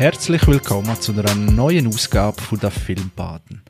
Herzlich 0.00 0.46
willkommen 0.46 0.98
zu 0.98 1.12
einer 1.12 1.34
neuen 1.34 1.86
Ausgabe 1.86 2.40
von 2.40 2.58
der 2.58 2.70
Filmbaden. 2.70 3.60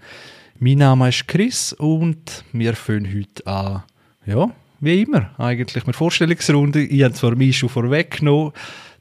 Mein 0.61 0.79
Name 0.79 1.09
ist 1.09 1.27
Chris 1.27 1.73
und 1.73 2.45
wir 2.53 2.75
fangen 2.75 3.13
heute 3.13 3.45
an, 3.49 3.83
ja, 4.27 4.49
wie 4.79 5.03
immer 5.03 5.35
eigentlich 5.39 5.89
mit 5.89 5.97
Vorstellungsrunde. 5.97 6.85
Ich 6.85 7.03
habe 7.03 7.15
zwar 7.15 7.35
mich 7.35 7.59
schon 7.59 7.69
vorweggenommen, 7.69 8.53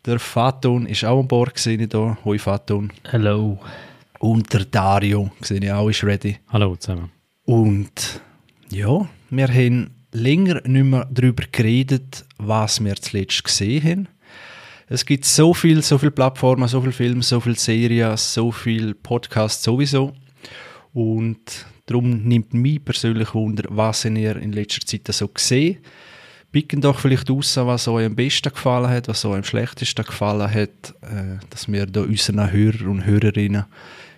der 0.07 0.17
Faton 0.17 0.87
ist 0.87 1.05
auch 1.05 1.19
an 1.19 1.27
Bord, 1.27 1.59
sehe 1.59 1.77
ich 1.77 1.91
hier. 1.91 2.17
Hoi 2.25 2.39
Faton. 2.39 2.91
Hello. 3.11 3.59
Und 4.17 4.51
der 4.51 4.65
Dario, 4.65 5.29
sehe 5.41 5.59
ich 5.59 5.71
auch, 5.71 5.87
ist 5.87 6.03
ready. 6.03 6.37
Hallo 6.47 6.77
zusammen. 6.77 7.11
Und 7.45 8.21
ja, 8.71 9.07
wir 9.29 9.47
haben 9.47 9.91
länger 10.13 10.61
nicht 10.65 10.83
mehr 10.83 11.07
darüber 11.11 11.43
geredet, 11.51 12.25
was 12.39 12.83
wir 12.83 12.95
zuletzt 12.95 13.43
gesehen 13.43 13.83
haben. 13.83 14.07
Es 14.91 15.05
gibt 15.05 15.23
so 15.25 15.53
viel, 15.53 15.83
so 15.83 15.99
viele 15.99 16.11
Plattformen, 16.11 16.67
so 16.67 16.81
viele 16.81 16.93
Filme, 16.93 17.21
so 17.21 17.39
viele 17.39 17.55
Serien, 17.55 18.17
so 18.17 18.51
viele 18.51 18.95
Podcasts 18.95 19.63
sowieso. 19.63 20.13
Und 20.93 21.67
darum 21.85 22.23
nimmt 22.23 22.55
mich 22.55 22.83
persönlich 22.83 23.35
Wunder, 23.35 23.65
was 23.69 24.03
ihr 24.05 24.35
in 24.37 24.51
letzter 24.51 24.85
Zeit 24.85 25.07
so 25.13 25.27
gesehen 25.27 25.77
Picken 26.51 26.81
doch 26.81 26.97
vielleicht 26.97 27.29
aus, 27.29 27.57
was 27.57 27.87
euch 27.87 28.07
am 28.07 28.15
besten 28.15 28.49
gefallen 28.49 28.89
hat, 28.89 29.07
was 29.07 29.23
euch 29.23 29.35
am 29.35 29.43
schlechtesten 29.43 30.03
gefallen 30.03 30.51
hat, 30.51 30.95
äh, 31.01 31.37
dass 31.51 31.71
wir 31.71 31.85
da 31.85 32.01
unseren 32.01 32.51
Hörer 32.51 32.89
und 32.89 33.05
Hörerinnen 33.05 33.65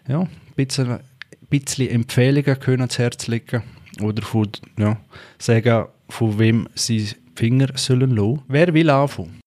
ja, 0.07 0.21
ein 0.21 0.29
bisschen, 0.55 0.91
ein 0.91 1.01
bisschen 1.49 1.89
Empfehlungen 1.89 2.57
können 2.57 2.83
ans 2.83 2.97
Herz 2.97 3.27
legen 3.27 3.63
oder 4.01 4.21
von, 4.21 4.47
ja, 4.77 4.97
sagen, 5.37 5.87
von 6.07 6.39
wem 6.39 6.69
sie 6.73 7.09
Finger 7.35 7.67
sollen 7.75 8.15
lassen. 8.15 8.43
Wer 8.47 8.73
will 8.73 8.89
anfangen? 8.89 9.41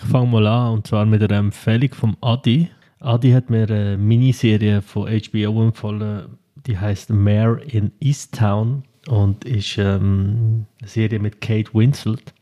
Ich 0.00 0.10
fange 0.10 0.28
mal 0.28 0.46
an 0.46 0.74
und 0.74 0.86
zwar 0.86 1.04
mit 1.06 1.22
einer 1.22 1.38
Empfehlung 1.38 1.92
vom 1.92 2.16
Adi. 2.20 2.70
Adi 3.00 3.32
hat 3.32 3.50
mir 3.50 3.68
eine 3.68 3.98
Miniserie 3.98 4.80
von 4.80 5.08
HBO 5.08 5.64
empfohlen, 5.64 6.38
die 6.66 6.78
heißt 6.78 7.10
Mare 7.10 7.60
in 7.64 7.90
Easttown 8.00 8.84
und 9.08 9.44
ist 9.44 9.76
ähm, 9.76 10.66
eine 10.78 10.88
Serie 10.88 11.18
mit 11.18 11.40
Kate 11.40 11.74
Winslet. 11.74 12.32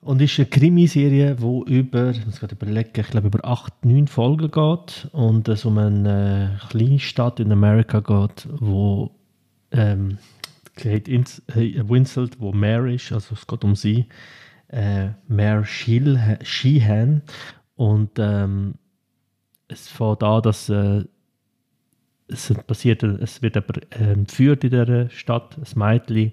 Und 0.00 0.22
ist 0.22 0.38
eine 0.38 0.46
Krimiserie, 0.46 1.36
die 1.36 1.72
über, 1.72 2.10
ich 2.10 2.24
muss 2.24 2.40
gerade 2.40 2.54
überlegen, 2.54 3.00
ich 3.00 3.08
glaube 3.08 3.26
über 3.26 3.44
acht, 3.44 3.84
neun 3.84 4.08
Folgen 4.08 4.50
geht 4.50 5.08
und 5.12 5.46
es 5.48 5.66
um 5.66 5.76
eine 5.76 6.58
äh, 6.58 6.68
kleine 6.68 6.98
Stadt 6.98 7.38
in 7.38 7.52
Amerika 7.52 8.00
geht, 8.00 8.48
wo 8.58 9.10
ähm, 9.72 10.16
Kate 10.74 11.12
äh, 11.12 11.88
Winslet, 11.88 12.40
wo 12.40 12.52
Mare 12.52 12.94
ist, 12.94 13.12
also 13.12 13.34
es 13.34 13.46
geht 13.46 13.62
um 13.62 13.76
sie, 13.76 14.06
äh, 14.68 15.10
Mare 15.26 15.64
Sheehan 15.64 17.22
und 17.76 18.18
ähm, 18.18 18.74
es 19.68 19.88
fängt 19.88 20.22
an, 20.22 20.42
dass 20.42 20.68
äh, 20.68 21.04
es 22.28 22.52
passiert, 22.66 23.02
es 23.02 23.42
wird 23.42 23.56
aber 23.56 23.80
entführt 23.90 24.64
in 24.64 24.70
dieser 24.70 25.08
Stadt, 25.10 25.56
ein 25.56 25.78
Mädchen, 25.78 26.32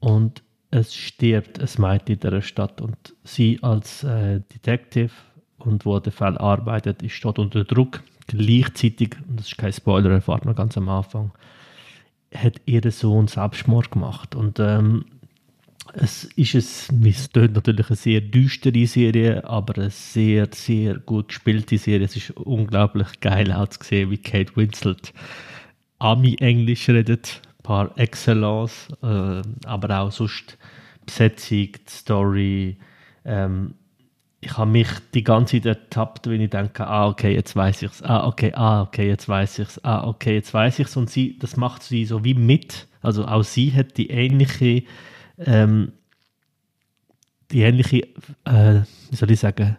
und 0.00 0.42
es 0.70 0.94
stirbt 0.94 1.60
ein 1.60 1.68
Mädchen 1.78 2.14
in 2.14 2.20
dieser 2.20 2.42
Stadt. 2.42 2.80
Und 2.80 3.14
sie 3.24 3.58
als 3.62 4.04
äh, 4.04 4.40
Detective 4.40 5.12
und 5.58 5.86
wo 5.86 5.98
der 5.98 6.12
Fall 6.12 6.36
arbeitet, 6.36 7.02
ist 7.02 7.24
dort 7.24 7.38
unter 7.38 7.64
Druck. 7.64 8.02
Gleichzeitig, 8.26 9.16
und 9.28 9.40
das 9.40 9.48
ist 9.48 9.58
kein 9.58 9.72
Spoiler, 9.72 10.10
erfahrt 10.10 10.44
man 10.44 10.54
ganz 10.54 10.76
am 10.76 10.88
Anfang, 10.88 11.32
hat 12.34 12.60
ihr 12.66 12.82
Sohn 12.90 13.28
Selbstmord 13.28 13.90
gemacht. 13.90 14.34
Und 14.34 14.60
ähm, 14.60 15.06
es 15.92 16.24
ist 16.24 16.54
es, 16.54 16.88
es 17.04 17.30
natürlich 17.34 17.88
eine 17.88 17.96
sehr 17.96 18.20
düstere 18.20 18.86
Serie, 18.86 19.44
aber 19.44 19.76
eine 19.76 19.90
sehr, 19.90 20.48
sehr 20.52 20.98
gut 20.98 21.28
gespielte 21.28 21.78
Serie. 21.78 22.06
Es 22.06 22.16
ist 22.16 22.30
unglaublich 22.30 23.20
geil 23.20 23.52
auch 23.52 23.68
zu 23.68 23.82
sehen, 23.82 24.10
wie 24.10 24.18
Kate 24.18 24.56
Winslet 24.56 25.12
Ami-Englisch 25.98 26.88
redet, 26.88 27.40
par 27.62 27.96
excellence, 27.96 28.88
äh, 29.02 29.42
aber 29.66 30.00
auch 30.00 30.12
sonst 30.12 30.58
Besetzung, 31.06 31.72
die 31.72 31.80
Story. 31.88 32.76
Ähm, 33.24 33.74
ich 34.40 34.58
habe 34.58 34.70
mich 34.70 34.88
die 35.14 35.24
ganze 35.24 35.56
Zeit 35.56 35.66
ertappt, 35.66 36.28
wenn 36.28 36.42
ich 36.42 36.50
denke, 36.50 36.86
ah, 36.86 37.08
okay, 37.08 37.34
jetzt 37.34 37.56
weiß 37.56 37.82
ich 37.82 37.90
es, 37.90 38.02
ah, 38.02 38.26
okay, 38.26 38.52
ah, 38.54 38.82
okay, 38.82 39.08
jetzt 39.08 39.28
weiß 39.28 39.58
ich 39.60 39.68
es, 39.68 39.84
ah, 39.84 40.06
okay, 40.06 40.34
jetzt 40.34 40.52
weiß 40.52 40.80
ich 40.80 40.88
es. 40.88 40.96
Und 40.96 41.08
sie, 41.08 41.38
das 41.38 41.56
macht 41.56 41.82
sie 41.82 42.04
so 42.04 42.24
wie 42.24 42.34
mit. 42.34 42.86
Also 43.00 43.26
auch 43.26 43.42
sie 43.42 43.72
hat 43.72 43.96
die 43.96 44.10
ähnliche 44.10 44.82
ähm, 45.38 45.92
die 47.50 47.62
ähnliche, 47.62 48.02
äh, 48.44 48.80
wie 49.10 49.16
soll 49.16 49.30
ich 49.30 49.40
sagen, 49.40 49.76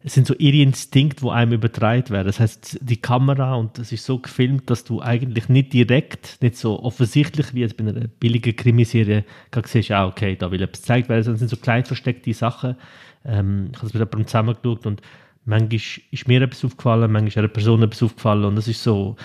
es 0.00 0.14
sind 0.14 0.26
so 0.26 0.34
ihre 0.34 0.62
Instinkte, 0.62 1.22
die 1.22 1.30
einem 1.30 1.52
übertragen 1.52 2.10
werden. 2.10 2.26
Das 2.26 2.38
heißt, 2.38 2.78
die 2.80 2.98
Kamera 2.98 3.54
und 3.54 3.78
es 3.78 3.90
ist 3.90 4.04
so 4.04 4.18
gefilmt, 4.18 4.70
dass 4.70 4.84
du 4.84 5.02
eigentlich 5.02 5.48
nicht 5.48 5.72
direkt, 5.72 6.40
nicht 6.40 6.56
so 6.56 6.82
offensichtlich 6.82 7.52
wie 7.52 7.60
jetzt 7.60 7.76
bei 7.76 7.84
einer 7.84 8.06
billigen 8.06 8.54
Krimiserie 8.54 9.24
siehst, 9.66 9.90
ah, 9.90 10.06
okay, 10.06 10.36
da 10.36 10.50
will 10.50 10.62
etwas 10.62 10.82
gezeigt 10.82 11.08
werden, 11.08 11.24
sondern 11.24 11.34
es 11.34 11.40
sind 11.40 11.50
so 11.50 11.56
klein 11.56 11.84
versteckte 11.84 12.32
Sachen. 12.32 12.76
Ähm, 13.24 13.70
ich 13.72 13.78
habe 13.78 13.86
es 13.88 13.94
mit 13.94 14.00
jemandem 14.00 14.26
zusammengeschaut 14.26 14.86
und 14.86 15.02
manchmal 15.44 15.80
ist 16.10 16.28
mir 16.28 16.42
etwas 16.42 16.64
aufgefallen, 16.64 17.10
manchmal 17.10 17.28
ist 17.28 17.38
einer 17.38 17.48
Person 17.48 17.82
etwas 17.82 18.02
aufgefallen 18.02 18.44
und 18.44 18.56
das 18.56 18.68
ist 18.68 18.82
so 18.82 19.16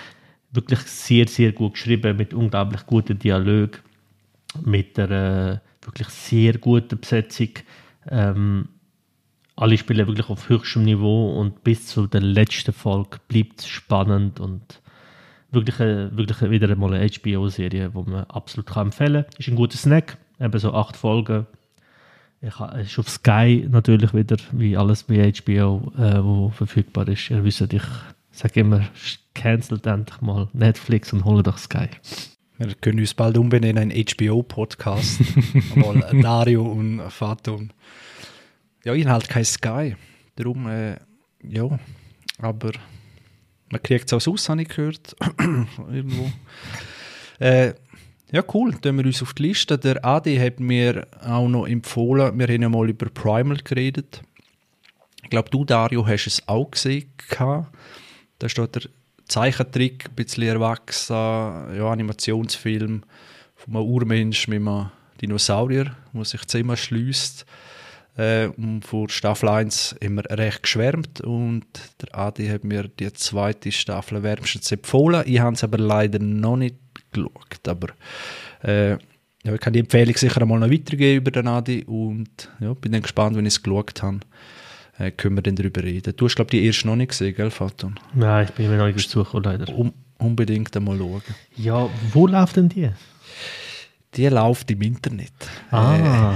wirklich 0.50 0.80
sehr, 0.80 1.28
sehr 1.28 1.52
gut 1.52 1.74
geschrieben 1.74 2.16
mit 2.16 2.34
unglaublich 2.34 2.84
guten 2.86 3.18
Dialog 3.18 3.82
mit 4.62 4.98
einer 4.98 5.60
wirklich 5.82 6.08
sehr 6.08 6.58
guten 6.58 7.00
Besetzung. 7.00 7.50
Ähm, 8.08 8.68
alle 9.56 9.78
spielen 9.78 10.06
wirklich 10.06 10.28
auf 10.28 10.48
höchstem 10.48 10.84
Niveau 10.84 11.38
und 11.38 11.62
bis 11.62 11.86
zu 11.86 12.06
der 12.06 12.20
letzten 12.20 12.72
Folge 12.72 13.18
bleibt 13.28 13.60
es 13.60 13.68
spannend 13.68 14.40
und 14.40 14.80
wirklich, 15.52 15.78
wirklich 15.78 16.50
wieder 16.50 16.68
einmal 16.68 16.94
eine 16.94 17.08
HBO-Serie, 17.08 17.90
die 17.90 18.10
man 18.10 18.24
absolut 18.24 18.66
kann 18.66 18.88
empfehlen 18.88 19.24
kann. 19.24 19.38
Ist 19.38 19.48
ein 19.48 19.56
guter 19.56 19.78
Snack, 19.78 20.18
eben 20.40 20.58
so 20.58 20.74
acht 20.74 20.96
Folgen. 20.96 21.46
Ich, 22.40 22.60
ist 22.60 22.98
auf 22.98 23.08
Sky 23.08 23.66
natürlich 23.70 24.12
wieder, 24.12 24.36
wie 24.52 24.76
alles 24.76 25.04
bei 25.04 25.32
HBO, 25.32 25.92
äh, 25.96 26.22
wo 26.22 26.50
verfügbar 26.50 27.08
ist. 27.08 27.30
Ihr 27.30 27.42
wisst, 27.44 27.72
ich 27.72 27.82
sage 28.32 28.60
immer, 28.60 28.82
cancelt 29.34 29.86
endlich 29.86 30.20
mal 30.20 30.48
Netflix 30.52 31.12
und 31.12 31.24
holt 31.24 31.46
doch 31.46 31.58
Sky. 31.58 31.88
Wir 32.56 32.72
können 32.74 33.00
uns 33.00 33.14
bald 33.14 33.36
umbenennen 33.36 33.90
in 33.90 34.06
HBO-Podcast. 34.06 35.20
Mal 35.74 36.00
Dario 36.22 36.64
und 36.64 37.00
Fatum. 37.10 37.70
Ja, 38.84 38.94
ich 38.94 39.04
habe 39.04 39.14
halt 39.14 39.28
kein 39.28 39.44
Sky. 39.44 39.96
Darum, 40.36 40.68
äh, 40.68 40.96
ja. 41.42 41.78
Aber 42.38 42.72
man 43.70 43.82
kriegt 43.82 44.06
es 44.06 44.12
auch 44.12 44.32
aus, 44.32 44.48
habe 44.48 44.62
ich 44.62 44.68
gehört. 44.68 45.16
Irgendwo. 45.38 46.30
Äh, 47.40 47.74
ja, 48.30 48.44
cool. 48.54 48.76
Dann 48.80 48.98
wir 48.98 49.04
uns 49.04 49.20
auf 49.20 49.34
die 49.34 49.48
Liste. 49.48 49.76
Der 49.76 50.04
Adi 50.04 50.36
hat 50.36 50.60
mir 50.60 51.08
auch 51.22 51.48
noch 51.48 51.66
empfohlen, 51.66 52.38
wir 52.38 52.46
haben 52.46 52.62
ja 52.62 52.68
mal 52.68 52.88
über 52.88 53.06
Primal 53.10 53.56
geredet. 53.56 54.22
Ich 55.24 55.30
glaube, 55.30 55.50
du, 55.50 55.64
Dario, 55.64 56.06
hast 56.06 56.26
es 56.26 56.46
auch 56.46 56.70
gesehen. 56.70 57.10
Da 58.38 58.48
steht 58.48 58.76
der 58.76 58.82
Zeichentrick, 59.26 60.06
ein 60.08 60.14
bisschen 60.14 60.44
erwachsen, 60.44 61.14
ja, 61.14 61.90
Animationsfilm 61.90 63.02
von 63.54 63.76
einem 63.76 63.86
Urmensch 63.86 64.48
mit 64.48 64.60
einem 64.60 64.90
Dinosaurier, 65.20 65.96
der 66.12 66.24
sich 66.24 66.46
Zimmer 66.46 66.76
schließt. 66.76 67.46
Äh, 68.16 68.48
und 68.56 68.82
vor 68.82 69.08
Staffel 69.08 69.48
1 69.48 69.96
haben 70.02 70.14
wir 70.16 70.38
recht 70.38 70.62
geschwärmt 70.62 71.20
und 71.20 71.66
der 72.00 72.16
Adi 72.16 72.46
hat 72.46 72.62
mir 72.62 72.88
die 72.88 73.12
zweite 73.12 73.72
Staffel 73.72 74.22
wärmstens 74.22 74.70
empfohlen. 74.70 75.24
Ich 75.26 75.40
habe 75.40 75.54
es 75.54 75.64
aber 75.64 75.78
leider 75.78 76.20
noch 76.20 76.56
nicht 76.56 76.76
geschaut, 77.12 77.66
aber 77.66 77.88
äh, 78.62 78.92
ja, 78.92 79.52
ich 79.52 79.60
kann 79.60 79.72
die 79.72 79.80
Empfehlung 79.80 80.16
sicher 80.16 80.40
einmal 80.42 80.60
noch 80.60 80.70
weitergeben 80.70 81.18
über 81.18 81.30
den 81.32 81.48
Adi 81.48 81.84
und 81.84 82.50
ja, 82.60 82.72
bin 82.74 82.92
dann 82.92 83.02
gespannt, 83.02 83.36
wenn 83.36 83.46
ich 83.46 83.54
es 83.54 83.62
geschaut 83.62 84.02
habe 84.02 84.20
äh, 84.98 85.10
können 85.10 85.36
wir 85.36 85.42
dann 85.42 85.56
darüber 85.56 85.82
reden. 85.82 86.14
Du 86.16 86.26
hast, 86.26 86.36
glaube 86.36 86.48
ich, 86.54 86.60
die 86.60 86.66
erste 86.66 86.86
noch 86.86 86.96
nicht 86.96 87.08
gesehen, 87.08 87.34
gell, 87.34 87.50
Faton? 87.50 87.98
Nein, 88.14 88.46
ich 88.48 88.54
bin 88.54 88.70
mir 88.70 88.76
noch 88.76 88.86
nicht 88.86 89.16
dazu 89.16 89.38
leider. 89.40 89.72
Um, 89.74 89.92
unbedingt 90.18 90.76
einmal 90.76 90.98
schauen. 90.98 91.22
Ja, 91.56 91.88
wo 92.12 92.26
läuft 92.26 92.56
denn 92.56 92.68
die? 92.68 92.90
Die 94.14 94.26
läuft 94.28 94.70
im 94.70 94.82
Internet. 94.82 95.32
Ah, 95.70 96.34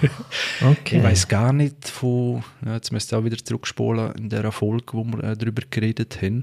äh, 0.00 0.08
okay. 0.64 0.98
Ich 0.98 1.02
weiß 1.02 1.26
gar 1.26 1.52
nicht 1.52 1.88
von, 1.88 2.44
ja, 2.64 2.74
jetzt 2.74 2.92
müsst 2.92 3.12
ihr 3.12 3.18
auch 3.18 3.24
wieder 3.24 3.38
zurückspulen 3.38 4.12
in 4.12 4.28
der 4.28 4.52
Folge, 4.52 4.92
wo 4.92 5.04
wir 5.04 5.24
äh, 5.24 5.36
darüber 5.36 5.62
geredet 5.68 6.22
haben. 6.22 6.42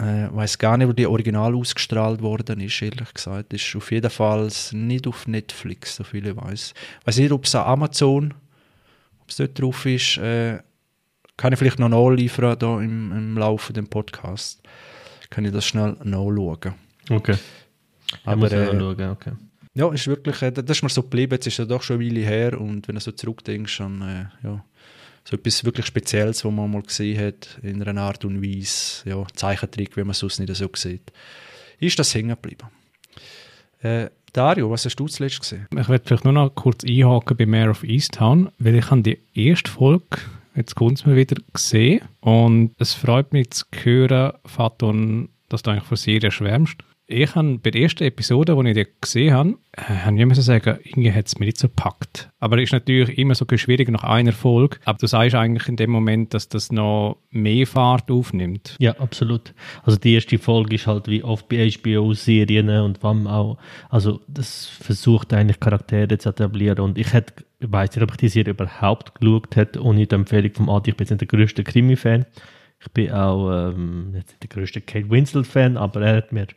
Äh, 0.00 0.26
ich 0.26 0.34
weiß 0.34 0.58
gar 0.58 0.76
nicht, 0.76 0.86
wo 0.86 0.92
die 0.92 1.06
Original 1.06 1.56
ausgestrahlt 1.56 2.22
worden 2.22 2.60
ist, 2.60 2.80
ehrlich 2.80 3.12
gesagt. 3.12 3.52
Ist 3.52 3.74
auf 3.74 3.90
jeden 3.90 4.10
Fall 4.10 4.48
nicht 4.72 5.08
auf 5.08 5.26
Netflix, 5.26 5.96
so 5.96 6.04
viele 6.04 6.30
ich 6.30 6.36
weiß. 6.36 6.74
Weiß 7.04 7.16
nicht, 7.18 7.32
ob 7.32 7.44
es 7.44 7.54
an 7.56 7.66
Amazon 7.66 8.34
es 9.28 9.36
dort 9.36 9.60
drauf 9.60 9.86
ist, 9.86 10.18
äh, 10.18 10.58
kann 11.36 11.52
ich 11.52 11.58
vielleicht 11.58 11.78
noch 11.78 11.88
nachliefern 11.88 12.58
da 12.58 12.80
im, 12.80 13.12
im 13.12 13.38
Laufe 13.38 13.72
des 13.72 13.88
Podcasts. 13.88 14.62
Kann 15.30 15.44
ich 15.44 15.52
das 15.52 15.64
schnell 15.64 15.96
nachschauen. 16.04 16.74
Okay. 17.08 17.36
Aber, 18.24 18.52
äh, 18.52 18.66
schauen, 18.66 19.10
okay. 19.10 19.32
Ja, 19.74 19.90
ist 19.92 20.06
wirklich, 20.06 20.42
äh, 20.42 20.52
das 20.52 20.76
ist 20.76 20.82
mir 20.82 20.90
so 20.90 21.02
geblieben, 21.02 21.32
jetzt 21.32 21.46
ist 21.46 21.56
ja 21.56 21.64
doch 21.64 21.82
schon 21.82 22.00
eine 22.00 22.06
Weile 22.06 22.20
her 22.20 22.60
und 22.60 22.86
wenn 22.86 22.94
du 22.94 23.00
so 23.00 23.12
zurückdenkst, 23.12 23.78
dann, 23.78 24.02
äh, 24.02 24.46
ja, 24.46 24.64
so 25.24 25.36
etwas 25.36 25.64
wirklich 25.64 25.86
Spezielles, 25.86 26.44
was 26.44 26.52
man 26.52 26.70
mal 26.70 26.82
gesehen 26.82 27.18
hat, 27.24 27.58
in 27.62 27.82
einer 27.82 28.02
Art 28.02 28.24
und 28.24 28.42
Weise, 28.42 29.08
ja, 29.08 29.24
Zeichentrick, 29.34 29.96
wie 29.96 30.02
man 30.02 30.10
es 30.10 30.18
sonst 30.18 30.40
nicht 30.40 30.54
so 30.54 30.68
sieht, 30.74 31.12
ist 31.78 31.98
das 31.98 32.14
hängen 32.14 32.30
geblieben. 32.30 32.68
Äh, 33.80 34.10
Dario, 34.32 34.70
was 34.70 34.86
hast 34.86 34.96
du 34.96 35.08
zuletzt 35.08 35.40
gesehen? 35.40 35.66
Ich 35.76 35.88
werde 35.90 36.04
vielleicht 36.06 36.24
nur 36.24 36.32
noch 36.32 36.54
kurz 36.54 36.84
einhaken 36.84 37.36
bei 37.36 37.44
Mayor 37.44 37.70
of 37.70 37.84
Easttown, 37.84 38.50
weil 38.58 38.76
ich 38.76 38.90
habe 38.90 39.02
die 39.02 39.18
erste 39.34 39.70
Folge 39.70 40.18
jetzt 40.54 40.74
kommt 40.74 41.06
mir 41.06 41.16
wieder 41.16 41.36
gesehen 41.52 42.02
und 42.20 42.72
es 42.78 42.94
freut 42.94 43.32
mich 43.32 43.50
zu 43.50 43.64
hören, 43.72 44.32
Faton, 44.44 45.28
dass 45.48 45.62
du 45.62 45.70
eigentlich 45.70 45.84
von 45.84 45.96
Serie 45.96 46.30
schwärmst 46.30 46.76
ich 47.12 47.34
habe 47.34 47.58
bei 47.58 47.70
der 47.70 47.82
ersten 47.82 48.04
Episode, 48.04 48.56
die 48.56 48.68
ich 48.70 48.74
die 48.74 48.86
gesehen 49.00 49.34
habe, 49.34 49.58
äh, 49.76 49.82
habe 49.82 50.18
ich 50.18 50.26
müssen 50.26 50.42
sagen, 50.42 50.78
irgendwie 50.84 51.12
hat 51.12 51.26
es 51.26 51.38
mich 51.38 51.46
nicht 51.46 51.58
so 51.58 51.68
gepackt. 51.68 52.30
Aber 52.40 52.56
es 52.56 52.64
ist 52.64 52.72
natürlich 52.72 53.18
immer 53.18 53.34
so 53.34 53.46
schwierig 53.54 53.88
nach 53.90 54.04
einer 54.04 54.32
Folge. 54.32 54.78
Aber 54.84 54.98
du 54.98 55.06
sagst 55.06 55.34
eigentlich 55.34 55.68
in 55.68 55.76
dem 55.76 55.90
Moment, 55.90 56.34
dass 56.34 56.48
das 56.48 56.72
noch 56.72 57.18
mehr 57.30 57.66
Fahrt 57.66 58.10
aufnimmt. 58.10 58.76
Ja, 58.78 58.92
absolut. 58.98 59.54
Also 59.84 59.98
die 59.98 60.14
erste 60.14 60.38
Folge 60.38 60.74
ist 60.74 60.86
halt 60.86 61.08
wie 61.08 61.22
oft 61.22 61.48
bei 61.48 61.70
HBO-Serien 61.70 62.68
und 62.68 63.02
wann 63.02 63.26
auch, 63.26 63.58
also 63.90 64.20
das 64.26 64.66
versucht 64.66 65.32
eigentlich 65.32 65.60
Charaktere 65.60 66.18
zu 66.18 66.30
etablieren 66.30 66.80
und 66.80 66.98
ich 66.98 67.12
hätte, 67.12 67.44
ich 67.60 67.70
weiß 67.70 67.94
nicht, 67.94 68.02
ob 68.02 68.10
ich 68.12 68.16
die 68.16 68.28
Serie 68.28 68.52
überhaupt 68.52 69.14
geschaut 69.20 69.54
hätte, 69.56 69.82
ohne 69.82 70.06
die 70.06 70.14
Empfehlung 70.14 70.52
vom 70.52 70.68
Adi. 70.70 70.90
Ich 70.90 70.96
bin 70.96 71.04
jetzt 71.04 71.10
nicht 71.10 71.20
der 71.20 71.28
größte 71.28 71.62
Krimi-Fan. 71.62 72.26
Ich 72.80 72.90
bin 72.92 73.12
auch 73.12 73.70
ähm, 73.70 74.10
nicht 74.12 74.42
der 74.42 74.48
größte 74.48 74.80
Kate 74.80 75.08
Winslet-Fan, 75.08 75.76
aber 75.76 76.02
er 76.02 76.16
hat 76.16 76.32
mir 76.32 76.48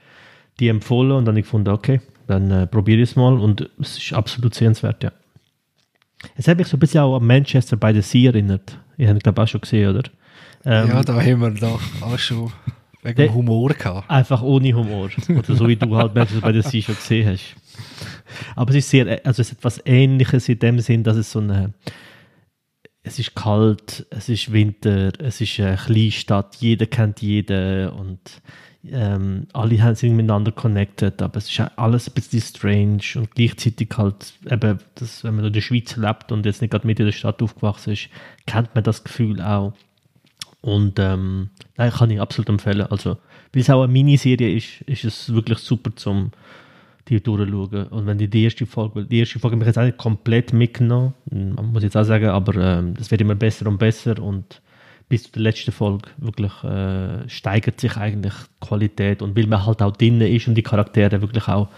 die 0.59 0.69
empfohlen 0.69 1.11
und 1.11 1.25
dann 1.25 1.37
ich 1.37 1.43
gefunden, 1.43 1.69
okay, 1.69 2.01
dann 2.27 2.51
äh, 2.51 2.67
probiere 2.67 3.01
ich 3.01 3.11
es 3.11 3.15
mal 3.15 3.39
und 3.39 3.69
es 3.79 3.97
ist 3.97 4.13
absolut 4.13 4.53
sehenswert, 4.55 5.03
ja. 5.03 5.11
Es 6.35 6.47
hat 6.47 6.57
mich 6.57 6.67
so 6.67 6.77
ein 6.77 6.79
bisschen 6.79 7.01
auch 7.01 7.17
an 7.17 7.25
Manchester 7.25 7.77
by 7.77 7.93
the 7.93 8.01
Sea 8.01 8.29
erinnert. 8.29 8.79
Ich 8.97 9.07
habe 9.07 9.19
glaube 9.19 9.43
auch 9.43 9.47
schon 9.47 9.61
gesehen, 9.61 9.89
oder? 9.89 10.09
Ähm, 10.63 10.87
ja, 10.87 11.03
da 11.03 11.21
haben 11.21 11.41
wir 11.41 11.51
doch 11.51 11.81
auch 12.01 12.17
schon 12.17 12.51
wegen 13.03 13.15
dem 13.15 13.33
Humor 13.33 13.69
gehabt. 13.69 14.09
Einfach 14.09 14.41
ohne 14.41 14.73
Humor. 14.73 15.09
Oder 15.29 15.55
so 15.55 15.67
wie 15.67 15.75
du 15.75 15.95
halt 15.95 16.15
Manchester 16.15 16.51
by 16.51 16.61
the 16.61 16.67
Sea 16.67 16.81
schon 16.81 16.95
gesehen 16.95 17.29
hast. 17.29 17.55
Aber 18.55 18.71
es 18.71 18.77
ist 18.77 18.89
sehr, 18.89 19.21
also 19.23 19.41
es 19.41 19.51
ist 19.51 19.57
etwas 19.59 19.81
Ähnliches 19.85 20.49
in 20.49 20.57
dem 20.57 20.79
Sinn, 20.79 21.03
dass 21.03 21.17
es 21.17 21.31
so 21.31 21.39
eine 21.39 21.73
es 23.05 23.19
ist 23.19 23.35
kalt, 23.35 24.05
es 24.09 24.29
ist 24.29 24.51
Winter, 24.51 25.11
es 25.19 25.39
ist 25.39 25.59
eine 25.59 25.77
Kleinstadt, 25.77 26.55
jeder 26.55 26.87
kennt 26.87 27.21
jeden 27.21 27.89
und 27.89 28.19
ähm, 28.91 29.47
alle 29.53 29.95
sind 29.95 30.15
miteinander 30.15 30.51
connected, 30.51 31.21
aber 31.21 31.37
es 31.37 31.49
ist 31.49 31.59
alles 31.77 32.07
ein 32.07 32.13
bisschen 32.13 32.41
strange 32.41 33.01
und 33.15 33.31
gleichzeitig 33.35 33.89
halt 33.97 34.33
eben, 34.49 34.79
dass, 34.95 35.23
wenn 35.23 35.35
man 35.35 35.45
in 35.45 35.53
der 35.53 35.61
Schweiz 35.61 35.95
lebt 35.95 36.31
und 36.31 36.45
jetzt 36.45 36.61
nicht 36.61 36.71
gerade 36.71 36.87
mit 36.87 36.99
in 36.99 37.05
der 37.05 37.13
Stadt 37.13 37.41
aufgewachsen 37.41 37.93
ist, 37.93 38.09
kennt 38.45 38.73
man 38.75 38.83
das 38.83 39.03
Gefühl 39.03 39.41
auch. 39.41 39.73
Und 40.61 40.97
ähm, 40.99 41.49
nein, 41.77 41.91
kann 41.91 42.09
ich 42.09 42.19
absolut 42.19 42.49
empfehlen. 42.49 42.87
Also, 42.87 43.17
weil 43.53 43.61
es 43.61 43.69
auch 43.69 43.83
eine 43.83 43.91
Miniserie 43.91 44.55
ist, 44.55 44.81
ist 44.81 45.05
es 45.05 45.33
wirklich 45.33 45.59
super 45.59 45.95
zum 45.95 46.31
die 47.07 47.21
durchschauen. 47.21 47.87
Und 47.87 48.07
wenn 48.07 48.17
die, 48.17 48.27
die 48.27 48.43
erste 48.43 48.65
Folge, 48.65 49.05
die 49.05 49.19
erste 49.19 49.39
Folge 49.39 49.57
mich 49.57 49.67
jetzt 49.67 49.77
auch 49.77 49.83
nicht 49.83 49.97
komplett 49.97 50.53
mitgenommen, 50.53 51.13
muss 51.31 51.77
ich 51.77 51.83
jetzt 51.83 51.97
auch 51.97 52.03
sagen, 52.03 52.25
aber 52.25 52.55
ähm, 52.55 52.95
das 52.95 53.11
wird 53.11 53.21
immer 53.21 53.35
besser 53.35 53.67
und 53.67 53.77
besser 53.77 54.21
und 54.21 54.61
bis 55.07 55.23
zu 55.23 55.31
der 55.33 55.43
letzten 55.43 55.71
Folge 55.71 56.09
wirklich 56.17 56.63
äh, 56.63 57.27
steigert 57.29 57.79
sich 57.79 57.97
eigentlich 57.97 58.33
die 58.33 58.67
Qualität 58.67 59.21
und 59.21 59.35
weil 59.37 59.47
man 59.47 59.65
halt 59.65 59.81
auch 59.81 59.95
drinnen 59.95 60.21
ist 60.21 60.47
und 60.47 60.55
die 60.55 60.63
Charaktere 60.63 61.21
wirklich 61.21 61.47
auch 61.47 61.69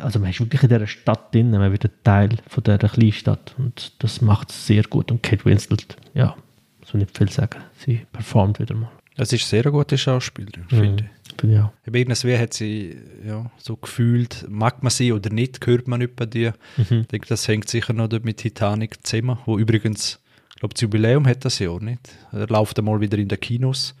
also 0.00 0.18
man 0.18 0.30
ist 0.30 0.40
wirklich 0.40 0.62
in 0.62 0.68
dieser 0.68 0.86
Stadt 0.86 1.34
drin, 1.34 1.50
man 1.50 1.72
wird 1.72 1.84
ein 1.84 1.90
Teil 2.04 2.28
von 2.48 2.62
dieser 2.62 2.78
Kleinstadt 2.78 3.54
und 3.58 3.92
das 4.00 4.20
macht 4.20 4.50
es 4.50 4.66
sehr 4.66 4.82
gut 4.84 5.10
und 5.10 5.22
Kate 5.22 5.44
Winslet, 5.44 5.96
ja, 6.14 6.36
soll 6.84 7.00
nicht 7.00 7.16
viel 7.16 7.30
sagen, 7.30 7.60
sie 7.78 8.06
performt 8.12 8.60
wieder 8.60 8.74
mal. 8.74 8.90
Das 9.16 9.32
ist 9.32 9.42
eine 9.52 9.62
sehr 9.62 9.72
gute 9.72 9.96
Schauspielerin, 9.96 10.64
mhm. 10.70 10.76
finde 10.76 11.04
ich. 11.04 11.36
Bin 11.36 11.52
ich 11.52 11.58
auch. 11.58 11.72
Irgendwer 11.84 12.38
hat 12.38 12.54
sie 12.54 12.96
ja, 13.26 13.50
so 13.58 13.76
gefühlt, 13.76 14.46
mag 14.48 14.82
man 14.82 14.90
sie 14.90 15.12
oder 15.12 15.30
nicht, 15.30 15.66
hört 15.66 15.88
man 15.88 16.00
nicht 16.00 16.16
bei 16.16 16.26
dir. 16.26 16.54
Mhm. 16.76 17.00
Ich 17.00 17.06
denke, 17.08 17.26
das 17.28 17.48
hängt 17.48 17.68
sicher 17.68 17.92
noch 17.92 18.10
mit 18.22 18.38
Titanic 18.38 19.06
zusammen, 19.06 19.38
wo 19.44 19.58
übrigens 19.58 20.20
ich 20.56 20.60
glaube, 20.60 20.72
das 20.72 20.80
Jubiläum 20.80 21.26
hat 21.26 21.44
das 21.44 21.58
Jahr 21.58 21.78
nicht. 21.82 22.00
Er 22.32 22.46
läuft 22.46 22.78
einmal 22.78 22.98
wieder 22.98 23.18
in 23.18 23.28
den 23.28 23.38
Kinos. 23.38 23.94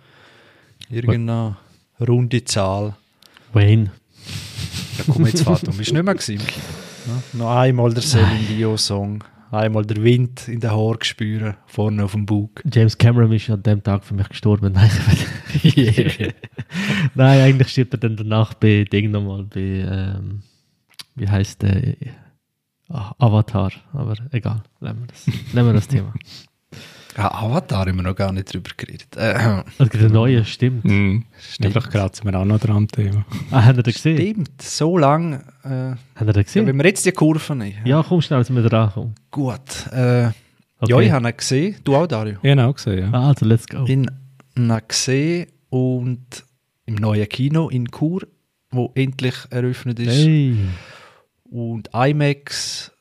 Irgendeine 0.88 1.58
runde 2.00 2.42
Zahl. 2.44 2.96
Wayne. 3.52 3.92
Ja, 4.96 5.04
komm 5.06 5.26
jetzt, 5.26 5.42
Vater, 5.42 5.70
bist 5.72 5.90
du 5.90 5.94
nicht 5.94 6.02
mehr 6.02 6.14
gewesen? 6.14 6.40
Ja, 7.06 7.22
noch 7.34 7.56
einmal 7.56 7.92
der 7.92 8.02
Celine 8.02 8.46
Dio-Song. 8.48 9.22
Einmal 9.50 9.84
der 9.84 10.02
Wind 10.02 10.48
in 10.48 10.60
den 10.60 10.70
Haaren 10.70 11.02
spüren, 11.02 11.56
vorne 11.66 12.02
auf 12.02 12.12
dem 12.12 12.24
Bug. 12.24 12.62
James 12.72 12.96
Cameron 12.96 13.32
ist 13.32 13.50
an 13.50 13.62
dem 13.62 13.82
Tag 13.82 14.02
für 14.02 14.14
mich 14.14 14.28
gestorben. 14.30 14.72
Nein, 14.74 14.90
yeah. 15.76 16.32
Nein 17.14 17.40
eigentlich 17.42 17.68
stirbt 17.68 17.92
er 17.92 17.98
dann 17.98 18.16
danach 18.16 18.54
bei 18.54 18.84
Ding 18.84 19.10
nochmal, 19.10 19.44
bei, 19.44 19.60
ähm, 19.60 20.40
wie 21.16 21.28
heißt 21.28 21.60
der? 21.60 21.96
Ach, 22.88 23.12
Avatar, 23.18 23.72
aber 23.92 24.14
egal, 24.30 24.62
nehmen 24.80 25.00
wir 25.00 25.06
das, 25.08 25.26
nehmen 25.52 25.68
wir 25.68 25.74
das 25.74 25.88
Thema. 25.88 26.12
Ja, 27.16 27.32
Avatar 27.32 27.86
haben 27.86 27.96
wir 27.96 28.02
noch 28.02 28.14
gar 28.14 28.30
nicht 28.30 28.52
drüber 28.52 28.72
geredet. 28.76 29.16
Äh, 29.16 29.62
also 29.78 29.98
der 29.98 30.10
neue, 30.10 30.44
stimmt. 30.44 30.84
Mm, 30.84 31.20
stimmt. 31.40 31.74
Doch 31.74 31.88
kratzen 31.88 32.30
wir 32.30 32.38
auch 32.38 32.44
noch 32.44 32.60
dran 32.60 32.86
Thema. 32.88 33.24
Ah, 33.50 33.64
haben 33.64 33.76
wir 33.76 33.82
das 33.82 33.94
gesehen? 33.94 34.18
Stimmt, 34.18 34.60
so 34.60 34.98
lang. 34.98 35.42
Äh, 35.64 35.68
haben 35.68 35.98
wir 36.18 36.34
das 36.34 36.44
gesehen? 36.44 36.64
Ja, 36.64 36.68
wenn 36.68 36.76
wir 36.76 36.84
jetzt 36.84 37.06
die 37.06 37.12
Kurve 37.12 37.56
nehmen. 37.56 37.86
Ja, 37.86 38.04
komm 38.06 38.20
schnell, 38.20 38.40
dass 38.40 38.54
wir 38.54 38.62
dran 38.62 38.92
kommen. 38.92 39.14
Gut. 39.30 39.86
Äh, 39.92 40.26
okay. 40.78 40.90
Ja, 40.90 41.00
ich 41.00 41.10
habe 41.10 41.26
ihn 41.26 41.36
gesehen. 41.38 41.76
Du 41.84 41.96
auch, 41.96 42.06
Dario? 42.06 42.32
Ich 42.32 42.38
habe 42.38 42.48
ihn 42.48 42.60
auch 42.60 42.74
gesehen, 42.74 43.10
ja. 43.10 43.18
Ah, 43.18 43.28
also 43.28 43.46
let's 43.46 43.66
go. 43.66 43.84
Ich 43.86 43.96
habe 43.96 44.06
ihn 44.56 44.82
gesehen 44.86 45.46
und 45.70 46.44
im 46.84 46.96
neuen 46.96 47.28
Kino 47.30 47.70
in 47.70 47.90
Chur, 47.90 48.26
wo 48.70 48.92
endlich 48.94 49.36
eröffnet 49.48 50.00
ist. 50.00 50.10
Hey 50.10 50.54
und 51.56 51.88
IMAX 51.94 52.92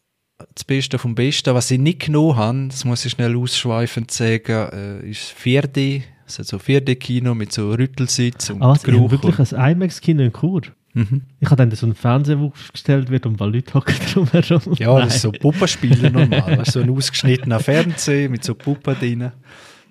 das 0.54 0.63
Beste 0.63 0.98
vom 0.98 1.13
Besten. 1.13 1.54
Was 1.54 1.68
sie 1.68 1.78
nicht 1.78 2.06
genommen 2.06 2.38
haben, 2.38 2.69
das 2.69 2.86
muss 2.86 3.06
ich 3.06 3.12
schnell 3.12 3.36
ausschweifend 3.36 4.12
sagen, 4.12 4.69
äh, 4.72 5.10
ist 5.10 5.34
4D, 5.38 6.04
also 6.25 6.57
4D-Kino 6.57 7.36
mit 7.36 7.52
so 7.52 7.72
Rüttelsitz 7.74 8.50
und 8.50 8.62
ah, 8.62 8.69
was, 8.69 8.84
Geruch. 8.84 9.12
wirklich 9.12 9.54
ein 9.54 9.72
IMAX-Kino 9.72 10.24
in 10.24 10.34
Chur? 10.34 10.62
Mhm. 10.94 11.24
Ich 11.42 11.48
habe 11.50 11.57
dann 11.57 11.72
so 11.72 11.86
einen 11.86 11.96
Fernseher, 11.96 12.38
der 12.38 12.45
aufgestellt 12.45 13.09
wird 13.09 13.26
und 13.26 13.40
weil 13.40 13.54
Leute 13.54 13.74
hocken 13.74 13.95
drumherum. 14.14 14.76
Ja, 14.78 14.97
das 15.02 15.18
ist 15.18 15.21
so 15.24 15.31
Puppenspiele 15.33 16.09
normal. 16.09 16.64
so 16.66 16.80
ein 16.80 16.90
ausgeschnittener 16.90 17.59
Fernseher 17.59 18.30
mit 18.30 18.45
so 18.45 18.56
Puppen 18.56 18.95
drin. 18.97 19.31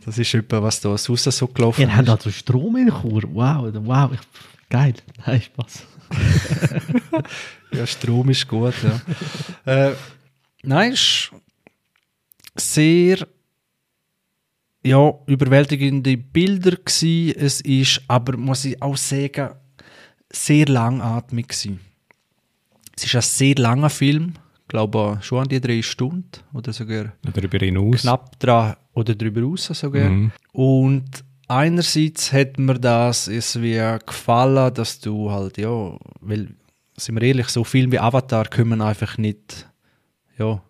Das 0.07 0.17
ist 0.19 0.33
etwa, 0.35 0.63
was 0.63 0.81
da 0.81 0.97
sonst 0.97 1.25
so 1.25 1.47
gelaufen 1.49 1.83
Ihr 1.83 1.89
ist. 1.89 1.93
Ihr 1.93 1.97
habt 1.97 2.09
also 2.09 2.31
Strom 2.31 2.77
in 2.77 2.89
Chur. 2.89 3.23
Wow, 3.33 3.71
wow, 3.85 4.11
ich, 4.13 4.21
geil. 4.71 4.95
Nein, 5.27 5.43
Spaß. 5.43 5.87
ja, 7.73 7.87
Strom 7.87 8.31
ist 8.31 8.47
gut, 8.47 8.75
ja. 9.65 9.89
äh, 9.89 9.95
nein, 10.63 10.93
ist 10.93 11.31
sehr 12.57 13.27
ja, 14.85 15.13
überwältigende 15.27 16.17
Bilder 16.17 16.73
gewesen. 16.73 17.35
Es 17.39 17.61
ist, 17.63 18.03
aber 18.07 18.37
muss 18.37 18.65
ich 18.65 18.81
auch 18.83 18.97
sagen, 18.97 19.51
sehr 20.31 20.67
langatmig 20.67 21.49
gewesen. 21.49 21.81
Es 22.97 23.05
ist 23.05 23.15
ein 23.15 23.23
sehr 23.23 23.55
langer 23.57 23.91
Film, 23.91 24.35
ich 24.63 24.69
glaube 24.69 25.19
schon 25.23 25.43
an 25.43 25.49
die 25.49 25.61
drei 25.61 25.83
Stunden 25.83 26.31
oder 26.53 26.73
sogar 26.73 27.13
darüber 27.23 27.59
hinaus. 27.59 28.03
knapp 28.03 28.39
dran 28.39 28.77
oder 28.93 29.15
darüber 29.15 29.41
hinaus 29.41 29.67
sogar. 29.67 30.09
Mhm. 30.09 30.33
Und 30.53 31.25
einerseits 31.49 32.33
hat 32.33 32.59
mir 32.59 32.79
das 32.79 33.29
irgendwie 33.29 33.81
gefallen, 34.07 34.75
dass 34.75 35.01
du 35.01 35.31
halt, 35.31 35.59
ja, 35.59 35.97
weil, 36.21 36.49
sind 36.97 37.15
wir 37.21 37.23
ehrlich, 37.23 37.49
so 37.49 37.65
Filme 37.65 37.93
wie 37.93 37.99
Avatar 37.99 38.47
können 38.47 38.81
einfach 38.81 39.19
nicht, 39.19 39.69
ja, 40.39 40.63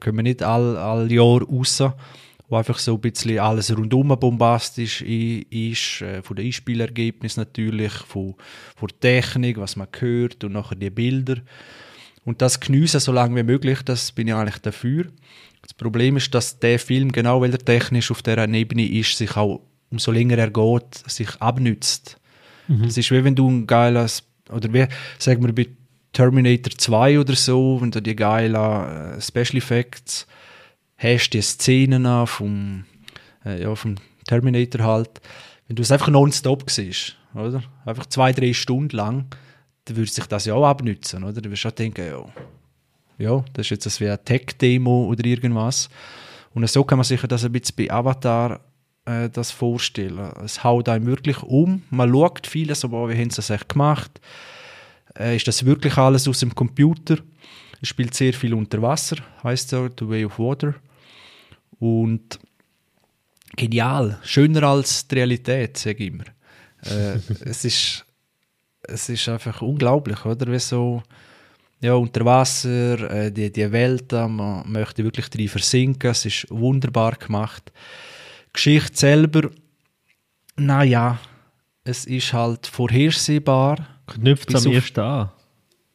können 0.00 0.24
nicht 0.24 0.42
all, 0.42 0.76
all 0.76 1.10
Jahr 1.10 1.42
raus, 1.42 1.82
wo 2.48 2.56
einfach 2.56 2.78
so 2.78 2.94
ein 2.94 3.00
bisschen 3.00 3.38
alles 3.38 3.76
rundum 3.76 4.08
bombastisch 4.08 5.00
ist, 5.02 6.02
äh, 6.02 6.22
von 6.22 6.36
den 6.36 6.46
Einspielergebnissen 6.46 7.40
natürlich, 7.40 7.92
von, 7.92 8.34
von 8.76 8.88
der 8.88 9.00
Technik, 9.00 9.58
was 9.58 9.76
man 9.76 9.88
hört 9.98 10.44
und 10.44 10.52
nachher 10.52 10.76
die 10.76 10.90
Bilder. 10.90 11.36
Und 12.24 12.42
das 12.42 12.60
geniessen 12.60 13.00
so 13.00 13.10
lange 13.10 13.34
wie 13.36 13.42
möglich, 13.42 13.82
das 13.82 14.12
bin 14.12 14.28
ich 14.28 14.34
eigentlich 14.34 14.58
dafür. 14.58 15.06
Das 15.62 15.74
Problem 15.74 16.16
ist, 16.16 16.34
dass 16.34 16.58
der 16.58 16.78
Film, 16.78 17.10
genau 17.10 17.40
weil 17.40 17.52
er 17.52 17.58
technisch 17.58 18.10
auf 18.10 18.22
dieser 18.22 18.48
Ebene 18.48 18.86
ist, 18.86 19.16
sich 19.16 19.36
auch 19.36 19.62
umso 19.92 20.10
länger 20.10 20.38
er 20.38 20.50
geht, 20.50 20.94
sich 21.06 21.28
abnützt. 21.40 22.18
Mhm. 22.66 22.82
Das 22.84 22.96
ist 22.96 23.10
wie 23.10 23.22
wenn 23.22 23.36
du 23.36 23.48
ein 23.48 23.66
geiles, 23.66 24.24
oder 24.50 24.72
wie, 24.72 24.86
sagen 25.18 25.44
wir 25.44 25.54
bei 25.54 25.68
Terminator 26.12 26.72
2 26.76 27.20
oder 27.20 27.34
so, 27.36 27.80
wenn 27.80 27.90
du 27.90 28.02
die 28.02 28.16
geilen 28.16 28.54
äh, 28.54 29.20
Special 29.20 29.56
Effects 29.56 30.26
hast, 30.96 31.30
die 31.30 31.42
Szenen 31.42 32.26
vom, 32.26 32.84
äh, 33.44 33.62
ja, 33.62 33.74
vom 33.74 33.96
Terminator 34.26 34.84
halt, 34.84 35.20
wenn 35.68 35.76
du 35.76 35.82
es 35.82 35.92
einfach 35.92 36.08
nonstop 36.08 36.70
siehst, 36.70 37.16
oder? 37.34 37.62
Einfach 37.84 38.06
zwei, 38.06 38.32
drei 38.32 38.52
Stunden 38.52 38.96
lang, 38.96 39.26
dann 39.84 39.96
würde 39.96 40.10
sich 40.10 40.26
das 40.26 40.44
ja 40.44 40.54
auch 40.54 40.66
abnützen, 40.66 41.24
oder? 41.24 41.40
Du 41.40 41.50
wirst 41.50 41.66
auch 41.66 41.70
denken, 41.72 42.06
ja, 42.06 42.24
ja 43.18 43.44
das 43.54 43.66
ist 43.66 43.70
jetzt 43.70 44.00
wie 44.00 44.06
eine 44.06 44.22
Tech-Demo 44.22 45.06
oder 45.06 45.24
irgendwas. 45.24 45.88
Und 46.54 46.68
so 46.68 46.84
kann 46.84 46.98
man 46.98 47.04
sich 47.04 47.22
das 47.22 47.44
ein 47.44 47.52
bisschen 47.52 47.76
bei 47.76 47.90
Avatar 47.90 48.60
äh, 49.04 49.28
das 49.28 49.50
vorstellen. 49.50 50.18
Es 50.44 50.62
haut 50.62 50.88
einem 50.88 51.06
wirklich 51.06 51.42
um, 51.42 51.82
man 51.90 52.10
schaut 52.10 52.46
vieles, 52.46 52.84
aber 52.84 53.08
wie 53.08 53.14
haben 53.14 53.30
sie 53.30 53.36
das 53.36 53.50
echt 53.50 53.68
gemacht? 53.68 54.20
Äh, 55.18 55.36
ist 55.36 55.48
das 55.48 55.64
wirklich 55.64 55.96
alles 55.96 56.28
aus 56.28 56.40
dem 56.40 56.54
Computer? 56.54 57.18
Es 57.80 57.88
spielt 57.88 58.14
sehr 58.14 58.32
viel 58.32 58.54
unter 58.54 58.80
Wasser, 58.80 59.16
heißt 59.42 59.70
so, 59.70 59.88
The 59.98 60.08
Way 60.08 60.24
of 60.24 60.38
Water. 60.38 60.74
Und 61.80 62.38
genial, 63.56 64.18
schöner 64.22 64.62
als 64.62 65.08
die 65.08 65.16
Realität, 65.16 65.76
sage 65.76 66.04
ich 66.04 66.12
immer. 66.12 66.24
Äh, 66.84 67.18
es, 67.44 67.64
ist, 67.64 68.04
es 68.82 69.08
ist 69.08 69.28
einfach 69.28 69.62
unglaublich, 69.62 70.24
oder? 70.24 70.50
Wie 70.50 70.58
so 70.60 71.02
ja, 71.80 71.94
unter 71.94 72.24
Wasser, 72.24 73.10
äh, 73.10 73.32
die, 73.32 73.50
die 73.50 73.72
Welt, 73.72 74.12
man 74.12 74.70
möchte 74.70 75.02
wirklich 75.02 75.28
drin 75.28 75.48
versinken, 75.48 76.10
es 76.12 76.24
ist 76.24 76.46
wunderbar 76.48 77.16
gemacht. 77.16 77.72
Geschichte 78.52 78.96
selber, 78.96 79.50
naja, 80.56 81.18
es 81.84 82.04
ist 82.04 82.32
halt 82.32 82.66
vorhersehbar. 82.66 83.78
Knüpft 84.06 84.52
es 84.52 84.66
am 84.66 84.72
ersten 84.72 85.00
an? 85.00 85.30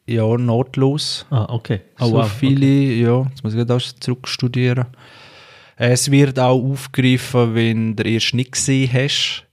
Ja, 0.06 0.36
notlos. 0.36 1.26
Ah, 1.30 1.46
okay. 1.50 1.82
Oh, 2.00 2.06
so 2.06 2.12
wow, 2.14 2.32
viele, 2.32 2.66
okay. 2.66 3.02
ja, 3.02 3.26
jetzt 3.28 3.44
muss 3.44 3.54
ich 3.54 3.64
das 3.64 3.94
zurückstudieren. 4.00 4.86
Es 5.76 6.10
wird 6.10 6.38
auch 6.40 6.60
aufgegriffen, 6.60 7.54
wenn 7.54 7.94
du 7.94 8.02
erst 8.02 8.34
nicht 8.34 8.52
gesehen 8.52 8.90
hast. 8.92 9.44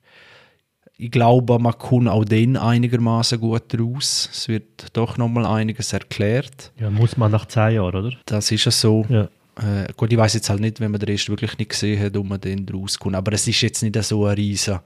Ich 0.98 1.12
glaube, 1.12 1.60
man 1.60 1.78
kommt 1.78 2.08
auch 2.08 2.24
den 2.24 2.56
einigermaßen 2.56 3.40
gut 3.40 3.78
raus. 3.78 4.30
Es 4.32 4.48
wird 4.48 4.88
doch 4.94 5.18
nochmal 5.18 5.46
einiges 5.46 5.92
erklärt. 5.92 6.72
Ja, 6.80 6.90
muss 6.90 7.18
man 7.18 7.32
nach 7.32 7.46
zehn 7.46 7.76
Jahren, 7.76 7.96
oder? 7.96 8.18
Das 8.26 8.50
ist 8.50 8.64
ja 8.64 8.72
so. 8.72 9.06
Ja. 9.10 9.28
Äh, 9.58 9.94
gut, 9.96 10.12
ich 10.12 10.18
weiß 10.18 10.34
jetzt 10.34 10.50
halt 10.50 10.60
nicht, 10.60 10.80
wenn 10.80 10.92
man 10.92 11.00
den 11.00 11.10
erst 11.10 11.30
wirklich 11.30 11.58
nicht 11.58 11.70
gesehen 11.70 12.02
hat, 12.02 12.18
ob 12.18 12.26
man 12.26 12.42
den 12.42 12.68
rauskommt. 12.68 13.16
Aber 13.16 13.32
es 13.34 13.48
ist 13.48 13.62
jetzt 13.62 13.82
nicht 13.82 14.02
so 14.04 14.26
ein 14.26 14.36
riesen. 14.36 14.80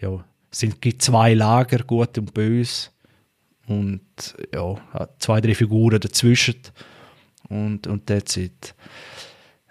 Ja, 0.00 0.24
es 0.50 0.64
gibt 0.80 1.02
zwei 1.02 1.34
Lager, 1.34 1.78
gut 1.78 2.16
und 2.18 2.32
böse. 2.32 2.90
Und 3.66 4.00
ja, 4.54 4.76
zwei, 5.18 5.40
drei 5.40 5.54
Figuren 5.54 6.00
dazwischen. 6.00 6.60
Und, 7.48 7.86
und 7.86 8.06
that's 8.06 8.36
it. 8.36 8.74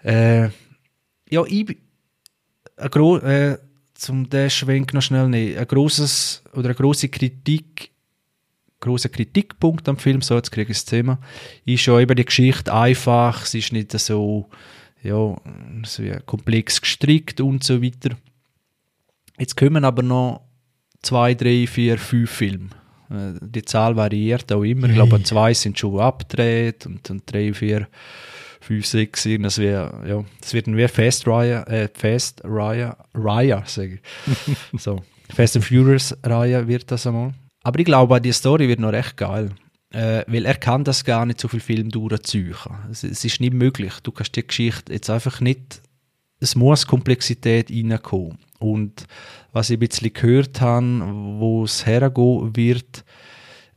Äh, 0.02 0.50
ja, 1.30 1.44
ich, 1.46 1.76
ein 2.76 3.20
äh, 3.22 3.58
zum 3.94 4.30
den 4.30 4.50
Schwenk 4.50 4.94
noch 4.94 5.02
schnell 5.02 5.28
nehmen, 5.28 5.58
ein 5.58 5.66
grosses 5.66 6.42
oder 6.52 6.66
eine 6.66 6.74
große 6.74 7.08
Kritik, 7.08 7.90
großer 8.80 9.08
Kritikpunkt 9.08 9.88
am 9.88 9.96
Film, 9.96 10.22
so 10.22 10.36
jetzt 10.36 10.52
kriege 10.52 10.72
ich 10.72 10.78
das 10.78 10.84
Thema, 10.84 11.18
ist 11.64 11.82
schon 11.82 12.00
eben 12.00 12.16
die 12.16 12.24
Geschichte 12.24 12.72
einfach, 12.72 13.44
sie 13.44 13.58
ist 13.58 13.72
nicht 13.72 13.92
so, 13.98 14.48
ja, 15.02 15.36
so 15.84 16.02
komplex 16.26 16.80
gestrickt 16.80 17.40
und 17.40 17.64
so 17.64 17.82
weiter. 17.82 18.16
Jetzt 19.38 19.56
kommen 19.56 19.84
aber 19.84 20.02
noch 20.02 20.42
zwei, 21.02 21.34
drei, 21.34 21.66
vier, 21.66 21.98
fünf 21.98 22.30
Filme. 22.30 22.70
Äh, 23.10 23.34
die 23.40 23.62
Zahl 23.62 23.96
variiert 23.96 24.52
auch 24.52 24.64
immer. 24.64 24.88
Ich 24.88 24.94
glaube, 24.94 25.22
zwei 25.22 25.54
sind 25.54 25.78
schon 25.78 26.00
abgedreht 26.00 26.86
und, 26.86 27.08
und 27.10 27.32
drei, 27.32 27.52
vier 27.52 27.88
5, 28.60 28.84
6 28.84 29.22
sein. 29.22 29.42
Das, 29.42 29.58
wär, 29.58 30.02
ja, 30.06 30.24
das 30.40 30.52
wird 30.52 30.66
wie 30.66 30.88
Fast 30.88 31.26
Raya, 31.26 31.62
äh, 31.64 31.88
Fast 31.92 32.42
Raya, 32.44 32.96
Raya 33.14 33.62
sage 33.66 34.00
ich. 34.26 34.80
so, 34.80 35.02
Fast 35.34 35.56
and 35.56 35.64
Furious 35.64 36.16
Raya 36.22 36.66
wird 36.66 36.90
das 36.90 37.06
einmal. 37.06 37.32
Aber 37.62 37.78
ich 37.78 37.84
glaube, 37.84 38.20
die 38.20 38.32
Story 38.32 38.68
wird 38.68 38.80
noch 38.80 38.92
recht 38.92 39.16
geil. 39.16 39.50
Äh, 39.90 40.24
weil 40.26 40.44
er 40.44 40.56
kann 40.56 40.84
das 40.84 41.04
gar 41.04 41.24
nicht 41.24 41.40
so 41.40 41.48
viel 41.48 41.60
Film 41.60 41.90
durchziehen. 41.90 42.54
Es, 42.90 43.04
es 43.04 43.24
ist 43.24 43.40
nicht 43.40 43.54
möglich. 43.54 43.94
Du 44.02 44.12
kannst 44.12 44.36
die 44.36 44.46
Geschichte 44.46 44.92
jetzt 44.92 45.08
einfach 45.08 45.40
nicht, 45.40 45.80
es 46.40 46.54
muss 46.54 46.86
Komplexität 46.86 47.70
reinkommen. 47.70 48.38
Und 48.58 49.06
was 49.52 49.70
ich 49.70 49.76
ein 49.76 49.80
bisschen 49.80 50.12
gehört 50.12 50.60
habe, 50.60 51.06
wo 51.38 51.64
es 51.64 51.86
hergehen 51.86 52.54
wird, 52.54 53.04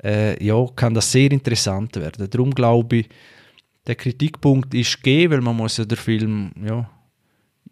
äh, 0.04 0.44
ja, 0.44 0.66
kann 0.76 0.94
das 0.94 1.12
sehr 1.12 1.32
interessant 1.32 1.96
werden. 1.96 2.30
Darum 2.30 2.54
glaube 2.54 2.98
ich, 2.98 3.10
der 3.88 3.96
Kritikpunkt 3.96 4.74
ist 4.74 4.98
gegeben, 4.98 5.34
weil 5.34 5.42
man 5.42 5.56
muss 5.56 5.78
ja 5.78 5.86
den 5.86 5.98
Film 5.98 6.52
ja, 6.64 6.90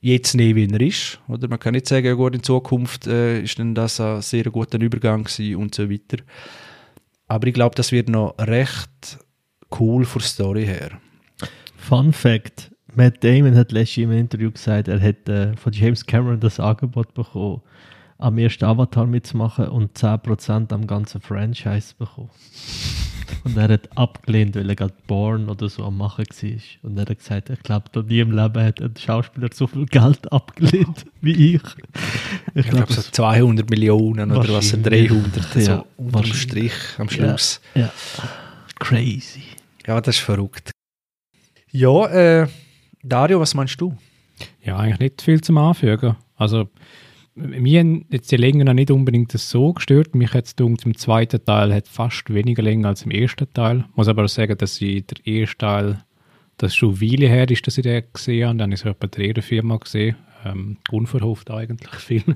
jetzt 0.01 0.35
nehmen, 0.35 0.55
wie 0.55 0.73
er 0.73 0.81
ist. 0.81 1.19
Oder 1.27 1.47
man 1.47 1.59
kann 1.59 1.73
nicht 1.73 1.87
sagen, 1.87 2.05
ja 2.05 2.13
gut, 2.13 2.35
in 2.35 2.43
Zukunft 2.43 3.07
äh, 3.07 3.41
ist 3.41 3.59
dann 3.59 3.75
das 3.75 3.99
ein 3.99 4.21
sehr 4.21 4.45
guter 4.45 4.79
Übergang 4.79 5.27
und 5.55 5.75
so 5.75 5.89
weiter. 5.89 6.23
Aber 7.27 7.47
ich 7.47 7.53
glaube, 7.53 7.75
das 7.75 7.91
wird 7.91 8.09
noch 8.09 8.35
recht 8.39 9.19
cool 9.79 10.05
von 10.05 10.21
der 10.21 10.27
Story 10.27 10.65
her. 10.65 10.91
Fun 11.77 12.11
Fact: 12.11 12.71
Matt 12.95 13.23
Damon 13.23 13.55
hat 13.55 13.71
letztens 13.71 14.05
im 14.05 14.11
Interview 14.11 14.51
gesagt, 14.51 14.87
er 14.87 14.99
hätte 14.99 15.53
äh, 15.53 15.57
von 15.57 15.71
James 15.73 16.05
Cameron 16.05 16.39
das 16.39 16.59
Angebot 16.59 17.13
bekommen, 17.13 17.61
am 18.17 18.37
ersten 18.37 18.65
Avatar 18.65 19.05
mitzumachen 19.05 19.69
und 19.69 19.97
10% 19.97 20.73
am 20.73 20.87
ganzen 20.87 21.21
Franchise 21.21 21.93
bekommen. 21.97 22.29
Und 23.43 23.57
er 23.57 23.69
hat 23.69 23.97
abgelehnt, 23.97 24.55
weil 24.55 24.69
er 24.69 24.75
gerade 24.75 24.93
Born 25.07 25.49
oder 25.49 25.69
so 25.69 25.83
am 25.83 25.97
Machen 25.97 26.25
war. 26.25 26.89
Und 26.89 26.97
er 26.97 27.05
hat 27.05 27.17
gesagt, 27.17 27.49
ich 27.49 27.63
glaube, 27.63 27.85
noch 27.93 28.03
nie 28.03 28.19
im 28.19 28.31
Leben 28.31 28.63
hat 28.63 28.81
ein 28.81 28.93
Schauspieler 28.97 29.49
so 29.53 29.67
viel 29.67 29.85
Geld 29.85 30.31
abgelehnt 30.31 31.05
wie 31.21 31.55
ich. 31.55 31.61
Ich, 32.53 32.65
ich 32.65 32.69
glaube, 32.69 32.91
so 32.91 33.01
200 33.01 33.69
Millionen 33.69 34.31
oder 34.31 34.53
was, 34.53 34.71
300, 34.71 35.55
ja, 35.55 35.61
so 35.61 35.85
unterm 35.97 36.25
Strich 36.25 36.73
am 36.97 37.09
Schluss. 37.09 37.61
Ja, 37.75 37.81
ja. 37.81 37.91
Crazy. 38.79 39.43
Ja, 39.85 39.99
das 40.01 40.17
ist 40.17 40.23
verrückt. 40.23 40.71
Ja, 41.71 42.05
äh, 42.07 42.47
Dario, 43.03 43.39
was 43.39 43.53
meinst 43.53 43.79
du? 43.79 43.95
Ja, 44.63 44.77
eigentlich 44.77 44.99
nicht 44.99 45.21
viel 45.21 45.41
zum 45.41 45.57
Anfügen. 45.57 46.15
Also, 46.35 46.69
mir 47.39 48.01
jetzt 48.09 48.31
die 48.31 48.37
Länge 48.37 48.65
noch 48.65 48.73
nicht 48.73 48.91
unbedingt 48.91 49.31
so 49.31 49.73
gestört. 49.73 50.15
Mich 50.15 50.33
hat 50.33 50.45
es 50.45 50.53
im 50.57 50.97
zweiten 50.97 51.43
Teil 51.43 51.73
hat 51.73 51.87
fast 51.87 52.33
weniger 52.33 52.63
Länge 52.63 52.87
als 52.87 53.03
im 53.03 53.11
ersten 53.11 53.51
Teil. 53.53 53.85
Ich 53.89 53.97
muss 53.97 54.07
aber 54.07 54.25
auch 54.25 54.29
sagen, 54.29 54.57
dass 54.57 54.81
ich 54.81 55.05
der 55.05 55.25
erste 55.25 55.57
Teil, 55.57 56.03
das 56.57 56.75
schon 56.75 56.89
eine 56.89 57.01
Weile 57.01 57.27
her 57.27 57.49
ist, 57.49 57.65
dass 57.65 57.77
ich 57.77 57.83
den 57.83 58.03
gesehen 58.13 58.47
habe. 58.47 58.57
Dann 58.57 58.71
habe 58.71 58.75
ich 58.75 58.85
es 58.85 58.95
bei 58.99 59.07
der 59.07 59.25
ersten 59.25 59.41
Firma 59.41 59.77
gesehen. 59.77 60.15
Ähm, 60.45 60.77
unverhofft 60.91 61.51
eigentlich 61.51 61.95
viel. 61.95 62.35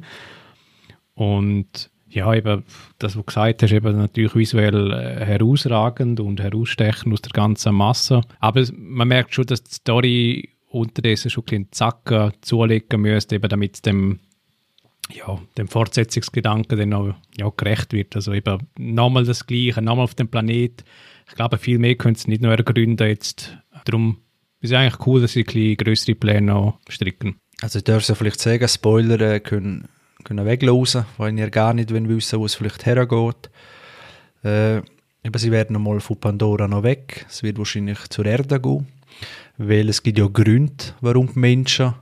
Und 1.13 1.89
ja, 2.10 2.33
eben 2.33 2.63
das, 3.00 3.15
was 3.15 3.19
du 3.19 3.24
gesagt 3.24 3.63
hast, 3.63 3.72
eben 3.72 3.98
natürlich 3.98 4.36
visuell 4.36 4.91
äh, 4.91 5.25
herausragend 5.25 6.19
und 6.19 6.39
herausstechend 6.39 7.12
aus 7.13 7.22
der 7.22 7.31
ganzen 7.31 7.75
Masse. 7.75 8.22
Aber 8.39 8.63
man 8.75 9.07
merkt 9.07 9.33
schon, 9.33 9.45
dass 9.45 9.63
die 9.63 9.74
Story 9.74 10.50
unterdessen 10.69 11.29
schon 11.29 11.43
ein 11.43 11.45
bisschen 11.45 11.72
Zacken 11.72 12.33
zulegen 12.41 13.01
müsste, 13.01 13.36
eben 13.36 13.50
damit 13.50 13.75
es 13.75 13.81
dem 13.81 14.19
ja, 15.12 15.39
dem 15.57 15.67
Fortsetzungsgedanken 15.67 16.77
dann 16.77 16.93
auch 16.93 17.13
ja, 17.38 17.51
gerecht 17.55 17.93
wird. 17.93 18.15
Also 18.15 18.33
eben 18.33 18.60
nochmal 18.77 19.25
das 19.25 19.45
Gleiche, 19.45 19.81
nochmal 19.81 20.05
auf 20.05 20.15
dem 20.15 20.27
Planet. 20.27 20.83
Ich 21.27 21.36
glaube, 21.36 21.57
viel 21.57 21.79
mehr 21.79 21.95
können 21.95 22.15
sie 22.15 22.29
nicht 22.29 22.41
noch 22.41 22.51
ergründen 22.51 23.07
jetzt. 23.07 23.57
Darum 23.86 24.17
ist 24.62 24.72
es 24.72 24.77
eigentlich 24.77 25.05
cool, 25.05 25.22
dass 25.22 25.33
sie 25.33 25.41
ein 25.41 25.45
bisschen 25.45 25.77
größere 25.77 26.15
Pläne 26.15 26.53
noch 26.53 26.79
stricken. 26.89 27.36
Also 27.62 27.79
ich 27.79 27.86
darf 27.86 28.07
ja 28.07 28.15
vielleicht 28.15 28.39
sagen, 28.39 28.67
Spoiler 28.67 29.19
äh, 29.22 29.39
können, 29.39 29.88
können 30.24 30.45
weglosen, 30.45 31.05
weil 31.17 31.38
ihr 31.38 31.50
gar 31.50 31.74
nicht 31.74 31.93
wissen 31.93 32.39
wo 32.39 32.45
es 32.45 32.55
vielleicht 32.55 32.86
hergeht. 32.86 33.50
Äh, 34.43 34.77
eben, 34.77 35.38
sie 35.38 35.51
werden 35.51 35.75
einmal 35.75 36.00
von 36.00 36.19
Pandora 36.19 36.67
noch 36.67 36.83
weg. 36.83 37.25
Es 37.29 37.43
wird 37.43 37.57
wahrscheinlich 37.57 38.00
zur 38.10 38.25
Erde 38.25 38.60
gehen, 38.60 38.88
weil 39.57 39.89
es 39.89 40.03
gibt 40.03 40.17
ja 40.17 40.27
Gründe, 40.27 40.83
warum 41.01 41.27
die 41.27 41.39
Menschen 41.39 41.93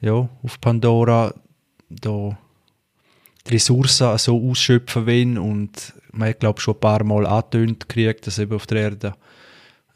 ja, 0.00 0.28
auf 0.42 0.60
Pandora 0.60 1.34
da 1.88 2.36
die 3.46 3.54
Ressourcen 3.54 4.18
so 4.18 4.50
ausschöpfen 4.50 5.06
wollen 5.06 5.38
und 5.38 5.94
man 6.12 6.30
hat, 6.30 6.40
glaube 6.40 6.60
schon 6.60 6.74
ein 6.74 6.80
paar 6.80 7.04
Mal 7.04 7.26
angetönt 7.26 7.88
gekriegt, 7.88 8.26
dass 8.26 8.38
eben 8.38 8.54
auf 8.54 8.66
der 8.66 8.82
Erde 8.82 9.14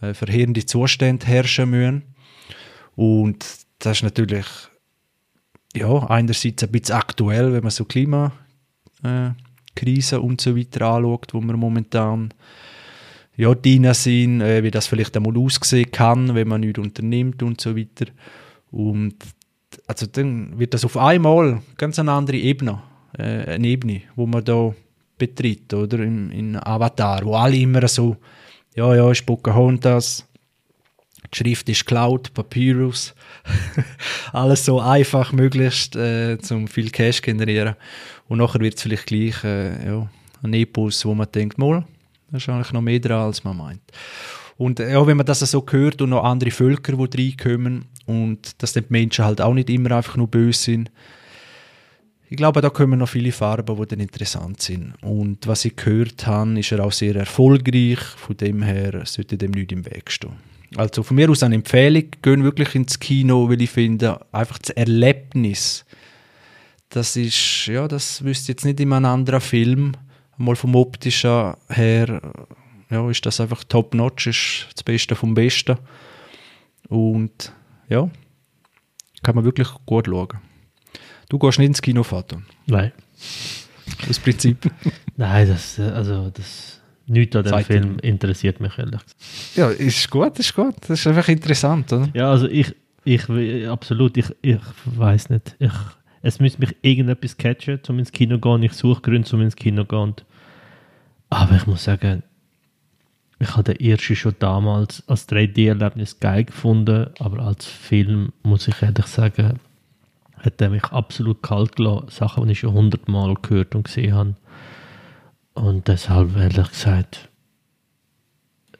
äh, 0.01 0.15
verheerende 0.15 0.65
Zustände 0.65 1.27
herrschen 1.27 1.71
müssen. 1.71 2.03
Und 2.97 3.45
das 3.79 3.99
ist 3.99 4.03
natürlich 4.03 4.47
ja, 5.75 6.07
einerseits 6.09 6.63
ein 6.63 6.71
bisschen 6.71 6.97
aktuell, 6.97 7.53
wenn 7.53 7.63
man 7.63 7.71
so 7.71 7.85
Klimakrise 7.85 8.33
äh, 9.03 10.19
und 10.19 10.41
so 10.41 10.57
weiter 10.57 10.87
anschaut, 10.87 11.33
wo 11.33 11.41
wir 11.41 11.57
momentan 11.57 12.35
ja, 13.37 13.55
drin 13.55 13.93
sind, 13.95 14.41
äh, 14.41 14.63
wie 14.63 14.71
das 14.71 14.87
vielleicht 14.87 15.17
einmal 15.17 15.37
aussehen 15.39 15.91
kann, 15.91 16.35
wenn 16.35 16.49
man 16.49 16.61
nichts 16.61 16.79
unternimmt 16.79 17.43
und 17.43 17.61
so 17.61 17.77
weiter. 17.77 18.07
Und 18.71 19.17
also 19.87 20.07
dann 20.07 20.59
wird 20.59 20.75
das 20.75 20.85
auf 20.85 20.97
einmal 20.97 21.63
ganz 21.77 21.99
eine 21.99 22.13
andere 22.13 22.37
Ebene, 22.37 22.83
äh, 23.19 23.55
eine 23.55 23.67
Ebene, 23.67 24.03
wo 24.17 24.27
man 24.27 24.45
da 24.45 24.75
betritt, 25.19 25.73
oder? 25.75 26.01
In, 26.01 26.31
in 26.31 26.57
Avatar, 26.57 27.25
wo 27.25 27.35
alle 27.35 27.57
immer 27.57 27.87
so, 27.89 28.17
ja, 28.75 28.95
ja, 28.95 29.11
ist 29.11 29.27
Pocahontas, 29.27 30.27
die 31.33 31.37
Schrift 31.37 31.69
ist 31.69 31.87
Cloud, 31.87 32.35
Papyrus, 32.35 33.15
alles 34.33 34.65
so 34.65 34.81
einfach 34.81 35.33
möglichst, 35.33 35.95
äh, 35.95 36.39
zum 36.39 36.67
viel 36.67 36.91
Cash 36.91 37.23
generieren. 37.23 37.77
Und 38.29 38.39
nachher 38.39 38.61
wird 38.61 38.77
es 38.77 38.83
vielleicht 38.83 39.07
gleich, 39.07 39.45
äh, 39.45 39.87
ja, 39.87 40.11
ein 40.43 40.55
Epos, 40.55 41.05
wo 41.05 41.15
man 41.15 41.31
denkt, 41.33 41.59
mal, 41.59 41.85
da 42.31 42.39
ist 42.39 42.49
eigentlich 42.49 42.73
noch 42.73 42.81
mehr 42.81 42.99
dran, 42.99 43.27
als 43.27 43.45
man 43.45 43.57
meint. 43.57 43.83
Und 44.57 44.79
ja, 44.79 45.07
wenn 45.07 45.17
man 45.17 45.27
das 45.27 45.41
so 45.41 45.65
hört 45.71 46.03
und 46.03 46.11
noch 46.11 46.25
andere 46.25 46.51
Völker, 46.51 46.93
die 46.93 47.29
reinkommen 47.29 47.87
und 48.07 48.63
dass 48.63 48.73
die 48.73 48.83
Menschen 48.89 49.25
halt 49.25 49.41
auch 49.41 49.55
nicht 49.55 49.71
immer 49.71 49.93
einfach 49.93 50.17
nur 50.17 50.29
böse 50.29 50.59
sind, 50.59 50.91
ich 52.33 52.37
glaube, 52.37 52.61
da 52.61 52.71
kommen 52.71 53.01
noch 53.01 53.09
viele 53.09 53.33
Farben, 53.33 53.77
die 53.77 53.87
dann 53.87 53.99
interessant 53.99 54.63
sind. 54.63 54.95
Und 55.03 55.49
was 55.49 55.65
ich 55.65 55.75
gehört 55.75 56.29
habe, 56.29 56.61
ist 56.61 56.71
er 56.71 56.85
auch 56.85 56.93
sehr 56.93 57.17
erfolgreich. 57.17 57.99
Von 57.99 58.37
dem 58.37 58.63
her 58.63 59.03
sollte 59.05 59.37
dem 59.37 59.51
nicht 59.51 59.73
im 59.73 59.85
Weg 59.85 60.13
stehen. 60.13 60.37
Also 60.77 61.03
von 61.03 61.17
mir 61.17 61.29
aus 61.29 61.43
eine 61.43 61.57
Empfehlung, 61.57 62.05
gehen 62.23 62.45
wirklich 62.45 62.77
ins 62.77 63.01
Kino, 63.01 63.49
weil 63.49 63.61
ich 63.61 63.71
finde, 63.71 64.21
einfach 64.31 64.59
das 64.59 64.71
Erlebnis, 64.71 65.85
das 66.89 67.17
ist, 67.17 67.67
ja, 67.67 67.89
das 67.89 68.23
wüsste 68.23 68.53
jetzt 68.53 68.65
nicht 68.65 68.79
in 68.79 68.93
einem 68.93 69.07
anderen 69.07 69.41
Film, 69.41 69.93
mal 70.37 70.55
vom 70.55 70.77
optischen 70.77 71.55
her, 71.69 72.23
ja, 72.91 73.11
ist 73.11 73.27
das 73.27 73.41
einfach 73.41 73.65
top-notch, 73.65 74.29
ist 74.29 74.69
das 74.77 74.85
Beste 74.85 75.17
vom 75.17 75.35
Besten. 75.35 75.77
Und 76.89 77.53
ja, 77.91 78.09
kann 79.23 79.35
man 79.35 79.45
wirklich 79.45 79.69
gut 79.85 80.07
schauen. 80.07 80.39
Du 81.29 81.39
gehst 81.39 81.59
nicht 81.59 81.69
ins 81.69 81.83
Kino, 81.83 82.03
Vater. 82.03 82.43
Nein. 82.67 82.93
Aus 84.09 84.19
Prinzip. 84.19 84.71
Nein, 85.17 85.49
das, 85.49 85.79
also 85.79 86.31
das, 86.31 86.81
nichts 87.07 87.37
an 87.37 87.45
dem 87.45 87.51
Zeigt 87.51 87.67
Film 87.67 87.99
interessiert 87.99 88.61
mich 88.61 88.79
ehrlich 88.79 89.01
gesagt. 89.01 89.17
ja, 89.57 89.69
ist 89.69 90.11
gut, 90.11 90.39
ist 90.39 90.55
gut. 90.55 90.75
Das 90.81 90.99
ist 90.99 91.07
einfach 91.07 91.29
interessant, 91.29 91.93
oder? 91.93 92.09
Ja, 92.15 92.31
also 92.31 92.49
ich, 92.49 92.75
ich 93.05 93.29
absolut, 93.69 94.17
ich, 94.17 94.27
ich 94.43 94.59
weiß 94.87 95.31
nicht. 95.31 95.57
Ich, 95.59 95.73
es 96.23 96.41
müsste 96.41 96.61
mich 96.61 96.77
irgendetwas 96.83 97.37
catchen, 97.37 97.81
um 97.89 97.99
ins 97.99 98.13
Kino 98.13 98.37
zu 98.37 98.41
gehen. 98.41 98.63
Ich 98.63 98.73
suche 98.73 99.01
Gründe, 99.01 99.29
um 99.35 99.43
ins 99.43 99.57
Kino 99.57 99.83
zu 99.85 99.89
gehen. 99.89 100.15
Aber 101.29 101.57
ich 101.57 101.67
muss 101.67 101.85
sagen, 101.85 102.23
ich 103.41 103.57
habe 103.57 103.75
den 103.75 103.91
ersten 103.91 104.17
schon 104.17 104.35
damals 104.39 105.03
als 105.09 105.29
3D-Erlebnis 105.29 106.21
geil 106.21 106.45
gefunden, 106.45 107.09
aber 107.19 107.41
als 107.41 107.65
Film, 107.65 108.33
muss 108.43 108.69
ich 108.69 108.83
ehrlich 108.83 109.07
sagen, 109.07 109.59
hat 110.37 110.61
er 110.61 110.71
mich 110.71 110.85
absolut 110.85 111.43
kalt 111.43 111.77
gelassen. 111.77 112.09
Sachen, 112.11 112.45
die 112.45 112.53
ich 112.53 112.61
schon 112.61 112.75
hundertmal 112.75 113.35
gehört 113.41 113.75
und 113.75 113.85
gesehen 113.85 114.15
habe. 114.15 114.35
Und 115.55 115.89
deshalb, 115.89 116.37
ehrlich 116.37 116.69
gesagt, 116.69 117.29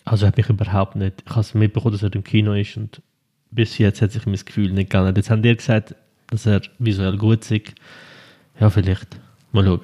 also 0.05 0.27
hat 0.27 0.37
mich 0.37 0.49
überhaupt 0.49 0.95
nicht, 0.95 1.23
ich 1.25 1.31
habe 1.31 1.41
es 1.41 1.55
mitbekommen, 1.55 1.93
dass 1.93 2.03
er 2.03 2.15
im 2.15 2.25
Kino 2.25 2.53
ist 2.53 2.77
und 2.77 3.03
bis 3.51 3.79
jetzt 3.79 4.03
hat 4.03 4.13
sich 4.13 4.27
mein 4.27 4.37
Gefühl 4.37 4.73
nicht 4.73 4.91
geändert. 4.91 5.17
Jetzt 5.17 5.31
haben 5.31 5.43
die 5.43 5.57
gesagt, 5.57 5.95
dass 6.29 6.47
er 6.47 6.63
visuell 6.79 7.17
gut 7.17 7.51
ist. 7.51 7.75
Ja, 8.59 8.71
vielleicht. 8.71 9.19
Mal 9.53 9.65
schauen. 9.65 9.81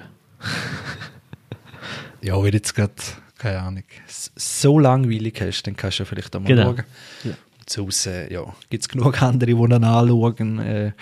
Ja, 2.23 2.43
wenn 2.43 2.53
jetzt 2.53 2.75
gerade, 2.75 2.93
keine 3.39 3.61
Ahnung, 3.61 3.83
so 4.07 4.79
langweilig 4.79 5.41
hast, 5.41 5.63
dann 5.65 5.77
kannst 5.77 5.99
du 5.99 6.03
ja 6.03 6.07
vielleicht 6.09 6.35
auch 6.35 6.41
mal 6.41 6.49
Genau. 6.49 6.63
schauen. 6.65 6.83
Ja. 7.25 7.31
Sonst, 7.69 8.07
äh, 8.07 8.33
ja, 8.33 8.45
gibt 8.71 8.83
es 8.83 8.89
genug 8.89 9.21
andere, 9.23 9.51
die 9.53 9.57
ihn 9.61 9.73
anschauen. 9.85 10.59
Äh, 10.61 10.93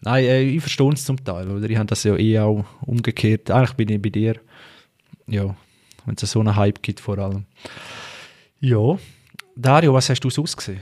nein, 0.00 0.24
äh, 0.24 0.42
ich 0.42 0.60
verstehe 0.60 0.92
es 0.92 1.04
zum 1.04 1.22
Teil, 1.22 1.50
oder? 1.50 1.68
Ich 1.68 1.76
habe 1.76 1.86
das 1.86 2.04
ja 2.04 2.16
eh 2.16 2.38
auch 2.40 2.64
umgekehrt. 2.82 3.50
Eigentlich 3.50 3.74
bin 3.74 3.88
ich 3.90 4.00
bei 4.00 4.08
dir. 4.10 4.36
Ja, 5.26 5.54
wenn 6.06 6.14
es 6.20 6.30
so 6.30 6.40
einen 6.40 6.56
Hype 6.56 6.82
gibt 6.82 7.00
vor 7.00 7.18
allem. 7.18 7.44
Ja. 8.60 8.98
Dario, 9.56 9.92
was 9.94 10.08
hast 10.08 10.20
du 10.20 10.30
sonst 10.30 10.56
gesehen? 10.56 10.80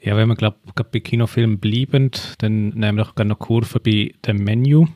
Ja, 0.00 0.16
wenn 0.16 0.28
wir 0.28 0.34
glaube 0.36 0.58
bei 0.90 1.00
Kinofilmen 1.00 1.58
bleibend, 1.58 2.34
dann 2.38 2.70
nehmen 2.70 2.98
wir 2.98 3.04
doch 3.04 3.14
gerne 3.14 3.30
noch 3.30 3.38
Kurve 3.38 3.78
bei 3.80 4.12
dem 4.26 4.38
Menü. 4.44 4.86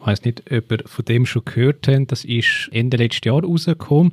Ich 0.00 0.06
weiß 0.06 0.24
nicht, 0.24 0.42
ob 0.52 0.70
ihr 0.72 0.78
von 0.86 1.04
dem 1.04 1.26
schon 1.26 1.44
gehört 1.44 1.88
habt. 1.88 2.12
Das 2.12 2.24
ist 2.24 2.68
Ende 2.72 2.96
letzten 2.96 3.28
Jahr 3.28 3.42
rausgekommen. 3.42 4.12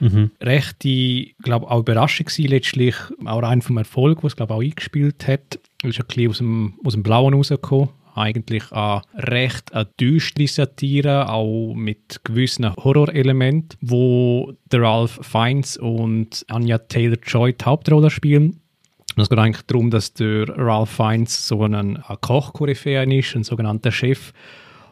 Mhm. 0.00 0.30
Rechte, 0.40 1.26
glaube 1.42 1.70
auch 1.70 1.80
Überraschung 1.80 2.26
gewesen, 2.26 2.48
letztlich 2.48 2.94
auch 3.24 3.42
ein 3.42 3.62
vom 3.62 3.78
Erfolg, 3.78 4.22
was 4.22 4.36
glaube 4.36 4.54
auch 4.54 4.62
eingespielt 4.62 5.26
hat. 5.26 5.58
Ist 5.82 6.00
ein 6.00 6.06
bisschen 6.06 6.30
aus 6.30 6.38
dem, 6.38 6.74
aus 6.84 6.92
dem 6.94 7.02
Blauen 7.02 7.34
rausgekommen. 7.34 7.90
Eigentlich 8.14 8.72
eine 8.72 9.02
recht 9.14 9.72
eine 9.72 9.88
düstere 10.00 10.48
Satire, 10.48 11.30
auch 11.30 11.74
mit 11.74 12.20
gewissen 12.24 12.74
Horrorelementen, 12.74 13.78
wo 13.80 14.54
der 14.72 14.82
Ralph 14.82 15.20
Fiennes 15.22 15.76
und 15.76 16.44
Anya 16.48 16.78
Taylor-Joy 16.78 17.52
die 17.52 17.64
Hauptrolle 17.64 18.10
spielen. 18.10 18.60
Und 19.14 19.22
es 19.22 19.28
geht 19.28 19.38
eigentlich 19.38 19.66
darum, 19.66 19.90
dass 19.90 20.14
der 20.14 20.48
Ralph 20.48 20.90
Fiennes 20.90 21.46
so 21.46 21.62
ein, 21.62 21.74
ein 21.74 22.02
Koch-Koryphäe 22.20 23.04
ist, 23.18 23.36
ein 23.36 23.44
sogenannter 23.44 23.92
Chef. 23.92 24.32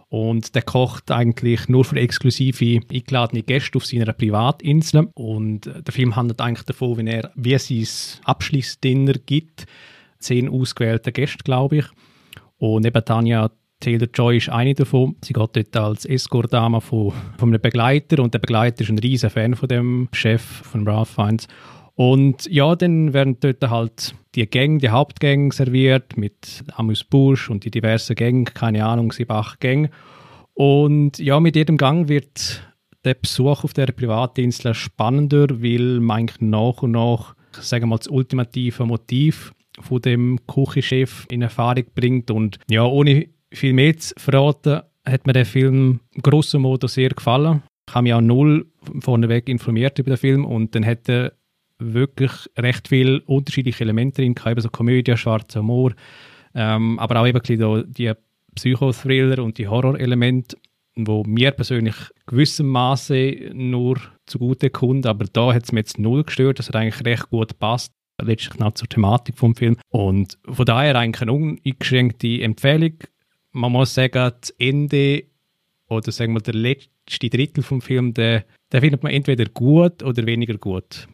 Und 0.09 0.55
der 0.55 0.63
kocht 0.63 1.11
eigentlich 1.11 1.69
nur 1.69 1.85
für 1.85 1.97
exklusive 1.97 2.81
eingeladene 2.93 3.43
Gäste 3.43 3.77
auf 3.77 3.87
seiner 3.87 4.13
Privatinsel. 4.13 5.09
Und 5.15 5.67
äh, 5.67 5.83
der 5.83 5.93
Film 5.93 6.15
handelt 6.15 6.41
eigentlich 6.41 6.67
davon, 6.67 6.99
wie 6.99 7.11
er 7.11 7.33
wie 7.35 7.59
sein 7.59 8.23
Abschließdinner 8.25 9.15
gibt. 9.15 9.67
Zehn 10.19 10.49
ausgewählte 10.49 11.13
Gäste, 11.13 11.43
glaube 11.45 11.79
ich. 11.79 11.87
Und 12.59 12.87
eben 12.87 13.05
Tanja 13.05 13.51
Taylor-Joy 13.81 14.39
ist 14.39 14.49
eine 14.49 14.75
davon. 14.75 15.17
Sie 15.23 15.33
geht 15.33 15.57
dort 15.57 15.77
als 15.77 16.05
Escort-Dame 16.07 16.81
von, 16.81 17.13
von 17.37 17.51
einem 17.51 17.61
Begleiter 17.61 18.23
und 18.23 18.33
der 18.33 18.39
Begleiter 18.39 18.83
ist 18.83 18.91
ein 18.91 18.99
riesen 18.99 19.31
Fan 19.31 19.55
von 19.55 19.69
dem 19.69 20.09
Chef, 20.13 20.43
von 20.43 20.89
Ralph 20.89 21.11
Fiennes. 21.11 21.47
Und 21.97 22.47
ja, 22.51 22.77
dann 22.77 23.15
werden 23.15 23.39
dort 23.41 23.63
halt 23.69 24.15
die 24.35 24.47
Gänge, 24.47 24.79
die 24.79 24.91
Hauptgänge 24.91 25.53
serviert 25.53 26.19
mit 26.19 26.63
Amuse 26.75 27.05
Busch 27.09 27.49
und 27.49 27.65
die 27.65 27.71
diversen 27.71 28.15
Gänge, 28.15 28.45
keine 28.45 28.85
Ahnung, 28.85 29.13
sieben, 29.13 29.33
acht 29.33 29.61
Gänge. 29.61 29.91
Und 30.53 31.19
ja, 31.19 31.41
mit 31.41 31.57
jedem 31.57 31.79
Gang 31.79 32.09
wird 32.09 32.63
der 33.05 33.15
Besuch 33.15 33.65
auf 33.65 33.73
der 33.73 33.87
Privatinsel 33.87 34.75
spannender, 34.75 35.63
weil 35.63 36.01
man 36.01 36.19
eigentlich 36.19 36.41
nach 36.41 36.83
und 36.83 36.93
nach, 36.93 37.35
sagen 37.53 37.85
wir 37.85 37.89
mal, 37.89 37.99
das 37.99 38.09
ultimative 38.09 38.85
Motiv 38.85 39.53
von 39.81 40.03
dem 40.03 40.39
Küchenchef 40.47 41.27
in 41.31 41.43
Erfahrung 41.43 41.85
bringt. 41.95 42.31
Und 42.31 42.59
ja, 42.69 42.85
ohne 42.85 43.29
viel 43.53 43.73
mehr 43.73 43.97
zu 43.97 44.15
verraten, 44.19 44.83
hat 45.07 45.27
mir 45.27 45.33
der 45.33 45.47
Film 45.47 46.01
grosso 46.21 46.59
modo 46.59 46.89
sehr 46.89 47.11
gefallen. 47.11 47.63
Ich 47.89 47.95
habe 47.95 48.03
mich 48.03 48.15
auch 48.15 48.21
null 48.21 48.67
vorneweg 49.01 49.49
informiert 49.49 49.99
über 49.99 50.11
den 50.11 50.19
Film 50.19 50.45
und 50.45 50.75
dann 50.75 50.83
er 50.83 51.33
wirklich 51.79 52.33
recht 52.57 52.89
viele 52.89 53.21
unterschiedliche 53.23 53.85
Elemente 53.85 54.23
drin, 54.23 54.35
eben 54.45 54.61
so 54.61 54.69
Komödie, 54.69 55.17
schwarzer 55.17 55.61
Humor, 55.61 55.93
ähm, 56.55 56.99
aber 56.99 57.21
auch 57.21 57.27
eben 57.27 57.41
die 57.89 58.13
Psychothriller 58.55 59.43
und 59.43 59.59
die 59.59 59.69
Horrorelemente, 59.69 60.57
wo 60.97 61.23
mir 61.25 61.51
persönlich 61.51 61.95
gewissem 62.27 62.69
Maße 62.69 63.51
nur 63.53 63.99
zugute 64.25 64.71
kommt, 64.71 65.07
aber 65.07 65.27
da 65.31 65.53
hat 65.53 65.65
es 65.65 65.73
mir 65.73 65.81
jetzt 65.81 65.99
null 65.99 66.25
gestört, 66.25 66.59
das 66.59 66.69
hat 66.69 66.77
eigentlich 66.77 67.05
recht 67.05 67.29
gut 67.29 67.59
passt, 67.59 67.93
letztlich 68.23 68.59
noch 68.59 68.73
zur 68.73 68.89
Thematik 68.89 69.37
vom 69.37 69.55
Film. 69.55 69.77
Und 69.91 70.39
von 70.49 70.65
daher 70.65 70.97
eigentlich 70.97 71.23
eine 71.23 71.33
uneingeschränkte 71.33 72.41
Empfehlung. 72.41 72.95
Man 73.53 73.73
muss 73.73 73.95
sagen, 73.95 74.33
das 74.41 74.51
Ende 74.59 75.25
oder 75.89 76.11
sagen 76.11 76.33
wir 76.33 76.41
der 76.41 76.55
letzte 76.55 77.31
Drittel 77.31 77.63
vom 77.63 77.81
Film, 77.81 78.15
der, 78.15 78.45
der 78.73 78.81
findet 78.81 79.03
man 79.03 79.13
entweder 79.13 79.45
gut 79.47 80.03
oder 80.03 80.27
weniger 80.27 80.59
gut. 80.59 81.07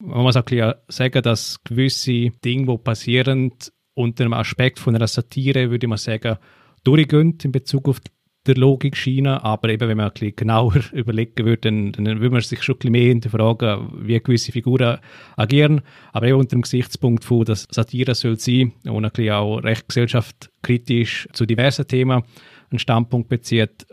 Man 0.00 0.22
muss 0.22 0.36
auch 0.36 0.44
bisschen 0.44 0.74
sagen, 0.88 1.22
dass 1.22 1.62
gewisse 1.64 2.30
Dinge, 2.44 2.66
die 2.66 2.78
passieren, 2.78 3.52
unter 3.94 4.24
einem 4.24 4.32
Aspekt 4.34 4.78
von 4.78 4.94
einer 4.94 5.08
Satire, 5.08 5.70
würde 5.70 5.88
man 5.88 5.98
sagen, 5.98 6.38
durchgehen 6.84 7.36
in 7.42 7.52
Bezug 7.52 7.88
auf 7.88 8.00
der 8.46 8.56
Logikschiene, 8.56 9.42
aber 9.44 9.68
eben, 9.70 9.88
wenn 9.88 9.96
man 9.96 10.06
ein 10.06 10.12
bisschen 10.12 10.36
genauer 10.36 10.80
überlegen 10.92 11.44
würde, 11.44 11.70
dann, 11.70 11.92
dann 11.92 12.20
würde 12.20 12.30
man 12.30 12.40
sich 12.40 12.62
schon 12.62 12.76
ein 12.76 12.78
bisschen 12.78 12.92
mehr 12.92 13.08
hinterfragen, 13.08 13.90
wie 14.06 14.18
gewisse 14.20 14.52
Figuren 14.52 14.98
agieren, 15.36 15.82
aber 16.12 16.28
eben 16.28 16.38
unter 16.38 16.56
dem 16.56 16.62
Gesichtspunkt 16.62 17.24
von, 17.24 17.44
dass 17.44 17.66
Satire 17.70 18.14
soll 18.14 18.38
sein 18.38 18.72
und 18.84 19.04
ein 19.04 19.10
bisschen 19.10 19.34
auch 19.34 19.58
recht 19.58 19.88
gesellschaftskritisch 19.88 21.28
zu 21.32 21.44
diversen 21.44 21.86
Themen 21.86 22.22
einen 22.70 22.78
Standpunkt 22.78 23.28
bezieht, 23.28 23.86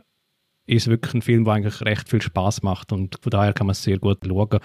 ist 0.68 0.88
wirklich 0.88 1.14
ein 1.14 1.22
Film, 1.22 1.46
der 1.46 1.54
eigentlich 1.56 1.82
recht 1.82 2.10
viel 2.10 2.22
Spaß 2.22 2.64
macht. 2.64 2.92
Und 2.92 3.18
von 3.22 3.30
daher 3.30 3.54
kann 3.54 3.68
man 3.68 3.72
es 3.72 3.84
sehr 3.84 4.00
gut 4.00 4.20
schauen. 4.26 4.60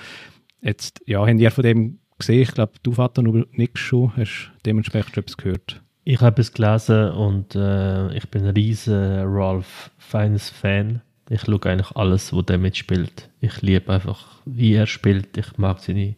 Jetzt, 0.62 1.00
ja, 1.06 1.26
habt 1.26 1.40
ihr 1.40 1.50
von 1.50 1.64
dem 1.64 1.98
gesehen? 2.18 2.42
Ich 2.42 2.52
glaube, 2.52 2.72
du, 2.82 2.92
Vater, 2.92 3.22
nur 3.22 3.46
nicht 3.52 3.78
schon, 3.78 4.14
hast 4.16 4.52
dementsprechend 4.66 5.14
schon 5.14 5.22
etwas 5.22 5.36
gehört. 5.36 5.82
Ich 6.04 6.20
habe 6.20 6.40
es 6.40 6.52
gelesen 6.52 7.10
und 7.10 7.54
äh, 7.54 8.14
ich 8.16 8.28
bin 8.30 8.44
ein 8.44 8.54
riesen 8.54 9.22
Ralph 9.24 9.90
Fiennes 9.98 10.50
Fan. 10.50 11.02
Ich 11.28 11.42
schaue 11.42 11.64
eigentlich 11.64 11.92
alles, 11.92 12.32
wo 12.32 12.42
der 12.42 12.58
mitspielt. 12.58 13.30
Ich 13.40 13.62
liebe 13.62 13.92
einfach, 13.92 14.40
wie 14.44 14.74
er 14.74 14.86
spielt. 14.86 15.36
Ich 15.36 15.56
mag 15.58 15.78
seine, 15.78 16.16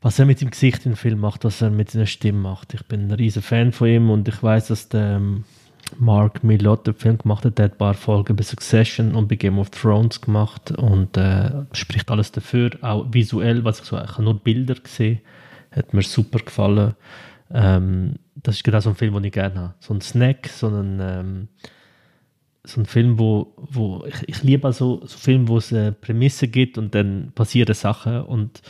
was 0.00 0.18
er 0.18 0.26
mit 0.26 0.40
dem 0.40 0.50
Gesicht 0.50 0.86
im 0.86 0.94
Film 0.94 1.20
macht, 1.20 1.44
was 1.44 1.60
er 1.60 1.70
mit 1.70 1.90
seiner 1.90 2.06
Stimme 2.06 2.38
macht. 2.38 2.74
Ich 2.74 2.84
bin 2.84 3.08
ein 3.08 3.12
riesen 3.12 3.42
Fan 3.42 3.72
von 3.72 3.88
ihm 3.88 4.10
und 4.10 4.28
ich 4.28 4.42
weiß, 4.42 4.68
dass 4.68 4.88
der 4.88 5.16
ähm, 5.16 5.44
Mark 5.98 6.44
Millot 6.44 6.86
den 6.86 6.94
Film 6.94 7.18
gemacht 7.18 7.44
hat. 7.44 7.58
Der 7.58 7.66
hat 7.66 7.72
ein 7.72 7.78
paar 7.78 7.94
Folgen 7.94 8.36
bei 8.36 8.42
Succession 8.42 9.14
und 9.14 9.28
bei 9.28 9.36
Game 9.36 9.58
of 9.58 9.70
Thrones 9.70 10.20
gemacht 10.20 10.72
und 10.72 11.16
äh, 11.16 11.50
spricht 11.72 12.10
alles 12.10 12.32
dafür. 12.32 12.70
Auch 12.82 13.06
visuell, 13.10 13.64
was 13.64 13.80
ich 13.80 13.86
so, 13.86 13.98
ich 13.98 14.18
nur 14.18 14.38
Bilder 14.38 14.74
gesehen, 14.74 15.20
hat 15.70 15.94
mir 15.94 16.02
super 16.02 16.38
gefallen. 16.38 16.94
Ähm, 17.50 18.16
das 18.34 18.56
ist 18.56 18.64
genau 18.64 18.80
so 18.80 18.90
ein 18.90 18.96
Film, 18.96 19.14
den 19.14 19.24
ich 19.24 19.32
gerne 19.32 19.60
habe. 19.60 19.74
So 19.80 19.94
ein 19.94 20.00
Snack, 20.00 20.48
so 20.48 20.68
ein, 20.68 20.98
ähm, 21.00 21.48
so 22.64 22.80
ein 22.80 22.86
Film, 22.86 23.18
wo, 23.18 23.54
wo 23.56 24.04
ich, 24.06 24.28
ich 24.28 24.42
liebe 24.42 24.66
also 24.66 25.00
so 25.06 25.16
Filme, 25.16 25.48
wo 25.48 25.58
es 25.58 25.72
eine 25.72 25.92
Prämisse 25.92 26.48
gibt 26.48 26.78
und 26.78 26.94
dann 26.94 27.32
passieren 27.34 27.74
Sachen 27.74 28.22
und 28.22 28.62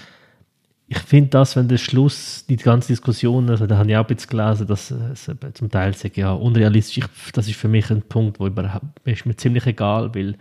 ich 0.88 0.98
finde 0.98 1.30
das, 1.30 1.56
wenn 1.56 1.66
der 1.66 1.78
Schluss, 1.78 2.44
die 2.48 2.56
ganze 2.56 2.88
Diskussion, 2.88 3.50
also 3.50 3.66
da 3.66 3.78
habe 3.78 3.90
ich 3.90 3.96
auch 3.96 4.06
bisschen 4.06 4.30
gelesen, 4.30 4.66
dass 4.68 4.92
es 4.92 5.30
zum 5.54 5.70
Teil 5.70 5.94
sagt, 5.94 6.16
ja, 6.16 6.32
unrealistisch, 6.32 6.98
ich, 6.98 7.32
das 7.32 7.48
ist 7.48 7.56
für 7.56 7.68
mich 7.68 7.90
ein 7.90 8.02
Punkt, 8.02 8.38
wo 8.38 8.46
überhaupt, 8.46 8.84
ist 9.04 9.26
mir 9.26 9.34
ziemlich 9.34 9.66
egal, 9.66 10.14
weil 10.14 10.36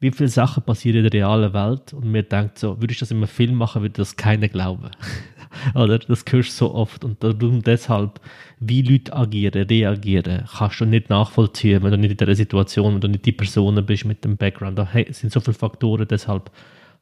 wie 0.00 0.10
viele 0.10 0.28
Sachen 0.28 0.62
passieren 0.62 0.98
in 0.98 1.02
der 1.04 1.12
realen 1.12 1.54
Welt 1.54 1.92
und 1.92 2.10
mir 2.10 2.22
denkt 2.22 2.58
so, 2.58 2.80
würde 2.80 2.92
ich 2.92 2.98
das 2.98 3.12
in 3.12 3.18
einem 3.18 3.28
Film 3.28 3.54
machen, 3.54 3.82
würde 3.82 3.94
das 3.94 4.16
keiner 4.16 4.48
glauben. 4.48 4.90
Oder? 5.74 6.00
Das 6.00 6.24
hörst 6.28 6.50
du 6.50 6.66
so 6.66 6.74
oft 6.74 7.04
und 7.04 7.22
darum 7.22 7.62
deshalb, 7.62 8.20
wie 8.58 8.82
Leute 8.82 9.14
agieren, 9.14 9.62
reagieren, 9.62 10.44
kannst 10.58 10.80
du 10.80 10.84
nicht 10.84 11.08
nachvollziehen, 11.08 11.82
wenn 11.82 11.92
du 11.92 11.98
nicht 11.98 12.20
in 12.20 12.26
der 12.26 12.34
Situation, 12.34 12.94
wenn 12.94 13.00
du 13.00 13.08
nicht 13.08 13.24
die 13.24 13.32
Person 13.32 13.82
bist 13.86 14.04
mit 14.04 14.22
dem 14.24 14.36
Background. 14.36 14.78
Da 14.78 14.88
sind 15.10 15.32
so 15.32 15.40
viele 15.40 15.54
Faktoren, 15.54 16.06
deshalb 16.08 16.50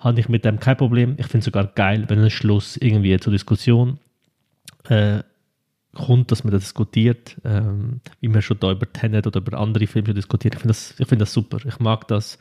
habe 0.05 0.21
ich 0.21 0.29
mit 0.29 0.45
dem 0.45 0.61
kein 0.61 0.77
Problem. 0.77 1.15
Ich 1.19 1.27
finde 1.27 1.39
es 1.39 1.45
sogar 1.47 1.67
geil, 1.67 2.05
wenn 2.09 2.21
ein 2.21 2.31
Schluss 2.31 2.77
irgendwie 2.77 3.19
zur 3.19 3.33
Diskussion 3.33 3.99
äh, 4.89 5.23
kommt, 5.95 6.31
dass 6.31 6.45
man 6.45 6.53
das 6.53 6.65
diskutiert, 6.65 7.37
ähm, 7.45 8.01
wie 8.21 8.29
man 8.29 8.43
schon 8.43 8.61
da 8.61 8.71
über 8.71 8.93
Tenet 8.93 9.27
oder 9.27 9.41
über 9.41 9.59
andere 9.59 9.87
Filme 9.87 10.13
diskutiert. 10.13 10.55
Ich 10.55 10.61
finde 10.61 10.75
das, 10.75 10.95
find 11.09 11.21
das 11.21 11.33
super. 11.33 11.59
Ich 11.65 11.79
mag 11.79 12.07
das, 12.09 12.39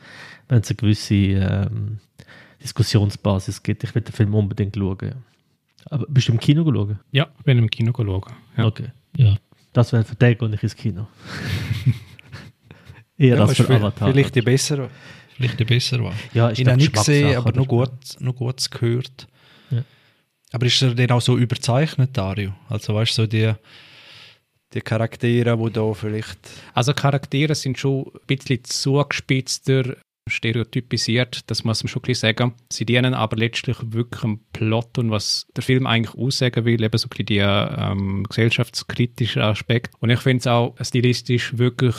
wenn 0.48 0.60
es 0.60 0.68
eine 0.68 0.76
gewisse 0.76 1.14
ähm, 1.14 1.98
Diskussionsbasis 2.62 3.62
gibt. 3.62 3.82
Ich 3.82 3.94
will 3.94 4.02
den 4.02 4.12
Film 4.12 4.34
unbedingt 4.34 4.76
schauen. 4.76 5.14
Aber 5.86 6.06
bist 6.08 6.28
du 6.28 6.32
im 6.32 6.40
Kino 6.40 6.64
geschaut? 6.64 6.96
Ja, 7.12 7.28
ich 7.38 7.44
bin 7.44 7.58
im 7.58 7.70
Kino 7.70 7.92
geschaut. 7.92 8.26
Ja. 8.56 8.66
Okay, 8.66 8.88
ja. 9.16 9.36
Das 9.72 9.92
wäre 9.92 10.04
für 10.04 10.16
den 10.16 10.36
und 10.38 10.50
nicht 10.50 10.62
ins 10.62 10.76
Kino. 10.76 11.06
Eher 13.18 13.36
Ja, 13.36 13.42
als 13.42 13.58
ist 13.58 13.66
für 13.66 13.74
Avatar. 13.74 14.10
Vielleicht 14.10 14.34
die 14.34 14.42
bessere. 14.42 14.90
Vielleicht 15.36 15.58
die 15.58 15.64
bessere 15.64 16.04
war. 16.04 16.14
Ja, 16.32 16.48
ist 16.48 16.60
Ich 16.60 16.66
habe 16.66 16.76
nicht 16.76 16.92
gesehen, 16.92 17.36
aber 17.36 17.52
nur 17.52 17.70
oder? 17.70 17.86
gut, 17.90 18.20
nur 18.20 18.34
Gutes 18.34 18.70
gehört. 18.70 19.26
Ja. 19.70 19.82
Aber 20.52 20.66
ist 20.66 20.80
er 20.82 20.94
denn 20.94 21.10
auch 21.10 21.20
so 21.20 21.36
überzeichnet, 21.36 22.10
Dario? 22.16 22.54
Also 22.68 22.94
weißt 22.94 23.18
du, 23.18 23.22
so 23.22 23.26
die, 23.26 23.52
die 24.72 24.80
Charaktere, 24.80 25.56
die 25.56 25.72
da 25.72 25.92
vielleicht... 25.92 26.38
Also 26.72 26.94
Charaktere 26.94 27.54
sind 27.54 27.78
schon 27.78 28.04
ein 28.04 28.26
bisschen 28.26 28.62
zugespitzter, 28.64 29.96
stereotypisiert, 30.28 31.50
das 31.50 31.64
muss 31.64 31.82
man 31.82 31.88
schon 31.88 32.00
ein 32.02 32.06
bisschen 32.06 32.28
sagen. 32.28 32.54
Sie 32.72 32.86
dienen 32.86 33.12
aber 33.12 33.36
letztlich 33.36 33.76
wirklich 33.82 34.22
am 34.22 34.40
Plot 34.52 34.98
und 34.98 35.10
was 35.10 35.46
der 35.54 35.62
Film 35.62 35.86
eigentlich 35.86 36.14
aussagen 36.14 36.64
will, 36.64 36.82
eben 36.82 36.98
so 36.98 37.06
ein 37.06 37.10
bisschen 37.10 37.26
die 37.26 37.38
ähm, 37.38 38.24
gesellschaftskritische 38.28 39.42
Aspekt. 39.42 39.94
Und 40.00 40.10
ich 40.10 40.20
finde 40.20 40.40
es 40.40 40.46
auch 40.46 40.74
stilistisch 40.80 41.58
wirklich 41.58 41.96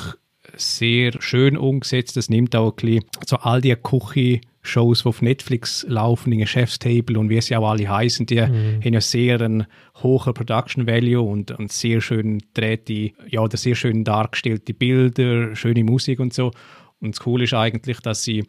sehr 0.57 1.13
schön 1.21 1.57
umgesetzt. 1.57 2.17
Das 2.17 2.29
nimmt 2.29 2.55
auch 2.55 2.71
ein 2.71 2.75
bisschen 2.75 3.05
so 3.25 3.37
all 3.37 3.61
die 3.61 3.75
Küche-Shows, 3.75 5.03
die 5.03 5.09
auf 5.09 5.21
Netflix 5.21 5.85
laufen, 5.87 6.31
in 6.31 6.45
Chefstable 6.45 7.19
und 7.19 7.29
wie 7.29 7.41
sie 7.41 7.55
auch 7.55 7.69
alle 7.69 7.89
heißen, 7.89 8.25
die 8.25 8.41
haben 8.41 8.81
ja 8.81 9.01
sehr 9.01 9.41
einen 9.41 9.65
hohen 10.01 10.33
Production 10.33 10.87
Value 10.87 11.21
und, 11.21 11.51
und 11.51 11.71
sehr 11.71 12.01
schön 12.01 12.41
drehte, 12.53 13.11
ja, 13.29 13.41
oder 13.41 13.57
sehr 13.57 13.75
schön 13.75 14.03
dargestellte 14.03 14.73
Bilder, 14.73 15.55
schöne 15.55 15.83
Musik 15.83 16.19
und 16.19 16.33
so. 16.33 16.51
Und 16.99 17.15
das 17.15 17.19
Coole 17.19 17.43
ist 17.43 17.53
eigentlich, 17.53 17.99
dass 17.99 18.23
sie 18.23 18.45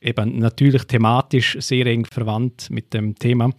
eben 0.00 0.38
natürlich 0.38 0.84
thematisch 0.84 1.56
sehr 1.60 1.86
eng 1.86 2.06
verwandt 2.06 2.70
mit 2.70 2.94
dem 2.94 3.14
Thema, 3.16 3.50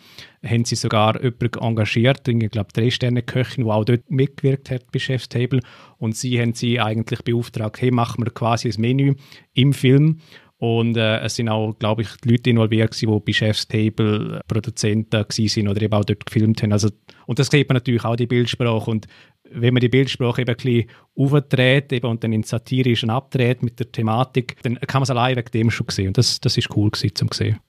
haben 0.43 0.65
sie 0.65 0.75
sogar 0.75 1.21
jemanden 1.21 1.59
engagiert, 1.59 2.27
ich 2.27 2.49
glaube 2.49 2.69
drei 2.73 2.89
Sterne 2.89 3.21
Köchin, 3.21 3.65
die 3.65 3.69
auch 3.69 3.85
dort 3.85 4.09
mitgewirkt 4.09 4.71
hat 4.71 4.91
bei 4.91 4.99
Chef's 4.99 5.29
Table. 5.29 5.61
Und 5.97 6.15
sie 6.15 6.41
haben 6.41 6.53
sie 6.53 6.79
eigentlich 6.79 7.23
beauftragt, 7.23 7.81
hey, 7.81 7.91
machen 7.91 8.25
wir 8.25 8.31
quasi 8.31 8.69
ein 8.69 8.81
Menü 8.81 9.13
im 9.53 9.73
Film 9.73 10.19
und 10.61 10.95
äh, 10.95 11.21
es 11.21 11.37
sind 11.37 11.49
auch, 11.49 11.73
glaube 11.79 12.03
ich, 12.03 12.09
die 12.23 12.29
Leute 12.29 12.51
involviert 12.51 12.91
gewesen, 12.91 13.11
die 13.11 13.19
bei 13.25 13.33
Chef's 13.33 13.67
Table 13.67 14.37
äh, 14.37 14.41
Produzenten 14.47 15.25
sind 15.27 15.67
oder 15.67 15.81
eben 15.81 15.91
auch 15.91 16.05
dort 16.05 16.23
gefilmt 16.23 16.61
haben. 16.61 16.71
Also, 16.71 16.89
und 17.25 17.39
das 17.39 17.47
sieht 17.47 17.67
man 17.67 17.77
natürlich 17.77 18.05
auch, 18.05 18.15
die 18.15 18.27
Bildsprache 18.27 18.91
und 18.91 19.07
wenn 19.49 19.73
man 19.73 19.81
die 19.81 19.89
Bildsprache 19.89 20.41
eben 20.41 20.51
ein 20.51 20.55
bisschen 20.55 20.87
aufdreht 21.15 21.91
eben, 21.91 22.05
und 22.05 22.23
dann 22.23 22.31
in 22.31 22.43
satirischen 22.43 23.09
abdreht 23.09 23.63
mit 23.63 23.79
der 23.79 23.91
Thematik, 23.91 24.61
dann 24.61 24.75
kann 24.81 24.99
man 24.99 25.03
es 25.03 25.09
allein 25.09 25.35
wegen 25.35 25.49
dem 25.51 25.71
schon 25.71 25.87
sehen. 25.89 26.09
Und 26.09 26.19
das, 26.19 26.39
das 26.39 26.55
ist 26.55 26.69
cool 26.75 26.91
gewesen, 26.91 27.15
zum 27.15 27.29
sehen. 27.33 27.59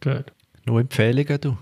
Gut. 0.00 0.24
Nur 0.64 0.80
Empfehlungen, 0.80 1.40
du? 1.40 1.56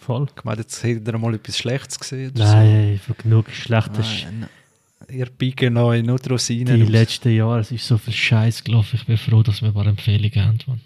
Voll. 0.00 0.26
Ich 0.34 0.44
meine, 0.44 0.62
jetzt 0.62 0.82
hättet 0.82 1.06
ihr 1.06 1.18
mal 1.18 1.34
etwas 1.34 1.58
Schlechtes 1.58 2.00
gesehen 2.00 2.30
oder 2.30 2.44
Nein, 2.44 2.98
für 2.98 3.12
genug 3.12 3.50
Schlechtes. 3.50 4.06
so. 4.06 4.24
Nein, 4.24 4.48
ihr 5.10 5.26
biegen 5.26 5.76
euch 5.76 6.02
nur 6.04 6.16
die 6.18 6.22
Die 6.24 6.28
Rosinen 6.30 6.82
aus. 6.82 6.88
letzten 6.88 7.34
Jahre, 7.34 7.60
es 7.60 7.70
ist 7.72 7.86
so 7.86 7.98
viel 7.98 8.12
Scheiß 8.14 8.64
gelaufen. 8.64 8.96
Ich 8.96 9.06
bin 9.06 9.16
froh, 9.16 9.42
dass 9.42 9.60
wir 9.62 9.68
ein 9.68 9.74
paar 9.74 9.86
Empfehlungen 9.86 10.44
haben. 10.46 10.58
Mann. 10.66 10.80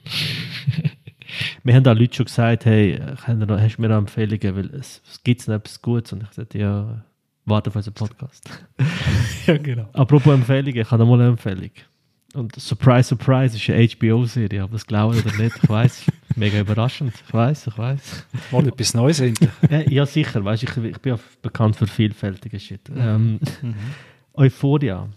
wir 1.65 1.75
haben 1.75 1.87
auch 1.87 1.95
Leute 1.95 2.17
schon 2.17 2.27
gesagt, 2.27 2.65
hey, 2.67 3.01
hast 3.01 3.29
du 3.29 3.35
noch- 3.47 3.59
hast 3.61 3.77
du 3.77 3.83
mir 3.83 3.89
noch 3.89 3.99
Empfehlungen, 3.99 4.57
weil 4.57 4.67
es, 4.81 5.03
es 5.11 5.23
gibt 5.23 5.47
noch 5.49 5.55
etwas 5.57 5.81
Gutes. 5.83 6.13
Und 6.13 6.23
ich 6.23 6.31
sagte, 6.33 6.59
ja, 6.59 7.05
warte 7.45 7.71
auf 7.71 7.77
unseren 7.77 7.95
Podcast. 7.95 8.49
ja, 9.47 9.57
genau. 9.59 9.89
Apropos 9.93 10.33
Empfehlungen, 10.35 10.77
ich 10.81 10.91
habe 10.91 11.03
noch 11.05 11.11
mal 11.11 11.21
eine 11.21 11.31
Empfehlung. 11.31 11.71
Und 12.37 12.55
Surprise, 12.61 13.09
Surprise 13.09 13.57
ist 13.57 13.71
eine 13.71 13.89
HBO-Serie, 13.89 14.63
ob 14.63 14.73
das 14.73 14.87
glauben 14.87 15.19
oder 15.19 15.35
nicht, 15.43 15.57
ich 15.63 15.69
weiß. 15.69 16.05
Mega 16.37 16.61
überraschend, 16.61 17.15
ich 17.27 17.33
weiß, 17.33 17.69
ich 17.69 17.79
weiß. 17.79 18.27
Mal 18.53 18.69
etwas 18.69 18.93
Neues 18.93 19.21
endlich. 19.21 19.51
Äh, 19.71 19.93
ja, 19.93 20.05
sicher, 20.05 20.45
weißt, 20.45 20.63
ich, 20.65 20.77
ich 20.77 20.99
bin 20.99 21.15
ja 21.15 21.19
bekannt 21.41 21.77
für 21.77 21.87
vielfältige 21.87 22.61
Shit. 22.61 22.91
Ähm, 22.95 23.41
Euphoria. 24.35 25.09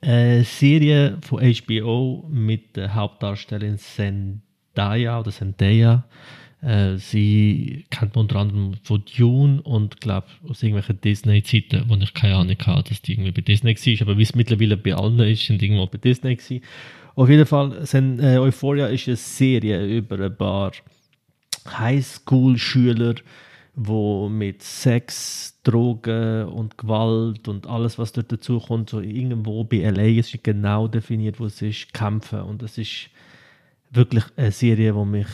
Eine 0.00 0.44
Serie 0.44 1.18
von 1.20 1.40
HBO 1.42 2.24
mit 2.30 2.74
der 2.74 2.94
Hauptdarstellerin 2.94 3.76
Zendaya 3.76 5.20
oder 5.20 5.30
Zendaya. 5.30 6.04
Äh, 6.62 6.96
sie 6.96 7.86
kennt 7.90 8.14
man 8.14 8.22
unter 8.22 8.36
anderem 8.36 8.74
von 8.82 9.02
Dune 9.16 9.62
und 9.62 10.00
glaube 10.00 10.26
aus 10.48 10.62
irgendwelchen 10.62 11.00
Disney-Zeiten, 11.00 11.84
wo 11.88 11.94
ich 11.96 12.12
keine 12.12 12.36
Ahnung 12.36 12.56
hatte, 12.66 12.90
dass 12.90 13.02
die 13.02 13.12
irgendwie 13.12 13.32
bei 13.32 13.40
Disney 13.40 13.74
war. 13.74 14.06
Aber 14.06 14.18
wie 14.18 14.22
es 14.22 14.34
mittlerweile 14.34 14.76
bei 14.76 14.94
allen 14.94 15.18
ist, 15.20 15.46
sind 15.46 15.62
irgendwo 15.62 15.86
bei 15.86 15.98
Disney 15.98 16.36
gewesen. 16.36 16.62
Auf 17.14 17.28
jeden 17.28 17.46
Fall, 17.46 17.82
äh, 17.92 18.38
Euphoria 18.38 18.86
ist 18.86 19.08
eine 19.08 19.16
Serie 19.16 19.86
über 19.86 20.20
ein 20.20 20.36
paar 20.36 20.72
Highschool-Schüler, 21.66 23.14
wo 23.74 24.28
mit 24.28 24.62
Sex, 24.62 25.60
Drogen 25.62 26.44
und 26.44 26.76
Gewalt 26.76 27.48
und 27.48 27.66
alles, 27.66 27.98
was 27.98 28.12
dort 28.12 28.32
dazu 28.32 28.60
kommt, 28.60 28.90
so 28.90 29.00
irgendwo 29.00 29.64
bei 29.64 29.78
LA 29.78 30.18
ist 30.18 30.42
genau 30.44 30.88
definiert, 30.88 31.40
wo 31.40 31.46
es 31.46 31.62
ist, 31.62 31.92
kämpfen. 31.94 32.40
Und 32.42 32.62
es 32.62 32.76
ist 32.76 33.08
wirklich 33.90 34.24
eine 34.36 34.52
Serie, 34.52 34.92
die 34.92 35.04
mich 35.04 35.26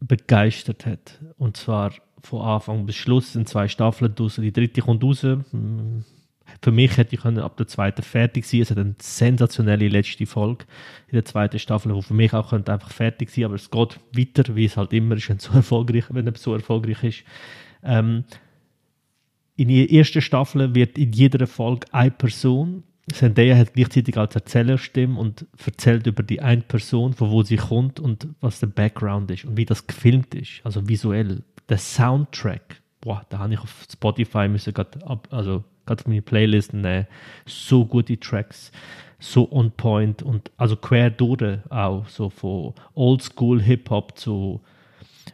begeistert 0.00 0.86
hat. 0.86 1.20
Und 1.38 1.56
zwar 1.56 1.92
von 2.22 2.42
Anfang 2.42 2.86
bis 2.86 2.96
Schluss 2.96 3.32
sind 3.32 3.48
zwei 3.48 3.68
Staffeln 3.68 4.14
draussen. 4.14 4.42
Die 4.42 4.52
dritte 4.52 4.80
kommt 4.80 5.02
raus. 5.02 5.22
Hm, 5.22 6.04
Für 6.62 6.72
mich 6.72 6.96
hätte 6.96 7.14
ich 7.14 7.24
ab 7.24 7.56
der 7.56 7.66
zweiten 7.66 8.02
fertig 8.02 8.44
sein. 8.46 8.60
Es 8.60 8.70
hat 8.70 8.78
eine 8.78 8.94
sensationelle 9.00 9.88
letzte 9.88 10.26
Folge 10.26 10.64
in 11.08 11.14
der 11.14 11.24
zweiten 11.24 11.58
Staffel, 11.58 11.94
wo 11.94 12.02
für 12.02 12.14
mich 12.14 12.32
auch 12.32 12.50
könnte 12.50 12.72
einfach 12.72 12.90
fertig 12.90 13.30
sein, 13.30 13.44
aber 13.44 13.54
es 13.54 13.70
geht 13.70 13.98
weiter, 14.12 14.54
wie 14.54 14.64
es 14.64 14.76
halt 14.76 14.92
immer 14.92 15.16
ist, 15.16 15.28
wenn 15.28 15.38
so 15.38 15.52
erfolgreich, 15.52 16.04
wenn 16.10 16.32
so 16.34 16.54
erfolgreich 16.54 17.02
ist. 17.04 17.24
Ähm, 17.82 18.24
in 19.56 19.68
der 19.68 19.90
ersten 19.90 20.20
Staffel 20.20 20.74
wird 20.74 20.98
in 20.98 21.12
jeder 21.12 21.46
Folge 21.46 21.86
eine 21.92 22.10
Person, 22.10 22.82
Zendaya 23.12 23.56
hat 23.56 23.74
gleichzeitig 23.74 24.16
als 24.16 24.34
Erzählerstimme 24.34 25.18
und 25.18 25.46
erzählt 25.64 26.06
über 26.06 26.22
die 26.22 26.40
eine 26.42 26.62
Person, 26.62 27.12
von 27.12 27.30
wo 27.30 27.42
sie 27.42 27.56
kommt 27.56 28.00
und 28.00 28.28
was 28.40 28.58
der 28.58 28.66
Background 28.66 29.30
ist 29.30 29.44
und 29.44 29.56
wie 29.56 29.64
das 29.64 29.86
gefilmt 29.86 30.34
ist, 30.34 30.60
also 30.64 30.88
visuell. 30.88 31.44
Der 31.68 31.78
Soundtrack, 31.78 32.82
boah, 33.00 33.24
da 33.28 33.38
habe 33.38 33.54
ich 33.54 33.60
auf 33.60 33.86
Spotify 33.90 34.48
müssen 34.48 34.74
also 35.30 35.64
gerade 35.86 36.00
auf 36.00 36.06
meine 36.06 36.22
Playlist 36.22 36.72
nehmen. 36.72 37.06
So 37.44 37.84
gute 37.84 38.18
Tracks, 38.18 38.72
so 39.20 39.50
on 39.52 39.70
point 39.70 40.22
und 40.22 40.50
also 40.56 40.76
quer 40.76 41.10
durch 41.10 41.60
auch, 41.70 42.08
so 42.08 42.28
von 42.28 42.74
Oldschool 42.94 43.62
Hip-Hop 43.62 44.18
zu 44.18 44.60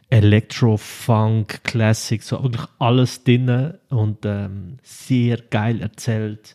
Electro, 0.09 0.77
Funk, 0.77 1.63
Classic, 1.63 2.21
so 2.21 2.43
wirklich 2.43 2.65
alles 2.77 3.23
drin 3.23 3.73
und 3.89 4.25
ähm, 4.25 4.77
sehr 4.83 5.37
geil 5.37 5.81
erzählt. 5.81 6.53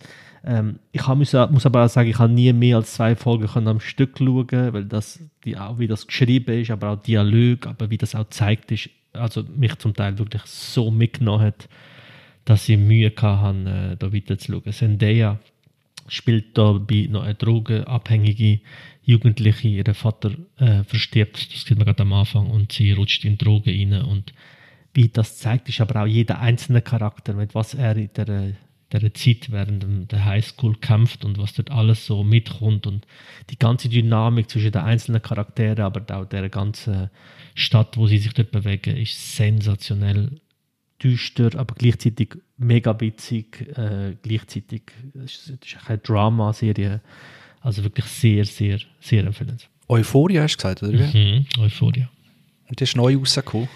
Ähm, 0.48 0.78
ich 0.92 1.06
müssen, 1.08 1.52
muss 1.52 1.66
aber 1.66 1.84
auch 1.84 1.90
sagen, 1.90 2.08
ich 2.08 2.18
habe 2.18 2.32
nie 2.32 2.50
mehr 2.54 2.76
als 2.76 2.94
zwei 2.94 3.14
Folgen 3.14 3.46
können 3.46 3.68
am 3.68 3.80
Stück 3.80 4.18
schauen, 4.18 4.72
weil 4.72 4.87
das, 4.87 5.20
die, 5.44 5.58
auch 5.58 5.78
wie 5.78 5.87
das 5.87 6.06
geschrieben 6.06 6.58
ist, 6.58 6.70
aber 6.70 6.90
auch 6.90 7.02
Dialog, 7.02 7.66
aber 7.66 7.90
wie 7.90 7.98
das 7.98 8.14
auch 8.14 8.28
zeigt 8.30 8.72
ist, 8.72 8.88
also 9.12 9.44
mich 9.54 9.76
zum 9.76 9.92
Teil 9.92 10.18
wirklich 10.18 10.42
so 10.46 10.90
mitgenommen 10.90 11.44
hat, 11.44 11.68
dass 12.46 12.66
ich 12.66 12.78
Mühe 12.78 13.12
hatte, 13.14 13.92
äh, 13.92 13.96
da 13.98 14.11
weiter 14.11 14.38
zu 14.38 14.52
schauen. 14.52 14.72
Zendaya 14.72 15.38
spielt 16.08 16.56
da 16.56 16.72
bei 16.72 17.06
noch 17.11 17.24
eine 17.24 17.34
drogenabhängige 17.34 18.61
Jugendliche, 19.02 19.68
ihr 19.68 19.94
Vater 19.94 20.30
äh, 20.56 20.82
verstirbt, 20.82 21.52
das 21.52 21.64
sieht 21.66 21.76
man 21.76 21.84
gerade 21.84 22.02
am 22.02 22.12
Anfang, 22.14 22.46
und 22.46 22.72
sie 22.72 22.92
rutscht 22.92 23.26
in 23.26 23.37
Drogen 23.37 23.92
rein 23.92 24.02
und 24.02 24.32
wie 24.94 25.08
das 25.08 25.37
zeigt, 25.37 25.68
ist 25.68 25.82
aber 25.82 26.02
auch 26.02 26.06
jeder 26.06 26.40
einzelne 26.40 26.80
Charakter, 26.80 27.34
mit 27.34 27.54
was 27.54 27.74
er 27.74 27.96
in 27.96 28.11
der, 28.16 28.54
dieser 28.92 29.12
Zeit 29.12 29.51
während 29.51 30.11
der 30.11 30.24
Highschool 30.24 30.77
kämpft 30.77 31.24
und 31.24 31.38
was 31.38 31.53
dort 31.53 31.70
alles 31.70 32.07
so 32.07 32.24
mitkommt 32.24 32.87
und 32.87 33.07
die 33.51 33.59
ganze 33.59 33.88
Dynamik 33.88 34.48
zwischen 34.48 34.72
den 34.72 34.83
einzelnen 34.83 35.20
Charakteren, 35.20 35.85
aber 35.85 36.03
auch 36.16 36.24
der 36.24 36.48
ganzen 36.48 37.11
Stadt, 37.55 37.96
wo 37.96 38.07
sie 38.07 38.18
sich 38.18 38.33
dort 38.33 38.51
bewegen, 38.51 38.96
ist 38.96 39.37
sensationell 39.37 40.40
düster, 41.03 41.51
aber 41.57 41.74
gleichzeitig 41.74 42.37
mega 42.57 42.98
witzig, 43.01 43.77
äh, 43.77 44.16
gleichzeitig 44.22 44.83
es 45.14 45.48
ist 45.48 45.77
eine 45.87 45.98
Drama-Serie, 45.98 47.01
also 47.61 47.85
wirklich 47.85 48.07
sehr, 48.07 48.44
sehr, 48.44 48.79
sehr 49.01 49.24
empfehlenswert. 49.24 49.70
Euphoria 49.88 50.42
hast 50.42 50.57
du 50.57 50.62
gesagt, 50.62 50.83
oder 50.83 50.92
wie? 51.12 51.18
Mhm. 51.18 51.46
Euphoria. 51.59 52.11
Und 52.68 52.81
die 52.81 52.85
ist 52.85 52.96
neu 52.96 53.16
rausgekommen. 53.16 53.68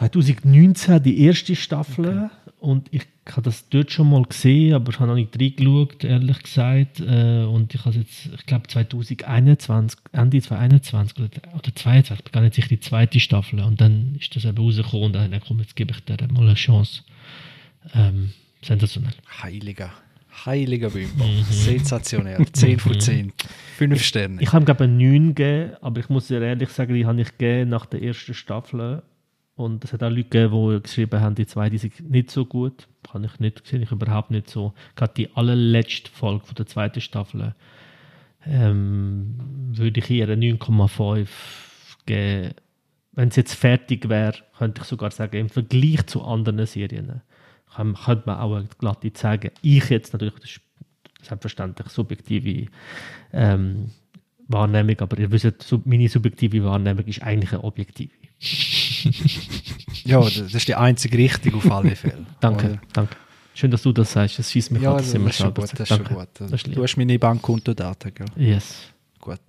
2019 0.00 1.02
die 1.02 1.20
erste 1.20 1.54
Staffel 1.54 2.30
und 2.58 2.88
ich 2.90 3.06
habe 3.30 3.42
das 3.42 3.68
dort 3.68 3.92
schon 3.92 4.10
mal 4.10 4.22
gesehen, 4.22 4.74
aber 4.74 4.90
ich 4.90 4.98
habe 4.98 5.08
noch 5.08 5.14
nicht 5.14 5.38
reingeschaut, 5.38 6.04
ehrlich 6.04 6.42
gesagt. 6.42 7.00
Äh, 7.00 7.44
Und 7.44 7.74
ich 7.74 7.84
habe 7.84 7.96
jetzt, 7.96 8.26
ich 8.34 8.46
glaube 8.46 8.66
2021, 8.66 10.00
Ende 10.12 10.40
2021 10.40 11.18
oder, 11.18 11.54
oder 11.54 11.74
22, 11.74 12.18
ich 12.18 12.24
bin 12.24 12.32
gar 12.32 12.40
nicht 12.40 12.54
sicher, 12.54 12.68
die 12.68 12.80
zweite 12.80 13.20
Staffel. 13.20 13.60
Und 13.60 13.80
dann 13.80 14.16
ist 14.18 14.34
das 14.34 14.44
eben 14.44 14.58
rausgekommen 14.58 15.06
und 15.06 15.12
dann 15.14 15.32
ich 15.32 15.44
komm, 15.46 15.60
jetzt 15.60 15.76
gebe 15.76 15.92
ich 15.92 16.04
dir 16.04 16.16
mal 16.32 16.42
eine 16.42 16.54
Chance. 16.54 17.02
Ähm, 17.94 18.30
sensationell. 18.62 19.14
Heiliger. 19.42 19.92
Heiliger 20.44 20.90
Bimbo. 20.90 21.24
Sensationell. 21.50 22.44
10 22.52 22.78
von 22.78 22.98
10. 22.98 23.32
5 23.76 24.02
Sterne. 24.02 24.42
Ich 24.42 24.52
habe 24.52 24.64
glaube 24.64 24.84
ich 24.84 24.90
9 24.90 25.34
gegeben, 25.34 25.72
aber 25.82 26.00
ich 26.00 26.08
muss 26.08 26.28
dir 26.28 26.40
ehrlich 26.40 26.70
sagen, 26.70 26.94
die 26.94 27.04
habe 27.06 27.20
ich 27.20 27.36
gegeben 27.36 27.70
nach 27.70 27.86
der 27.86 28.02
ersten 28.02 28.34
Staffel. 28.34 29.02
Und 29.60 29.84
es 29.84 29.92
hat 29.92 30.02
auch 30.02 30.08
Leute 30.08 30.24
gegeben, 30.24 30.74
die 30.74 30.82
geschrieben 30.82 31.20
haben, 31.20 31.34
die 31.34 31.46
zweite 31.46 31.76
sind 31.76 32.10
nicht 32.10 32.30
so 32.30 32.46
gut. 32.46 32.88
Kann 33.02 33.24
ich 33.24 33.38
nicht 33.40 33.62
gesehen, 33.62 33.82
ich 33.82 33.92
überhaupt 33.92 34.30
nicht 34.30 34.48
so. 34.48 34.72
Gerade 34.96 35.12
die 35.14 35.36
allerletzte 35.36 36.10
Folge 36.10 36.46
von 36.46 36.54
der 36.54 36.64
zweiten 36.64 37.02
Staffel 37.02 37.54
ähm, 38.46 39.34
würde 39.74 40.00
ich 40.00 40.08
ihr 40.08 40.30
eine 40.30 40.36
9,5 40.36 41.28
geben. 42.06 42.54
Wenn 43.12 43.28
es 43.28 43.36
jetzt 43.36 43.52
fertig 43.52 44.08
wäre, 44.08 44.38
könnte 44.56 44.80
ich 44.80 44.86
sogar 44.86 45.10
sagen, 45.10 45.36
im 45.36 45.50
Vergleich 45.50 46.06
zu 46.06 46.22
anderen 46.22 46.64
Serien 46.64 47.20
kann, 47.74 47.94
könnte 47.94 48.22
man 48.24 48.38
auch 48.38 48.62
glatt 48.78 49.04
sagen, 49.18 49.50
ich 49.60 49.90
jetzt 49.90 50.14
natürlich, 50.14 50.36
das 50.36 50.50
ist 50.52 50.60
selbstverständlich 51.20 51.88
subjektive 51.88 52.70
ähm, 53.34 53.90
Wahrnehmung, 54.48 54.98
aber 55.00 55.18
ihr 55.18 55.30
wisst, 55.30 55.76
meine 55.84 56.08
subjektive 56.08 56.64
Wahrnehmung 56.64 57.04
ist 57.04 57.22
eigentlich 57.22 57.52
eine 57.52 57.62
objektive. 57.62 58.14
Ja, 60.04 60.20
das 60.20 60.54
ist 60.54 60.68
die 60.68 60.74
einzige 60.74 61.18
Richtung 61.18 61.54
auf 61.56 61.70
alle 61.70 61.94
Fälle. 61.96 62.26
Danke, 62.40 62.66
Oder? 62.66 62.80
danke. 62.92 63.16
Schön, 63.54 63.70
dass 63.70 63.82
du 63.82 63.92
das 63.92 64.12
sagst. 64.12 64.38
Das 64.38 64.50
schießt 64.50 64.70
mich 64.72 64.82
Ja, 64.82 64.96
das, 64.96 65.12
immer 65.12 65.28
ist 65.30 65.36
schon 65.36 65.52
gut. 65.52 65.70
Das 65.72 65.80
ist 65.80 65.88
schon 65.88 66.04
gut. 66.04 66.28
Das 66.38 66.50
ist. 66.52 66.74
Du 66.74 66.82
hast 66.82 66.96
meine 66.96 67.18
Bankkontodaten, 67.18 68.12
gell? 68.14 68.26
Yes. 68.36 68.88
Gut. 69.20 69.40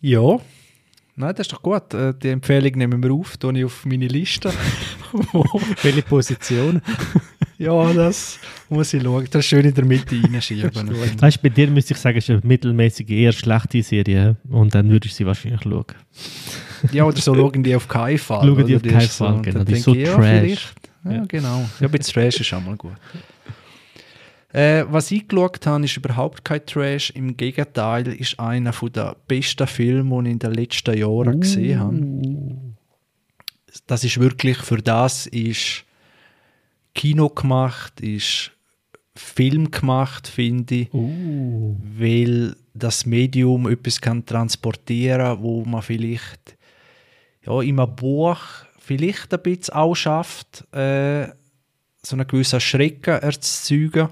Ja. 0.00 0.38
Nein, 1.16 1.34
das 1.34 1.46
ist 1.48 1.52
doch 1.52 1.60
gut. 1.60 1.92
Äh, 1.94 2.14
Die 2.22 2.28
Empfehlung 2.28 2.72
nehmen 2.76 3.02
wir 3.02 3.12
auf, 3.12 3.36
tue 3.36 3.58
ich 3.58 3.64
auf 3.64 3.84
meine 3.84 4.06
Liste. 4.06 4.52
Welche 5.82 6.02
Position? 6.02 6.80
ja, 7.58 7.92
das 7.92 8.38
muss 8.68 8.94
ich 8.94 9.02
schauen. 9.02 9.26
Das 9.30 9.44
schön 9.44 9.64
in 9.64 9.74
der 9.74 9.84
Mitte 9.84 10.14
reinschieben. 10.22 11.20
Weißt 11.20 11.42
bei 11.42 11.48
dir 11.48 11.68
müsste 11.70 11.94
ich 11.94 12.00
sagen, 12.00 12.18
es 12.18 12.24
ist 12.24 12.30
eine 12.30 12.40
mittelmäßige, 12.44 13.10
eher 13.10 13.32
schlechte 13.32 13.82
Serie 13.82 14.36
und 14.48 14.74
dann 14.74 14.88
würde 14.90 15.08
ich 15.08 15.14
sie 15.14 15.26
wahrscheinlich 15.26 15.62
schauen. 15.62 15.84
Ja, 16.92 17.04
oder 17.04 17.16
so 17.18 17.34
schauen 17.34 17.62
die 17.62 17.74
auf 17.74 17.88
keinen 17.88 18.18
Fall. 18.18 18.46
Schauen 18.46 18.66
die 18.66 18.76
auf 18.76 18.82
keinen 18.82 19.00
so- 19.00 19.24
Fall, 19.24 19.34
und 19.34 19.42
genau. 19.42 19.64
Die 19.64 19.72
ist 19.72 19.82
so 19.82 19.94
ich, 19.94 20.08
trash. 20.08 20.74
Ja, 21.04 21.12
ja, 21.12 21.24
genau. 21.26 21.64
Ja, 21.80 21.86
ein 21.86 21.90
bisschen 21.90 22.14
Trash 22.14 22.40
ist 22.40 22.52
auch 22.52 22.60
mal 22.60 22.76
gut. 22.76 22.92
Äh, 24.52 24.84
was 24.88 25.10
ich 25.10 25.28
geschaut 25.28 25.66
habe, 25.66 25.84
ist 25.84 25.96
überhaupt 25.96 26.44
kein 26.44 26.64
Trash. 26.64 27.10
Im 27.10 27.36
Gegenteil, 27.36 28.08
ist 28.08 28.38
einer 28.40 28.72
der 28.72 29.16
besten 29.26 29.66
Filme, 29.66 30.22
die 30.22 30.28
ich 30.28 30.32
in 30.32 30.38
den 30.38 30.54
letzten 30.54 30.96
Jahren 30.96 31.40
gesehen 31.40 31.80
habe. 31.80 32.72
Das 33.86 34.04
ist 34.04 34.18
wirklich, 34.18 34.56
für 34.58 34.78
das 34.78 35.26
ist 35.26 35.84
Kino 36.94 37.28
gemacht, 37.28 38.00
ist 38.00 38.50
Film 39.14 39.70
gemacht, 39.70 40.28
finde 40.28 40.74
ich 40.74 40.88
weil 40.92 42.56
das 42.74 43.04
Medium 43.06 43.68
etwas 43.68 44.00
kann 44.00 44.24
transportieren, 44.24 45.38
wo 45.40 45.64
man 45.64 45.82
vielleicht 45.82 46.56
ja, 47.48 47.62
in 47.62 47.80
einem 47.80 47.94
Buch 47.94 48.38
vielleicht 48.78 49.32
ein 49.32 49.42
bisschen 49.42 49.74
auch 49.74 49.94
schafft, 49.94 50.66
äh, 50.74 51.28
so 52.02 52.16
einen 52.16 52.26
gewissen 52.26 52.60
Schrecken 52.60 53.20
erzeugen. 53.20 54.08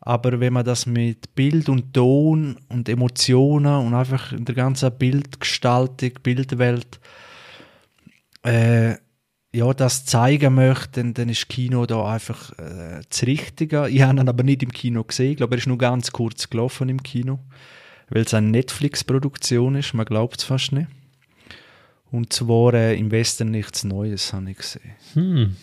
Aber 0.00 0.38
wenn 0.38 0.52
man 0.52 0.64
das 0.64 0.84
mit 0.84 1.34
Bild 1.34 1.68
und 1.68 1.94
Ton 1.94 2.58
und 2.68 2.88
Emotionen 2.88 3.86
und 3.86 3.94
einfach 3.94 4.32
in 4.32 4.44
der 4.44 4.54
ganzen 4.54 4.92
Bildgestaltung, 4.98 6.10
Bildwelt 6.22 7.00
äh, 8.44 8.96
ja, 9.54 9.72
das 9.72 10.04
zeigen 10.04 10.56
möchte, 10.56 11.00
dann, 11.00 11.14
dann 11.14 11.28
ist 11.30 11.48
Kino 11.48 11.86
da 11.86 12.12
einfach 12.12 12.52
äh, 12.58 13.00
das 13.08 13.22
Richtige. 13.22 13.88
Ich 13.88 14.02
habe 14.02 14.20
ihn 14.20 14.28
aber 14.28 14.42
nicht 14.42 14.62
im 14.62 14.72
Kino 14.72 15.04
gesehen. 15.04 15.30
Ich 15.30 15.36
glaube, 15.38 15.54
er 15.54 15.58
ist 15.58 15.68
nur 15.68 15.78
ganz 15.78 16.10
kurz 16.10 16.50
gelaufen 16.50 16.88
im 16.88 17.02
Kino, 17.02 17.38
weil 18.10 18.22
es 18.22 18.34
eine 18.34 18.48
Netflix-Produktion 18.48 19.76
ist. 19.76 19.94
Man 19.94 20.04
glaubt 20.04 20.40
es 20.40 20.44
fast 20.44 20.72
nicht. 20.72 20.88
Und 22.14 22.32
zwar 22.32 22.74
äh, 22.74 22.96
im 22.96 23.10
Westen 23.10 23.50
nichts 23.50 23.82
Neues 23.82 24.32
habe 24.32 24.52
ich 24.52 24.58
gesehen. 24.58 24.92
Hm. 25.14 25.56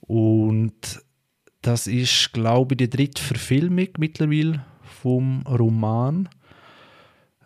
Und 0.00 1.00
das 1.62 1.86
ist, 1.86 2.34
glaube 2.34 2.74
ich, 2.74 2.76
die 2.76 2.90
dritte 2.90 3.22
Verfilmung 3.22 3.88
mittlerweile 3.96 4.66
vom 4.82 5.40
Roman. 5.46 6.28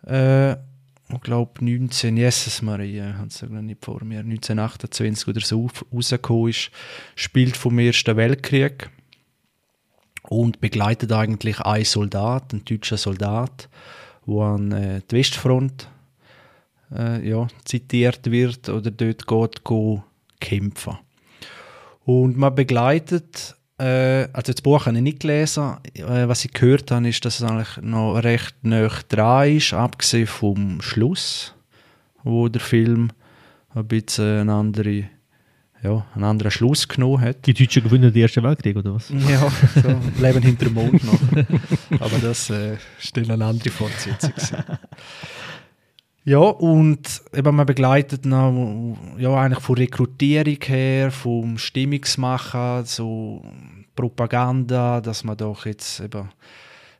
Äh, 0.05 0.55
ich 0.55 1.21
glaube 1.21 1.63
19, 1.63 2.17
Jesus 2.17 2.61
Maria, 2.61 3.11
ich 3.11 3.15
habe 3.15 3.27
es 3.29 3.37
sogar 3.37 3.61
nicht 3.61 3.85
vor 3.85 4.03
mir, 4.03 4.19
1928 4.19 5.29
oder 5.29 5.39
so 5.39 5.69
rausgekommen 5.93 6.49
ist, 6.49 6.71
spielt 7.15 7.55
vom 7.55 7.79
Ersten 7.79 8.17
Weltkrieg 8.17 8.89
und 10.23 10.59
begleitet 10.59 11.13
eigentlich 11.13 11.61
einen 11.61 11.85
Soldat, 11.85 12.51
einen 12.51 12.65
deutschen 12.65 12.97
Soldat, 12.97 13.69
der 14.27 14.35
an 14.41 14.71
äh, 14.73 15.01
die 15.09 15.15
Westfront 15.15 15.87
äh, 16.95 17.27
ja, 17.27 17.47
zitiert 17.65 18.29
wird 18.31 18.69
oder 18.69 18.91
dort 18.91 19.27
geht 19.27 19.63
go 19.63 20.03
kämpfen. 20.39 20.97
Und 22.05 22.37
man 22.37 22.53
begleitet, 22.53 23.55
äh, 23.77 24.27
also 24.31 24.53
das 24.53 24.61
Buch 24.61 24.85
habe 24.85 24.95
ich 24.95 25.03
nicht 25.03 25.19
gelesen, 25.21 25.77
äh, 25.95 26.27
was 26.27 26.45
ich 26.45 26.53
gehört 26.53 26.91
habe, 26.91 27.09
ist, 27.09 27.25
dass 27.25 27.39
es 27.39 27.49
eigentlich 27.49 27.77
noch 27.81 28.15
recht 28.15 28.55
nah 28.61 28.89
dran 29.09 29.55
ist, 29.55 29.73
abgesehen 29.73 30.27
vom 30.27 30.81
Schluss, 30.81 31.55
wo 32.23 32.47
der 32.47 32.61
Film 32.61 33.11
ein 33.73 33.87
bisschen 33.87 34.41
eine 34.41 34.53
andere, 34.53 35.09
ja, 35.83 36.05
einen 36.13 36.23
anderen 36.23 36.51
Schluss 36.51 36.87
genommen 36.87 37.21
hat. 37.21 37.45
Die 37.47 37.53
Deutschen 37.53 37.83
gewinnen 37.83 38.13
den 38.13 38.21
Ersten 38.21 38.43
Weltkrieg, 38.43 38.77
oder 38.77 38.95
was? 38.95 39.09
Ja, 39.09 39.51
so, 39.81 39.89
Leben 40.21 40.41
hinter 40.41 40.65
dem 40.65 40.73
Mond 40.75 41.03
noch. 41.03 41.99
Aber 41.99 42.17
das 42.19 42.49
äh, 42.49 42.77
ist 43.01 43.17
dann 43.17 43.29
eine 43.31 43.45
andere 43.45 43.71
Fortsetzung. 43.71 44.31
Ja, 46.27 46.39
und 46.39 47.21
eben 47.35 47.55
man 47.55 47.67
begleitet 47.67 48.25
noch, 48.25 48.97
ja, 49.19 49.35
eigentlich 49.35 49.63
von 49.63 49.77
Rekrutierung 49.77 50.57
her, 50.65 51.11
vom 51.11 51.59
Stimmungsmachen, 51.59 52.83
so 52.85 53.43
Propaganda, 53.95 55.01
dass 55.01 55.23
man 55.23 55.37
doch 55.37 55.67
jetzt 55.67 55.99
eben, 55.99 56.29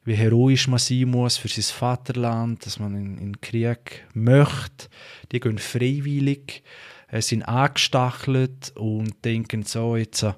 wie 0.04 0.14
heroisch 0.14 0.68
man 0.68 0.78
sein 0.78 1.10
muss 1.10 1.38
für 1.38 1.48
sein 1.48 1.64
Vaterland, 1.64 2.64
dass 2.68 2.78
man 2.78 2.94
in, 2.94 3.18
in 3.18 3.42
Krieg 3.42 4.06
möchte. 4.14 4.90
Die 5.32 5.40
gehen 5.40 5.58
freiwillig, 5.58 6.62
äh, 7.10 7.20
sind 7.20 7.42
angestachelt 7.48 8.74
und 8.76 9.26
denken 9.26 9.64
so, 9.64 9.96
jetzt, 9.96 10.22
äh, 10.22 10.34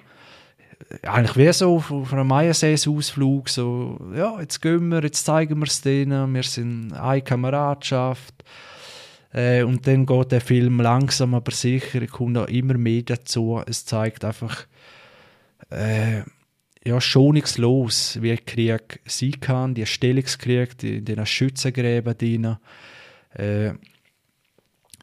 eigentlich 1.03 1.35
wie 1.35 1.51
so 1.51 1.75
auf, 1.75 2.13
einem 2.13 2.27
Mayasees-Ausflug, 2.27 3.49
so, 3.49 3.99
ja, 4.15 4.39
jetzt 4.39 4.61
gehen 4.61 4.87
wir, 4.87 5.03
jetzt 5.03 5.25
zeigen 5.25 5.59
wir 5.59 5.67
es 5.67 5.81
denen, 5.81 6.33
wir 6.33 6.43
sind 6.43 6.93
eine 6.93 7.21
Kameradschaft. 7.21 8.45
Äh, 9.37 9.61
und 9.61 9.85
dann 9.85 10.07
geht 10.07 10.31
der 10.31 10.41
Film 10.41 10.79
langsam 10.79 11.35
aber 11.35 11.51
sicher, 11.51 12.05
kommt 12.07 12.39
auch 12.39 12.47
immer 12.47 12.75
mehr 12.75 13.03
dazu. 13.03 13.61
Es 13.67 13.85
zeigt 13.85 14.25
einfach 14.25 14.65
äh, 15.69 16.23
ja, 16.83 16.99
schonungslos, 16.99 18.17
wie 18.19 18.35
Krieg 18.37 18.99
sein 19.05 19.39
kann, 19.39 19.75
die 19.75 19.85
Stellungskrieg, 19.85 20.81
in 20.81 21.05
den 21.05 21.23
Schützengräben 21.23 22.17
drin. 22.17 22.57
Äh, 23.35 23.73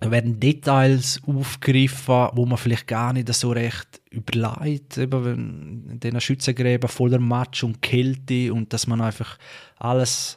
da 0.01 0.11
werden 0.11 0.41
Details 0.41 1.21
aufgegriffen, 1.25 2.31
wo 2.33 2.45
man 2.45 2.59
vielleicht 2.59 2.89
gar 2.89 3.13
nicht 3.13 3.33
so 3.33 3.53
recht 3.53 4.01
überlegt, 4.11 4.99
eben 4.99 5.25
wenn 5.25 5.91
in 5.93 6.01
diesen 6.01 6.21
Schützengräben 6.21 6.89
voller 6.89 7.21
Matsch 7.21 7.63
und 7.63 7.81
Kälte 7.81 8.53
und 8.53 8.73
dass 8.73 8.89
man 8.89 9.01
einfach 9.01 9.39
alles 9.77 10.37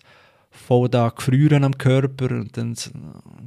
voll 0.67 0.89
da 0.89 1.08
gefrieren 1.08 1.63
am 1.63 1.77
Körper 1.77 2.30
und 2.32 2.58
dann 2.58 2.75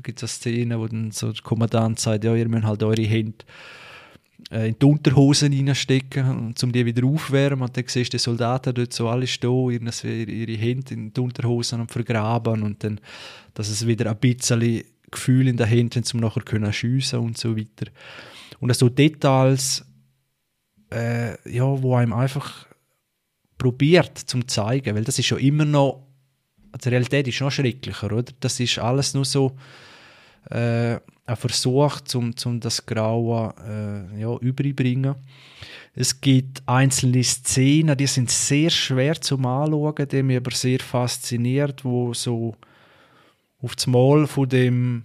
gibt 0.03 0.23
es 0.23 0.23
eine 0.23 0.29
Szene, 0.29 0.81
wo 0.81 0.87
dann 0.87 1.11
so 1.11 1.33
der 1.33 1.43
Kommandant 1.43 2.01
sagt, 2.01 2.25
ja, 2.25 2.35
ihr 2.35 2.49
müsst 2.49 2.65
halt 2.65 2.83
eure 2.83 3.03
Hände 3.03 3.45
äh, 4.51 4.71
in 4.71 4.79
die 4.79 4.87
Unterhosen 4.87 5.53
reinstecken, 5.53 6.55
um 6.63 6.73
die 6.73 6.87
wieder 6.87 7.07
aufwärmen. 7.07 7.61
Und 7.61 7.77
dann 7.77 7.85
siehst 7.87 8.15
du 8.15 8.17
die 8.17 8.23
Soldaten 8.23 8.73
dort 8.73 8.95
so 8.95 9.11
alle 9.11 9.27
stehen, 9.27 9.91
ihre, 10.03 10.57
Hände 10.57 10.95
in 10.95 11.13
die 11.13 11.21
Unterhosen 11.21 11.83
und 11.83 11.91
vergraben 11.91 12.63
und 12.63 12.83
dann, 12.83 12.99
dass 13.53 13.69
es 13.69 13.87
wieder 13.87 14.11
ein 14.11 14.17
bisschen 14.17 14.83
Gefühl 15.11 15.49
in 15.49 15.59
den 15.59 15.67
Händen, 15.67 16.03
um 16.15 16.21
nachher 16.21 16.43
können 16.43 16.73
schiessen 16.73 17.19
und 17.19 17.37
so 17.37 17.55
weiter. 17.55 17.91
Und 18.61 18.75
so 18.75 18.89
Details, 18.89 19.85
äh, 20.91 21.33
ja, 21.51 21.65
wo 21.83 21.97
einem 21.97 22.15
einfach 22.15 22.67
probiert 23.59 24.17
zum 24.17 24.49
zeigen, 24.49 24.97
weil 24.97 25.05
das 25.05 25.19
ist 25.19 25.29
ja 25.29 25.37
immer 25.37 25.67
noch, 25.67 26.10
also 26.73 26.89
die 26.89 26.89
Realität 26.91 27.29
ist 27.29 27.41
noch 27.41 27.51
schrecklicher, 27.51 28.13
oder? 28.13 28.33
Das 28.41 28.61
ist 28.61 28.79
alles 28.79 29.15
nur 29.15 29.25
so 29.25 29.57
äh, 30.51 30.99
ein 31.27 31.37
Versuch, 31.37 32.01
um 32.15 32.37
zum 32.37 32.61
das 32.61 32.85
Graue 32.87 33.55
äh, 33.67 34.21
ja, 34.21 34.37
überzubringen. 34.39 35.15
Es 35.95 36.21
gibt 36.21 36.63
einzelne 36.67 37.23
Szenen, 37.23 37.97
die 37.97 38.07
sind 38.07 38.31
sehr 38.31 38.71
schwer 38.71 39.21
zum 39.21 39.45
Anschauen, 39.45 40.09
die 40.09 40.23
mich 40.23 40.37
aber 40.37 40.53
sehr 40.53 40.79
fasziniert, 40.79 41.85
wo 41.85 42.15
so 42.15 42.55
auf 43.61 43.75
das 43.75 43.87
Mal 43.87 44.27
von 44.27 44.49
dem 44.49 45.03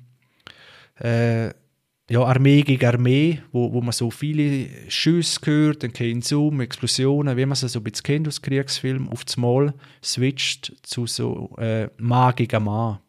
äh, 0.99 1.49
ja, 2.10 2.24
Armee 2.24 2.62
gegen 2.62 2.86
Armee, 2.86 3.41
wo, 3.52 3.74
wo 3.74 3.82
man 3.82 3.91
so 3.91 4.12
viele 4.12 4.70
Schüsse 4.89 5.39
hört, 5.46 5.84
dann 5.84 5.91
gehen 5.91 6.22
Zoom, 6.22 6.62
Explosionen, 6.62 7.36
wie 7.36 7.46
man 7.46 7.54
es 7.54 7.62
so 7.62 7.80
ein 7.80 7.84
bisschen 7.84 8.04
kennt 8.04 8.28
aus 8.28 8.41
Kriegsfilmen, 8.41 9.10
auf 9.10 9.26
das 9.26 9.38
Mal 9.38 9.74
switcht 10.04 10.74
zu 10.84 11.08
so 11.08 11.56
äh, 11.58 11.89
Mann 11.98 12.34
Mann. 12.60 13.00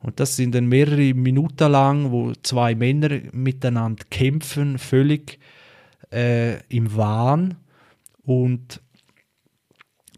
Und 0.00 0.20
das 0.20 0.36
sind 0.36 0.54
dann 0.54 0.66
mehrere 0.66 1.12
Minuten 1.12 1.70
lang, 1.70 2.10
wo 2.12 2.32
zwei 2.42 2.74
Männer 2.74 3.20
miteinander 3.32 4.04
kämpfen, 4.10 4.78
völlig 4.78 5.38
äh, 6.12 6.62
im 6.68 6.96
Wahn. 6.96 7.56
Und 8.24 8.80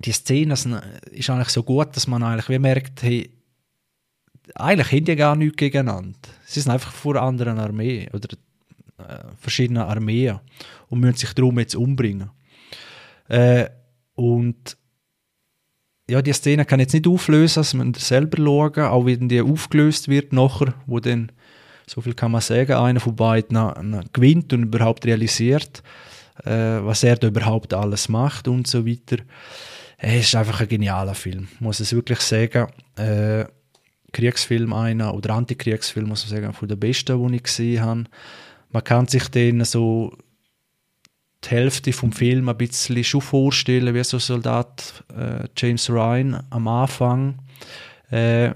die 0.05 0.13
Szene 0.13 0.55
ist 1.11 1.31
eigentlich 1.31 1.49
so 1.49 1.63
gut, 1.63 1.97
dass 1.97 2.07
man 2.07 2.23
eigentlich 2.23 2.49
wie 2.51 2.59
merkt, 2.59 3.03
hey, 3.03 3.31
eigentlich 4.55 4.93
haben 4.93 5.05
die 5.05 5.17
gar 5.17 5.37
nichts 5.37 5.57
gegeneinander. 5.57 6.19
Sie 6.45 6.61
sind 6.61 6.73
einfach 6.73 6.93
vor 6.93 7.17
anderen 7.17 7.59
Armeen 7.59 8.09
oder 8.13 8.29
äh, 8.99 9.25
verschiedenen 9.39 9.83
Armeen 9.83 10.41
und 10.89 11.01
müssen 11.01 11.17
sich 11.17 11.33
darum 11.35 11.59
jetzt 11.59 11.75
umbringen. 11.75 12.31
Äh, 13.29 13.69
und 14.15 14.77
ja, 16.11 16.21
die 16.21 16.33
Szene 16.33 16.65
kann 16.65 16.81
ich 16.81 16.85
jetzt 16.85 16.95
nicht 16.95 17.07
auflösen, 17.07 17.61
dass 17.61 17.75
man 17.75 17.95
selber 17.95 18.39
schauen, 18.39 18.85
auch 18.85 19.07
wenn 19.07 19.29
die 19.29 19.41
aufgelöst 19.41 20.09
wird 20.09 20.33
nachher, 20.33 20.75
wo 20.87 20.99
dann, 20.99 21.31
so 21.87 22.01
viel 22.01 22.15
kann 22.15 22.33
man 22.33 22.41
sagen, 22.41 22.73
einer 22.73 23.01
von 23.01 23.15
beiden 23.15 24.05
gewinnt 24.13 24.53
und 24.53 24.65
überhaupt 24.65 25.07
realisiert, 25.07 25.83
äh, 26.45 26.51
was 26.83 27.05
er 27.05 27.17
da 27.17 27.29
überhaupt 27.29 27.73
alles 27.75 28.09
macht 28.09 28.49
und 28.49 28.67
so 28.67 28.87
weiter. 28.87 29.23
Es 29.99 30.25
ist 30.27 30.35
einfach 30.35 30.61
ein 30.61 30.69
genialer 30.69 31.15
Film, 31.15 31.49
muss 31.61 31.81
ich 31.81 31.93
wirklich 31.93 32.21
sagen. 32.21 32.67
Äh, 32.97 33.45
Kriegsfilm 34.13 34.73
einer 34.73 35.15
oder 35.15 35.35
Antikriegsfilm, 35.35 36.09
muss 36.09 36.29
man 36.29 36.41
sagen, 36.41 36.53
von 36.53 36.69
der 36.69 36.77
besten, 36.77 37.29
die 37.29 37.37
ich 37.37 37.43
gesehen 37.43 37.83
habe. 37.83 38.05
Man 38.71 38.85
kann 38.85 39.07
sich 39.07 39.29
den 39.29 39.65
so 39.65 40.17
die 41.45 41.51
Hälfte 41.51 41.93
vom 41.93 42.13
Film 42.13 42.49
ein 42.49 42.57
bisschen 42.57 43.03
schon 43.03 43.21
vorstellen, 43.21 43.95
wie 43.95 44.05
so 44.05 44.19
ein 44.19 44.21
Soldat 44.21 45.05
äh, 45.17 45.49
James 45.57 45.89
Ryan 45.89 46.43
am 46.51 46.69
Anfang, 46.69 47.39
äh, 48.11 48.51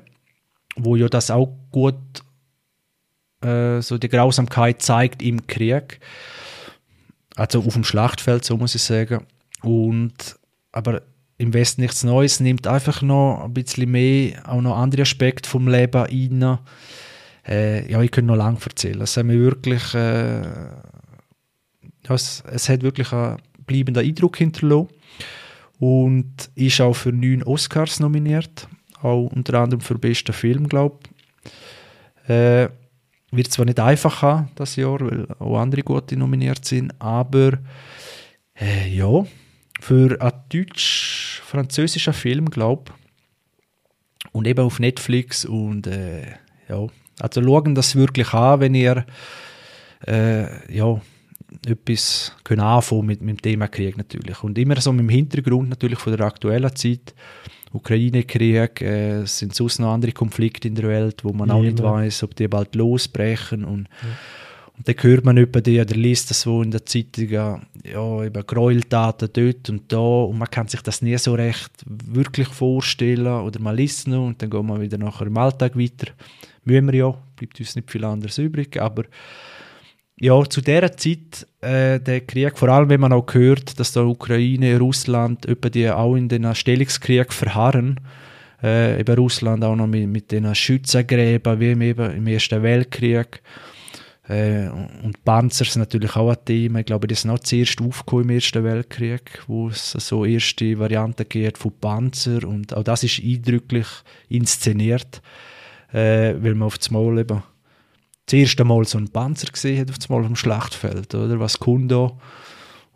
wo 0.76 0.96
ja 0.96 1.08
das 1.08 1.30
auch 1.30 1.56
gut 1.70 1.94
äh, 3.42 3.80
so 3.80 3.98
die 3.98 4.08
Grausamkeit 4.08 4.82
zeigt 4.82 5.22
im 5.22 5.46
Krieg. 5.46 6.00
Also 7.36 7.60
auf 7.60 7.72
dem 7.72 7.84
Schlachtfeld, 7.84 8.44
so 8.44 8.56
muss 8.56 8.74
ich 8.74 8.82
sagen. 8.82 9.26
Und, 9.62 10.36
aber 10.72 11.02
im 11.36 11.52
Westen 11.52 11.82
nichts 11.82 12.04
Neues 12.04 12.40
nimmt 12.40 12.66
einfach 12.66 13.02
noch 13.02 13.44
ein 13.44 13.54
bisschen 13.54 13.90
mehr, 13.90 14.48
auch 14.48 14.60
noch 14.60 14.76
andere 14.76 15.02
Aspekte 15.02 15.48
vom 15.48 15.68
Leben 15.68 16.00
rein. 16.00 16.58
Äh, 17.46 17.90
ja, 17.90 18.00
ich 18.02 18.10
könnte 18.10 18.28
noch 18.28 18.36
lange 18.36 18.58
erzählen. 18.64 19.00
Es 19.00 19.16
hat 19.16 19.26
mir 19.26 19.38
wirklich, 19.38 19.94
äh, 19.94 20.42
es, 22.08 22.42
es 22.50 22.68
hat 22.68 22.82
wirklich 22.82 23.12
einen 23.12 23.38
bleibenden 23.66 24.04
Eindruck 24.04 24.36
hinterlassen 24.36 24.88
und 25.78 26.50
ist 26.54 26.80
auch 26.80 26.94
für 26.94 27.12
neun 27.12 27.42
Oscars 27.42 28.00
nominiert, 28.00 28.68
auch 29.02 29.26
unter 29.26 29.60
anderem 29.60 29.80
für 29.80 29.94
den 29.94 30.00
besten 30.00 30.32
Film, 30.32 30.68
glaube 30.68 30.98
ich. 31.04 32.30
Äh, 32.30 32.68
wird 33.32 33.50
zwar 33.50 33.66
nicht 33.66 33.80
einfach 33.80 34.22
haben, 34.22 34.50
das 34.54 34.76
Jahr, 34.76 35.00
weil 35.00 35.26
auch 35.40 35.58
andere 35.58 35.82
gute 35.82 36.16
nominiert 36.16 36.64
sind, 36.64 36.94
aber 37.00 37.58
äh, 38.54 38.88
ja, 38.88 39.24
für 39.84 40.18
einen 40.18 40.32
deutsch-französischen 40.48 42.14
Film, 42.14 42.48
glaube 42.48 42.84
ich. 42.88 44.32
Und 44.32 44.46
eben 44.46 44.64
auf 44.64 44.80
Netflix 44.80 45.44
und 45.44 45.86
äh, 45.86 46.22
ja, 46.70 46.86
also 47.20 47.42
schauen 47.42 47.74
das 47.74 47.94
wirklich 47.94 48.32
an, 48.32 48.60
wenn 48.60 48.74
ihr 48.74 49.04
äh, 50.06 50.74
ja, 50.74 51.00
etwas 51.66 52.34
können 52.44 52.62
anfangen 52.62 53.06
mit, 53.06 53.20
mit 53.20 53.36
dem 53.36 53.42
Thema 53.42 53.68
Krieg 53.68 53.98
natürlich. 53.98 54.42
Und 54.42 54.56
immer 54.58 54.80
so 54.80 54.90
dem 54.90 55.08
Hintergrund 55.10 55.68
natürlich 55.68 55.98
von 55.98 56.16
der 56.16 56.26
aktuellen 56.26 56.74
Zeit. 56.74 57.14
Ukraine-Krieg, 57.72 58.80
äh, 58.80 59.22
es 59.22 59.38
sind 59.38 59.54
sonst 59.54 59.80
noch 59.80 59.92
andere 59.92 60.12
Konflikte 60.12 60.66
in 60.66 60.76
der 60.76 60.88
Welt, 60.88 61.24
wo 61.24 61.32
man 61.34 61.48
ja, 61.50 61.54
auch 61.56 61.62
nicht 61.62 61.82
weiß, 61.82 62.22
ob 62.22 62.34
die 62.36 62.48
bald 62.48 62.74
losbrechen 62.74 63.64
und 63.64 63.88
ja 64.00 64.08
und 64.76 64.88
dann 64.88 64.96
hört 64.98 65.24
man 65.24 65.36
über 65.36 65.60
die 65.60 65.80
oder 65.80 65.94
liest 65.94 66.30
das 66.30 66.40
so 66.40 66.60
in 66.60 66.72
der 66.72 66.84
Zeitung, 66.84 67.28
ja, 67.28 67.60
über 68.24 68.42
Gräueltaten 68.42 69.28
dort 69.32 69.70
und 69.70 69.92
da. 69.92 69.98
Und 69.98 70.38
man 70.38 70.50
kann 70.50 70.66
sich 70.66 70.80
das 70.82 71.00
nie 71.00 71.16
so 71.16 71.34
recht 71.34 71.70
wirklich 71.86 72.48
vorstellen 72.48 73.26
oder 73.26 73.60
man 73.60 73.76
liest 73.76 74.08
noch 74.08 74.26
und 74.26 74.42
dann 74.42 74.50
geht 74.50 74.62
man 74.64 74.80
wieder 74.80 74.98
nachher 74.98 75.28
im 75.28 75.36
Alltag 75.36 75.78
weiter. 75.78 76.12
Müssen 76.64 76.86
wir 76.86 76.94
ja, 76.94 77.14
bleibt 77.36 77.60
uns 77.60 77.76
nicht 77.76 77.90
viel 77.90 78.04
anderes 78.04 78.36
übrig, 78.38 78.80
aber 78.80 79.04
ja, 80.18 80.42
zu 80.44 80.60
dieser 80.60 80.96
Zeit, 80.96 81.46
äh, 81.60 82.00
der 82.00 82.20
Krieg, 82.22 82.56
vor 82.58 82.68
allem 82.68 82.88
wenn 82.88 83.00
man 83.00 83.12
auch 83.12 83.32
hört, 83.32 83.78
dass 83.78 83.92
der 83.92 84.06
Ukraine, 84.06 84.78
Russland, 84.78 85.46
die 85.74 85.90
auch 85.90 86.16
in 86.16 86.28
den 86.28 86.52
Stellungskrieg 86.54 87.32
verharren, 87.32 88.00
äh, 88.62 89.00
eben 89.00 89.16
Russland 89.16 89.62
auch 89.62 89.76
noch 89.76 89.86
mit, 89.86 90.08
mit 90.08 90.32
den 90.32 90.52
Schützengräben, 90.54 91.60
wie 91.60 91.86
eben 91.86 92.16
im 92.16 92.26
Ersten 92.26 92.62
Weltkrieg, 92.62 93.42
äh, 94.26 94.68
und 94.68 95.22
Panzer 95.24 95.66
sind 95.66 95.80
natürlich 95.80 96.16
auch 96.16 96.30
ein 96.30 96.44
Thema. 96.44 96.80
Ich 96.80 96.86
glaube, 96.86 97.06
das 97.06 97.18
ist 97.20 97.24
noch 97.26 97.40
zuerst 97.40 97.80
aufgekommen 97.80 98.24
im 98.24 98.30
Ersten 98.30 98.64
Weltkrieg, 98.64 99.42
wo 99.46 99.68
es 99.68 99.90
so 99.92 100.24
erste 100.24 100.78
Varianten 100.78 101.28
gibt 101.28 101.58
von 101.58 101.72
Panzer. 101.78 102.44
Und 102.44 102.74
auch 102.74 102.84
das 102.84 103.02
ist 103.02 103.20
eindrücklich 103.22 103.86
inszeniert, 104.28 105.20
äh, 105.92 106.34
weil 106.38 106.54
man 106.54 106.66
auf 106.66 106.78
das 106.78 106.90
Mal 106.90 107.18
eben 107.18 107.42
das 108.24 108.32
erste 108.32 108.64
Mal 108.64 108.86
so 108.86 108.96
einen 108.96 109.10
Panzer 109.10 109.48
gesehen 109.52 109.80
hat, 109.80 109.90
auf 109.90 109.98
das 109.98 110.08
Mal 110.08 110.24
am 110.24 110.36
Schlachtfeld, 110.36 111.14
oder? 111.14 111.38
Was 111.38 111.60
kommt 111.60 111.92
da? 111.92 112.10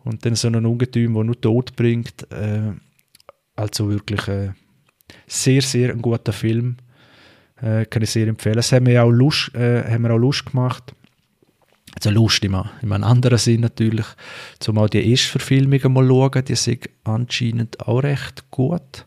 Und 0.03 0.25
dann 0.25 0.33
so 0.33 0.47
ein 0.47 0.65
Ungetüm, 0.65 1.13
der 1.13 1.23
nur 1.25 1.39
Tod 1.39 1.75
bringt. 1.75 2.25
Äh, 2.31 2.71
also 3.55 3.89
wirklich 3.89 4.27
äh, 4.27 4.53
sehr, 5.27 5.61
sehr 5.61 5.91
ein 5.91 6.01
guter 6.01 6.33
Film. 6.33 6.77
Äh, 7.61 7.85
kann 7.85 8.01
ich 8.01 8.09
sehr 8.09 8.27
empfehlen. 8.27 8.57
Es 8.57 8.71
haben 8.71 8.87
wir 8.87 9.03
auch 9.03 9.11
Lust, 9.11 9.53
äh, 9.53 9.83
haben 9.83 10.03
wir 10.03 10.11
auch 10.11 10.17
Lust 10.17 10.45
gemacht 10.47 10.95
also 12.05 12.19
Lust 12.21 12.43
in 12.43 12.55
einem 12.55 13.03
anderen 13.03 13.37
Sinn 13.37 13.61
natürlich, 13.61 14.05
zumal 14.59 14.89
die 14.89 15.09
Erstverfilmungen 15.09 15.93
mal 15.93 16.07
schauen, 16.07 16.45
die 16.45 16.55
sind 16.55 16.89
anscheinend 17.03 17.79
auch 17.87 18.03
recht 18.03 18.49
gut. 18.51 19.05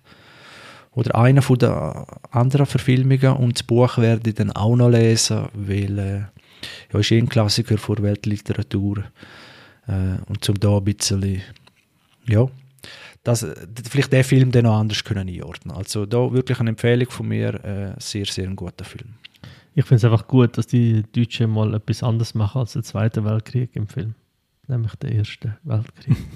Oder 0.94 1.14
einer 1.14 1.40
von 1.40 1.58
der 1.58 2.06
anderen 2.30 2.66
Verfilmungen 2.66 3.36
und 3.36 3.58
das 3.58 3.62
Buch 3.62 3.96
werde 3.98 4.28
ich 4.28 4.36
dann 4.36 4.52
auch 4.52 4.76
noch 4.76 4.90
lesen, 4.90 5.46
weil 5.54 5.98
äh, 5.98 6.18
ja, 6.92 7.00
ist 7.00 7.10
eh 7.10 7.18
ein 7.18 7.28
Klassiker 7.28 7.78
für 7.78 8.02
Weltliteratur 8.02 9.04
äh, 9.86 10.20
und 10.26 10.44
zum 10.44 10.60
da 10.60 10.76
ein 10.76 10.84
bisschen 10.84 11.40
ja, 12.28 12.46
das, 13.24 13.46
vielleicht 13.88 14.12
den 14.12 14.24
Film 14.24 14.50
dann 14.50 14.64
noch 14.64 14.78
anders 14.78 15.04
können 15.04 15.28
einordnen. 15.28 15.76
Also 15.76 16.06
da 16.06 16.32
wirklich 16.32 16.60
eine 16.60 16.70
Empfehlung 16.70 17.10
von 17.10 17.28
mir, 17.28 17.54
äh, 17.64 17.94
sehr, 17.98 18.26
sehr 18.26 18.48
ein 18.48 18.56
guter 18.56 18.84
Film. 18.84 19.14
Ich 19.74 19.84
finde 19.84 19.96
es 19.96 20.04
einfach 20.04 20.26
gut, 20.26 20.58
dass 20.58 20.66
die 20.66 21.02
Deutschen 21.12 21.50
mal 21.50 21.74
etwas 21.74 22.02
anderes 22.02 22.34
machen 22.34 22.58
als 22.60 22.74
der 22.74 22.82
Zweite 22.82 23.24
Weltkrieg 23.24 23.70
im 23.74 23.86
Film. 23.86 24.14
Nämlich 24.68 24.94
der 24.96 25.12
Erste 25.12 25.56
Weltkrieg. 25.64 26.16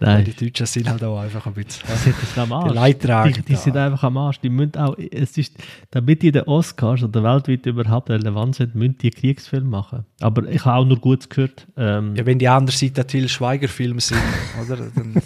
Nein. 0.00 0.24
Die 0.24 0.32
Deutschen 0.32 0.66
sind 0.66 0.88
halt 0.88 1.02
auch 1.04 1.18
einfach 1.18 1.46
ein 1.46 1.54
bisschen. 1.54 1.88
Sind 1.96 2.38
am 2.38 2.52
Arsch. 2.52 2.72
Die, 2.72 3.32
die, 3.32 3.42
die 3.42 3.56
sind 3.56 3.76
einfach 3.76 4.02
am 4.02 4.16
Arsch. 4.16 4.40
Die 4.40 4.48
müssen 4.48 4.76
auch, 4.76 4.96
es 4.98 5.38
ist, 5.38 5.56
damit 5.90 6.22
die 6.22 6.32
den 6.32 6.42
Oscars 6.42 7.02
oder 7.02 7.22
weltweit 7.22 7.64
überhaupt 7.66 8.10
relevant 8.10 8.56
sind, 8.56 8.74
müssen 8.74 8.98
die 8.98 9.10
Kriegsfilme 9.10 9.68
machen. 9.68 10.04
Aber 10.20 10.48
ich 10.48 10.64
habe 10.64 10.78
auch 10.78 10.84
nur 10.84 10.98
Gutes 10.98 11.28
gehört. 11.28 11.66
Ähm, 11.76 12.14
ja, 12.16 12.26
wenn 12.26 12.38
die 12.38 12.48
andere 12.48 12.76
Seite 12.76 13.06
Till 13.06 13.28
Schweiger-Filme 13.28 14.00
sind, 14.00 14.20
oder? 14.62 14.76
Dann 14.76 15.22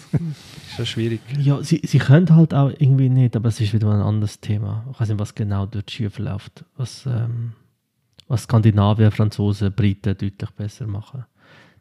ist 0.79 0.87
das 0.87 0.89
schwierig. 0.89 1.21
Ja, 1.39 1.63
sie, 1.63 1.81
sie 1.85 1.99
können 1.99 2.35
halt 2.35 2.55
auch 2.55 2.71
irgendwie 2.71 3.09
nicht, 3.09 3.37
aber 3.37 3.49
es 3.49 3.61
ist 3.61 3.73
wieder 3.73 3.91
ein 3.93 4.01
anderes 4.01 4.41
Thema. 4.41 4.85
Ich 4.93 5.01
weiß 5.01 5.09
nicht, 5.09 5.19
was 5.19 5.35
genau 5.35 5.67
dort 5.67 5.91
schief 5.91 6.19
läuft. 6.19 6.65
Was, 6.77 7.07
ähm, 7.07 7.53
was 8.29 8.43
Skandinavier, 8.45 9.11
Franzosen, 9.11 9.73
Briten 9.73 10.17
deutlich 10.17 10.51
besser 10.57 10.87
machen. 10.87 11.25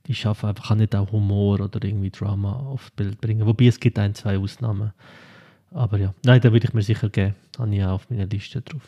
die 0.07 0.15
schaffen 0.15 0.47
einfach 0.49 0.73
nicht 0.75 0.95
auch 0.95 1.11
Humor 1.11 1.59
oder 1.59 1.83
irgendwie 1.83 2.09
Drama 2.11 2.53
aufs 2.53 2.89
Bild 2.91 3.19
bringen. 3.19 3.45
Wobei 3.45 3.65
es 3.67 3.79
gibt 3.79 3.99
ein, 3.99 4.15
zwei 4.15 4.37
Ausnahmen. 4.37 4.93
Aber 5.71 5.97
ja, 5.99 6.13
nein, 6.23 6.39
da 6.39 6.51
würde 6.53 6.65
ich 6.67 6.73
mir 6.73 6.81
sicher 6.81 7.09
geben. 7.09 7.35
Habe 7.59 7.75
ich 7.75 7.83
auch 7.83 7.91
auf 7.91 8.09
meiner 8.09 8.25
Liste 8.25 8.61
drauf. 8.61 8.81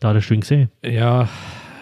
Da 0.00 0.12
hast 0.14 0.28
du 0.28 0.34
ihn 0.34 0.40
gesehen. 0.40 0.70
Ja, 0.84 1.28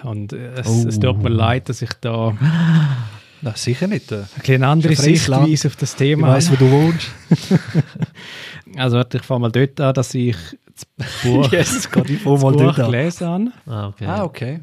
und 0.04 0.32
es, 0.32 0.66
Oh. 0.68 0.86
es 0.88 1.00
tut 1.00 1.20
mir 1.22 1.30
leid, 1.30 1.68
dass 1.68 1.82
ich 1.82 1.92
da 2.00 2.36
Nein, 3.42 3.54
sicher 3.56 3.86
nicht. 3.86 4.12
Äh, 4.12 4.24
andere 4.54 4.60
ein 4.60 4.60
Land. 4.60 4.98
Sichtweise 4.98 5.68
auf 5.68 5.76
das 5.76 5.92
Ich 5.92 5.98
Thema 5.98 6.28
weiss, 6.28 6.50
wo 6.50 6.56
du 6.56 6.70
wohnst. 6.70 7.10
Also 8.76 8.98
warte, 8.98 9.18
ich 9.18 9.24
fange 9.24 9.40
mal 9.40 9.50
dort 9.50 9.80
an, 9.80 9.94
dass 9.94 10.14
ich 10.14 10.36
das 10.74 10.86
Buch, 11.24 11.50
yes, 11.52 11.90
gerade 11.90 12.12
ich 12.12 12.22
das 12.22 12.42
mal 12.42 12.52
Buch 12.52 12.74
gelesen 12.76 13.26
habe. 13.26 13.52
Ah, 13.66 13.88
okay. 13.88 14.06
Ah, 14.06 14.22
okay. 14.22 14.60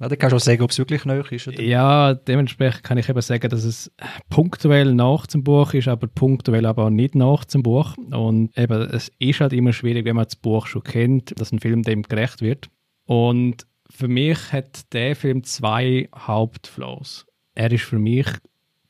Ja, 0.00 0.08
dann 0.08 0.16
kannst 0.16 0.32
du 0.32 0.36
auch 0.36 0.40
sagen, 0.40 0.62
ob 0.62 0.70
es 0.70 0.78
wirklich 0.78 1.04
neu 1.04 1.20
ist. 1.20 1.48
Oder? 1.48 1.60
Ja, 1.60 2.14
dementsprechend 2.14 2.84
kann 2.84 2.98
ich 2.98 3.08
eben 3.08 3.20
sagen, 3.20 3.50
dass 3.50 3.64
es 3.64 3.90
punktuell 4.30 4.94
nach 4.94 5.26
zum 5.26 5.42
Buch 5.42 5.74
ist, 5.74 5.88
aber 5.88 6.06
punktuell 6.06 6.66
aber 6.66 6.84
auch 6.84 6.90
nicht 6.90 7.16
nach 7.16 7.44
zum 7.46 7.64
Buch. 7.64 7.96
Und 7.96 8.56
eben, 8.56 8.80
es 8.92 9.10
ist 9.18 9.40
halt 9.40 9.52
immer 9.52 9.72
schwierig, 9.72 10.04
wenn 10.04 10.14
man 10.14 10.26
das 10.26 10.36
Buch 10.36 10.68
schon 10.68 10.84
kennt, 10.84 11.38
dass 11.40 11.50
ein 11.50 11.58
Film 11.58 11.82
dem 11.82 12.02
gerecht 12.02 12.42
wird. 12.42 12.68
Und 13.06 13.66
für 13.90 14.06
mich 14.06 14.52
hat 14.52 14.92
der 14.92 15.16
Film 15.16 15.42
zwei 15.42 16.08
Hauptflaws. 16.14 17.26
Er 17.58 17.72
ist 17.72 17.86
für 17.86 17.98
mich 17.98 18.28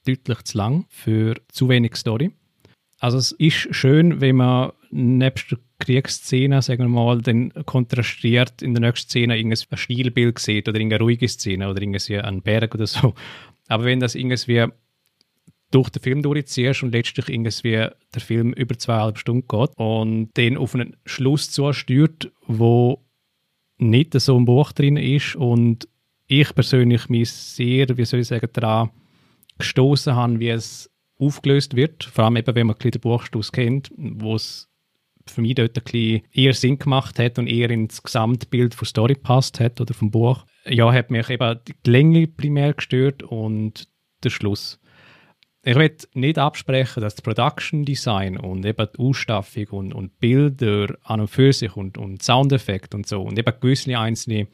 deutlich 0.06 0.42
zu 0.42 0.58
lang 0.58 0.84
für 0.90 1.40
zu 1.50 1.70
wenig 1.70 1.96
Story. 1.96 2.32
Also 2.98 3.16
es 3.16 3.32
ist 3.32 3.74
schön, 3.74 4.20
wenn 4.20 4.36
man 4.36 4.72
nebst 4.90 5.50
der 5.50 5.58
Kriegsszene, 5.78 6.60
sagen 6.60 6.82
wir 6.82 6.88
mal, 6.88 7.22
dann 7.22 7.50
kontrastiert 7.64 8.60
in 8.60 8.74
der 8.74 8.82
nächsten 8.82 9.08
Szene 9.08 9.38
irgendein 9.38 9.78
Stilbild 9.78 10.38
sieht 10.38 10.68
oder 10.68 10.78
irgendeine 10.78 11.02
ruhige 11.02 11.28
Szene 11.28 11.70
oder 11.70 11.80
irgendwie 11.80 12.18
einen 12.18 12.42
Berg 12.42 12.74
oder 12.74 12.86
so. 12.86 13.14
Aber 13.68 13.84
wenn 13.84 14.00
das 14.00 14.14
irgendwie 14.14 14.66
durch 15.70 15.88
den 15.88 16.02
Film 16.02 16.20
durchziehst 16.20 16.82
und 16.82 16.92
letztlich 16.92 17.30
irgendwie 17.30 17.70
der 17.70 18.20
Film 18.20 18.52
über 18.52 18.76
zweieinhalb 18.76 19.16
Stunden 19.16 19.48
geht 19.48 19.70
und 19.76 20.36
den 20.36 20.58
auf 20.58 20.74
einen 20.74 20.94
Schluss 21.06 21.50
zusteuert, 21.50 22.30
wo 22.46 23.02
nicht 23.78 24.12
so 24.20 24.36
im 24.36 24.44
Buch 24.44 24.72
drin 24.72 24.98
ist 24.98 25.36
und 25.36 25.88
ich 26.28 26.54
persönlich 26.54 27.08
mich 27.08 27.30
sehr, 27.30 27.96
wie 27.96 28.04
soll 28.04 28.20
ich 28.20 28.28
sagen, 28.28 28.48
daran 28.52 28.90
gestoßen 29.58 30.14
habe, 30.14 30.38
wie 30.38 30.50
es 30.50 30.90
aufgelöst 31.18 31.74
wird. 31.74 32.04
Vor 32.04 32.24
allem 32.24 32.36
eben, 32.36 32.54
wenn 32.54 32.66
man 32.68 32.76
den 32.78 33.00
Buchstaus 33.00 33.50
kennt, 33.50 33.90
wo 33.96 34.36
es 34.36 34.68
für 35.26 35.42
mich 35.42 35.56
dort 35.56 35.76
ein 35.92 36.22
eher 36.32 36.54
Sinn 36.54 36.78
gemacht 36.78 37.18
hat 37.18 37.38
und 37.38 37.48
eher 37.48 37.70
ins 37.70 38.02
Gesamtbild 38.02 38.74
von 38.74 38.86
Story 38.86 39.14
passt 39.14 39.60
hat 39.60 39.80
oder 39.80 39.94
vom 39.94 40.10
Buch. 40.10 40.46
Ja, 40.64 40.92
hat 40.92 41.10
mich 41.10 41.28
eben 41.28 41.60
die 41.66 41.90
Länge 41.90 42.26
primär 42.28 42.74
gestört 42.74 43.22
und 43.22 43.88
der 44.22 44.30
Schluss. 44.30 44.80
Ich 45.64 45.76
will 45.76 45.94
nicht 46.14 46.38
absprechen, 46.38 47.02
dass 47.02 47.16
das 47.16 47.22
Production 47.22 47.84
Design 47.84 48.38
und 48.38 48.64
eben 48.64 48.88
die 48.94 48.98
Ausstaffung 48.98 49.66
und, 49.70 49.94
und 49.94 50.18
Bilder 50.18 50.96
an 51.02 51.20
und 51.20 51.28
für 51.28 51.52
sich 51.52 51.76
und, 51.76 51.98
und 51.98 52.22
Soundeffekte 52.22 52.96
und 52.96 53.06
so 53.06 53.22
und 53.22 53.38
eben 53.38 53.52
gewisse 53.60 53.98
einzelne 53.98 54.46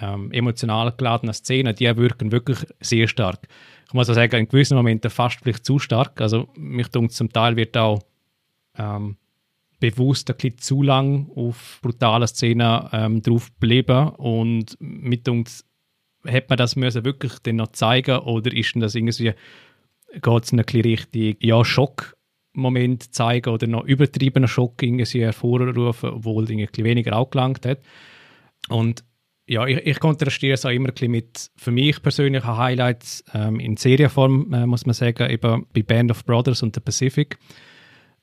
ähm, 0.00 0.30
emotional 0.32 0.92
geladene 0.96 1.32
Szenen, 1.32 1.74
die 1.74 1.96
wirken 1.96 2.32
wirklich 2.32 2.58
sehr 2.80 3.08
stark. 3.08 3.48
Ich 3.86 3.94
muss 3.94 4.08
auch 4.08 4.14
sagen, 4.14 4.36
in 4.36 4.48
gewissen 4.48 4.76
Momenten 4.76 5.10
fast 5.10 5.40
vielleicht 5.40 5.64
zu 5.64 5.78
stark. 5.78 6.20
Also 6.20 6.48
mich 6.56 6.88
denkt, 6.88 7.12
zum 7.12 7.32
Teil 7.32 7.56
wird 7.56 7.76
auch 7.76 8.00
ähm, 8.76 9.16
bewusst 9.80 10.30
ein 10.30 10.36
bisschen 10.36 10.58
zu 10.58 10.82
lang 10.82 11.30
auf 11.34 11.80
brutale 11.82 12.28
Szenen 12.28 12.88
ähm, 12.92 13.22
drauf 13.22 13.50
geblieben 13.54 14.10
und 14.10 14.76
mit 14.78 15.28
uns 15.28 15.64
hat 16.26 16.50
man 16.50 16.58
das 16.58 16.76
müssen 16.76 17.04
wirklich 17.04 17.38
dann 17.42 17.56
noch 17.56 17.72
zeigen 17.72 18.18
oder 18.18 18.52
ist 18.52 18.74
denn 18.74 18.82
das 18.82 18.94
irgendwie 18.94 19.32
geht 20.12 20.44
es 20.44 20.52
in 20.52 20.58
eine 20.58 20.64
bisschen 20.64 20.82
Richtung 20.82 21.36
ja, 21.40 21.64
Schockmoment 21.64 23.14
zeigen 23.14 23.50
oder 23.50 23.66
noch 23.66 23.84
übertriebener 23.84 24.48
Schock 24.48 24.82
irgendwie 24.82 25.22
hervorrufen, 25.22 26.10
obwohl 26.10 26.50
irgendwie 26.50 26.82
ein 26.82 26.84
weniger 26.84 27.14
angelangt 27.14 27.64
hat. 27.64 27.80
Und 28.68 29.04
ja, 29.50 29.66
ich, 29.66 29.78
ich 29.78 29.98
kontrastiere 29.98 30.54
es 30.54 30.64
auch 30.64 30.70
immer 30.70 30.90
ein 30.90 30.94
bisschen 30.94 31.10
mit 31.10 31.50
für 31.56 31.72
mich 31.72 32.00
persönlichen 32.00 32.56
Highlights 32.56 33.24
ähm, 33.34 33.58
in 33.58 33.76
Serienform, 33.76 34.54
äh, 34.54 34.64
muss 34.64 34.86
man 34.86 34.94
sagen, 34.94 35.28
eben 35.28 35.66
bei 35.72 35.82
Band 35.82 36.12
of 36.12 36.24
Brothers 36.24 36.62
und 36.62 36.76
The 36.76 36.80
Pacific. 36.80 37.36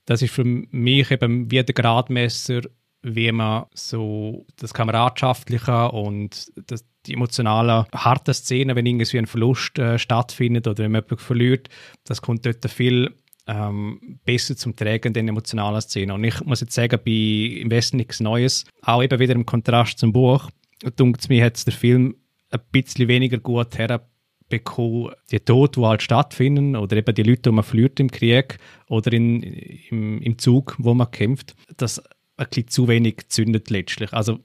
Das 0.06 0.22
ist 0.22 0.34
für 0.34 0.46
mich 0.46 1.12
eben 1.12 1.52
wie 1.52 1.62
der 1.62 1.76
Gradmesser, 1.76 2.62
wie 3.02 3.30
man 3.34 3.66
so 3.74 4.46
das 4.56 4.74
Kameradschaftliche 4.74 5.92
und 5.92 6.48
das, 6.66 6.86
die 7.06 7.16
emotionalen, 7.16 7.86
harten 7.94 8.34
Szenen, 8.34 8.78
wenn 8.78 8.86
irgendwie 8.86 9.18
ein 9.18 9.28
Verlust 9.28 9.78
äh, 9.80 10.00
stattfindet 10.00 10.66
oder 10.66 10.86
wenn 10.86 10.94
man 10.94 11.02
jemanden 11.02 11.18
verliert, 11.18 11.68
das 12.06 12.22
kommt 12.22 12.46
dort 12.46 12.66
viel 12.72 13.14
ähm, 13.48 14.20
besser 14.24 14.56
zum 14.56 14.78
Tragen 14.78 15.12
den 15.12 15.28
emotionalen 15.28 15.82
Szenen. 15.82 16.12
Und 16.12 16.24
ich 16.24 16.40
muss 16.46 16.62
jetzt 16.62 16.74
sagen, 16.74 17.02
bei 17.06 17.60
Im 17.62 17.70
Westen 17.70 17.98
nichts 17.98 18.22
Neues, 18.22 18.64
auch 18.82 19.04
eben 19.04 19.20
wieder 19.20 19.36
im 19.36 19.46
Kontrast 19.46 20.00
zum 20.00 20.14
Buch, 20.14 20.50
dunkt 20.96 21.30
mir 21.30 21.44
hat 21.44 21.66
der 21.66 21.74
Film 21.74 22.16
ein 22.50 22.60
bisschen 22.72 23.08
weniger 23.08 23.38
gut 23.38 23.78
herbekommen, 23.78 25.12
die 25.32 25.40
Tote, 25.40 25.80
die 25.80 25.86
halt 25.86 26.02
stattfinden, 26.02 26.76
oder 26.76 26.98
eben 26.98 27.16
die 27.16 27.24
Leute, 27.24 27.44
die 27.44 27.52
man 27.52 27.64
verliert 27.64 28.00
im 28.00 28.12
Krieg 28.12 28.58
oder 28.88 29.12
in, 29.12 29.44
im, 29.44 30.22
im 30.22 30.38
Zug, 30.38 30.76
wo 30.80 30.94
man 30.94 31.12
kämpft, 31.12 31.56
das 31.78 32.00
ein 32.38 32.48
bisschen 32.50 32.68
zu 32.68 32.88
wenig 32.88 33.28
zündet 33.30 33.70
letztlich. 33.70 34.14
Also 34.14 34.40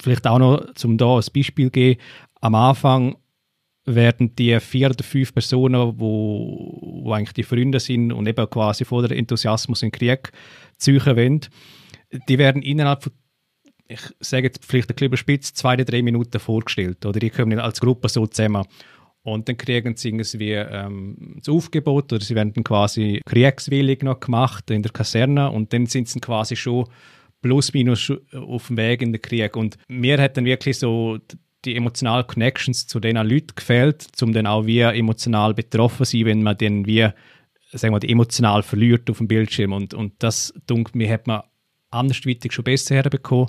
vielleicht 0.00 0.26
auch 0.26 0.38
noch, 0.38 0.74
zum 0.74 0.98
da 0.98 1.16
ein 1.16 1.24
Beispiel 1.34 1.70
geben, 1.70 2.00
am 2.40 2.54
Anfang 2.54 3.16
werden 3.84 4.34
die 4.36 4.58
vier 4.60 4.90
oder 4.90 5.02
fünf 5.02 5.32
Personen, 5.32 5.98
wo, 5.98 7.02
wo 7.04 7.12
eigentlich 7.12 7.32
die 7.32 7.42
Freunde 7.42 7.80
sind 7.80 8.12
und 8.12 8.28
eben 8.28 8.48
quasi 8.48 8.84
vor 8.84 9.06
der 9.06 9.16
Enthusiasmus 9.16 9.82
in 9.82 9.90
den 9.90 9.98
Krieg 9.98 10.32
ziehen 10.76 11.04
wollen, 11.04 11.40
die 12.28 12.38
werden 12.38 12.62
innerhalb 12.62 13.02
von 13.02 13.12
ich 13.92 14.00
sage 14.20 14.46
jetzt 14.46 14.64
vielleicht 14.64 14.90
ein 14.90 14.94
bisschen 14.94 15.06
überspitzt, 15.06 15.56
zwei 15.56 15.74
oder 15.74 15.84
drei 15.84 16.02
Minuten 16.02 16.40
vorgestellt. 16.40 17.04
Oder 17.04 17.20
die 17.20 17.30
kommen 17.30 17.58
als 17.58 17.80
Gruppe 17.80 18.08
so 18.08 18.26
zusammen. 18.26 18.64
Und 19.24 19.48
dann 19.48 19.56
kriegen 19.56 19.96
sie 19.96 20.08
irgendwie 20.08 20.52
ähm, 20.52 21.36
das 21.38 21.48
Aufgebot 21.48 22.12
oder 22.12 22.24
sie 22.24 22.34
werden 22.34 22.52
dann 22.54 22.64
quasi 22.64 23.20
kriegswillig 23.24 24.02
noch 24.02 24.18
gemacht 24.18 24.68
in 24.70 24.82
der 24.82 24.90
Kaserne 24.90 25.50
und 25.50 25.72
dann 25.72 25.86
sind 25.86 26.08
sie 26.08 26.18
quasi 26.18 26.56
schon 26.56 26.86
plus 27.40 27.72
minus 27.72 28.12
auf 28.32 28.66
dem 28.66 28.76
Weg 28.76 29.02
in 29.02 29.12
den 29.12 29.22
Krieg. 29.22 29.56
Und 29.56 29.78
mir 29.88 30.20
hat 30.20 30.36
dann 30.36 30.44
wirklich 30.44 30.78
so 30.78 31.18
die 31.64 31.76
emotionalen 31.76 32.26
Connections 32.26 32.88
zu 32.88 32.98
den 32.98 33.16
Leuten 33.16 33.54
gefällt, 33.54 34.06
um 34.20 34.32
dann 34.32 34.46
auch 34.48 34.66
wie 34.66 34.80
emotional 34.80 35.54
betroffen 35.54 36.04
zu 36.04 36.16
sein, 36.16 36.26
wenn 36.26 36.42
man 36.42 36.58
dann 36.58 36.86
wie, 36.86 37.08
sagen 37.72 37.94
wir, 37.94 38.10
emotional 38.10 38.64
verliert 38.64 39.08
auf 39.08 39.18
dem 39.18 39.28
Bildschirm. 39.28 39.72
Und, 39.72 39.94
und 39.94 40.14
das, 40.18 40.52
denke 40.68 40.98
mir, 40.98 41.08
hat 41.12 41.28
man 41.28 41.42
andersweitig 41.92 42.52
schon 42.52 42.64
besser 42.64 42.96
herbekommen. 42.96 43.48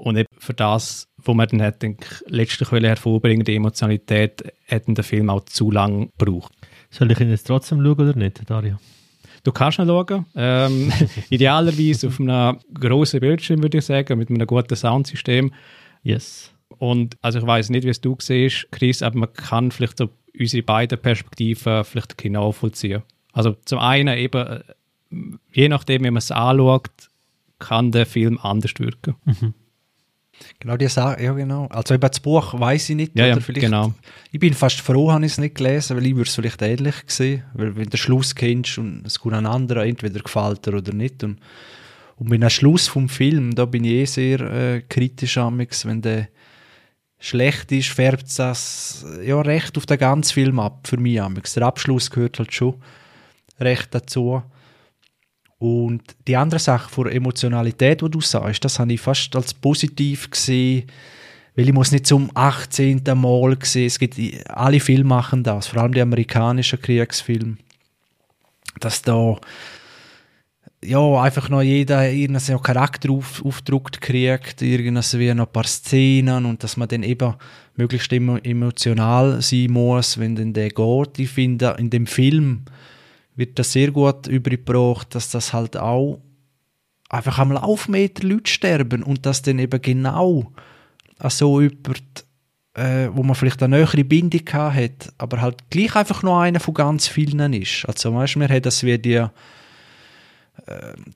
Und 0.00 0.16
eben 0.16 0.28
für 0.38 0.54
das, 0.54 1.08
was 1.18 1.34
man 1.34 1.46
dann 1.48 1.60
hat, 1.60 1.82
denke 1.82 2.06
ich, 2.10 2.32
letztlich 2.32 2.70
hervorbringen, 2.70 3.44
die 3.44 3.56
Emotionalität, 3.56 4.42
hätten 4.64 4.94
der 4.94 5.04
Film 5.04 5.28
auch 5.28 5.44
zu 5.44 5.70
lang 5.70 6.10
gebraucht. 6.16 6.52
Soll 6.88 7.12
ich 7.12 7.20
ihn 7.20 7.28
jetzt 7.28 7.46
trotzdem 7.46 7.82
schauen 7.84 8.00
oder 8.00 8.16
nicht, 8.16 8.48
Dario? 8.48 8.78
Du 9.42 9.52
kannst 9.52 9.78
ihn 9.78 9.86
schauen. 9.86 10.24
Ähm, 10.34 10.90
idealerweise 11.28 12.08
auf 12.08 12.18
einem 12.18 12.58
grossen 12.72 13.20
Bildschirm, 13.20 13.62
würde 13.62 13.76
ich 13.76 13.84
sagen, 13.84 14.18
mit 14.18 14.30
einem 14.30 14.46
guten 14.46 14.74
Soundsystem. 14.74 15.52
Yes. 16.02 16.50
Und 16.78 17.18
also 17.20 17.38
ich 17.38 17.46
weiß 17.46 17.68
nicht, 17.68 17.84
wie 17.84 17.90
es 17.90 18.00
du 18.00 18.16
siehst, 18.18 18.68
Chris, 18.72 19.02
aber 19.02 19.18
man 19.18 19.32
kann 19.34 19.70
vielleicht 19.70 19.98
so 19.98 20.08
unsere 20.38 20.62
beiden 20.62 20.98
Perspektiven 20.98 21.84
vielleicht 21.84 22.12
ein 22.12 22.16
bisschen 22.16 22.32
nachvollziehen. 22.32 23.02
Also 23.34 23.54
zum 23.66 23.78
einen 23.78 24.16
eben, 24.16 24.46
äh, 24.46 24.60
je 25.52 25.68
nachdem, 25.68 26.04
wie 26.04 26.10
man 26.10 26.16
es 26.16 26.30
anschaut, 26.30 26.90
kann 27.58 27.92
der 27.92 28.06
Film 28.06 28.38
anders 28.42 28.72
wirken. 28.78 29.16
Genau, 30.58 30.76
die 30.76 30.88
Sache, 30.88 31.22
ja 31.22 31.32
genau. 31.32 31.66
Also 31.66 31.94
über 31.94 32.08
das 32.08 32.20
Buch 32.20 32.58
weiß 32.58 32.90
ich 32.90 32.96
nicht. 32.96 33.18
Ja, 33.18 33.26
ja, 33.26 33.32
oder 33.34 33.42
vielleicht, 33.42 33.66
genau. 33.66 33.94
Ich 34.30 34.40
bin 34.40 34.54
fast 34.54 34.80
froh, 34.80 35.10
habe 35.12 35.24
ich 35.24 35.32
es 35.32 35.38
nicht 35.38 35.54
gelesen, 35.54 35.96
weil 35.96 36.06
ich 36.06 36.14
würde 36.14 36.28
es 36.28 36.34
vielleicht 36.34 36.62
ähnlich 36.62 36.94
sehen. 37.06 37.44
Weil 37.54 37.76
wenn 37.76 37.84
du 37.84 37.90
den 37.90 37.98
Schluss 37.98 38.34
kennst 38.34 38.78
und 38.78 39.06
es 39.06 39.18
kommt 39.18 39.34
ein 39.34 39.46
anderer, 39.46 39.84
entweder 39.84 40.20
gefällt 40.20 40.66
er 40.66 40.74
oder 40.74 40.92
nicht. 40.92 41.22
Und, 41.24 41.38
und 42.16 42.28
mit 42.28 42.42
dem 42.42 42.50
Schluss 42.50 42.88
vom 42.88 43.08
Film, 43.08 43.54
da 43.54 43.64
bin 43.64 43.84
ich 43.84 43.92
eh 43.92 44.04
sehr 44.04 44.40
äh, 44.40 44.82
kritisch 44.88 45.38
amix, 45.38 45.86
wenn 45.86 46.02
der 46.02 46.28
schlecht 47.18 47.70
ist, 47.70 47.88
färbt 47.88 48.38
das 48.38 49.04
ja 49.22 49.40
recht 49.40 49.76
auf 49.76 49.86
den 49.86 49.98
ganzen 49.98 50.32
Film 50.32 50.58
ab, 50.58 50.86
für 50.86 50.96
mich 50.96 51.20
amix. 51.20 51.54
Der 51.54 51.64
Abschluss 51.64 52.10
gehört 52.10 52.38
halt 52.38 52.52
schon 52.52 52.76
recht 53.60 53.94
dazu. 53.94 54.42
Und 55.60 56.02
die 56.26 56.36
andere 56.36 56.58
Sache 56.58 56.88
von 56.88 57.06
Emotionalität, 57.06 58.00
die 58.00 58.10
du 58.10 58.22
sagst, 58.22 58.64
das 58.64 58.78
habe 58.78 58.94
ich 58.94 59.00
fast 59.00 59.36
als 59.36 59.52
positiv 59.52 60.30
gesehen, 60.30 60.84
weil 61.54 61.68
ich 61.68 61.74
muss 61.74 61.92
nicht 61.92 62.06
zum 62.06 62.30
18. 62.32 63.02
Mal 63.14 63.58
sehen. 63.62 63.86
Es 63.86 63.98
gibt, 63.98 64.18
alle 64.48 64.80
Filme 64.80 65.04
machen 65.04 65.42
das, 65.42 65.66
vor 65.66 65.82
allem 65.82 65.92
die 65.92 66.00
amerikanischen 66.00 66.80
Kriegsfilme, 66.80 67.58
dass 68.80 69.02
da 69.02 69.36
ja, 70.82 71.20
einfach 71.20 71.50
noch 71.50 71.60
jeder 71.60 72.10
irgendeinen 72.10 72.62
Charakter 72.62 73.10
auf, 73.10 73.44
aufgedruckt 73.44 74.00
kriegt, 74.00 74.62
irgendwie 74.62 75.34
noch 75.34 75.46
ein 75.46 75.52
paar 75.52 75.64
Szenen 75.64 76.46
und 76.46 76.64
dass 76.64 76.78
man 76.78 76.88
dann 76.88 77.02
eben 77.02 77.34
möglichst 77.76 78.14
emo 78.14 78.38
emotional 78.38 79.42
sein 79.42 79.70
muss, 79.72 80.18
wenn 80.18 80.36
dann 80.36 80.54
der 80.54 80.70
geht. 80.70 81.18
Ich 81.18 81.28
finde, 81.28 81.76
in 81.78 81.90
dem 81.90 82.06
Film 82.06 82.62
wird 83.40 83.58
das 83.58 83.72
sehr 83.72 83.90
gut 83.90 84.28
übergebracht, 84.28 85.14
dass 85.14 85.30
das 85.30 85.52
halt 85.52 85.76
auch 85.76 86.20
einfach 87.08 87.38
am 87.38 87.52
Laufmeter 87.52 88.22
Leute 88.26 88.50
sterben 88.50 89.02
und 89.02 89.26
dass 89.26 89.42
dann 89.42 89.58
eben 89.58 89.82
genau 89.82 90.52
so 91.28 91.60
jemand, 91.60 92.24
äh, 92.74 93.08
wo 93.12 93.22
man 93.22 93.34
vielleicht 93.34 93.62
eine 93.62 93.78
nähere 93.78 94.04
Bindung 94.04 94.46
hat, 94.52 95.12
aber 95.18 95.40
halt 95.40 95.68
gleich 95.70 95.96
einfach 95.96 96.22
nur 96.22 96.40
einer 96.40 96.60
von 96.60 96.74
ganz 96.74 97.08
vielen 97.08 97.52
ist. 97.52 97.84
Also 97.86 98.14
weißt 98.14 98.36
wir 98.36 98.48
haben 98.48 98.62
das 98.62 98.84
wie 98.84 98.98
die, 98.98 99.14
äh, 99.14 99.28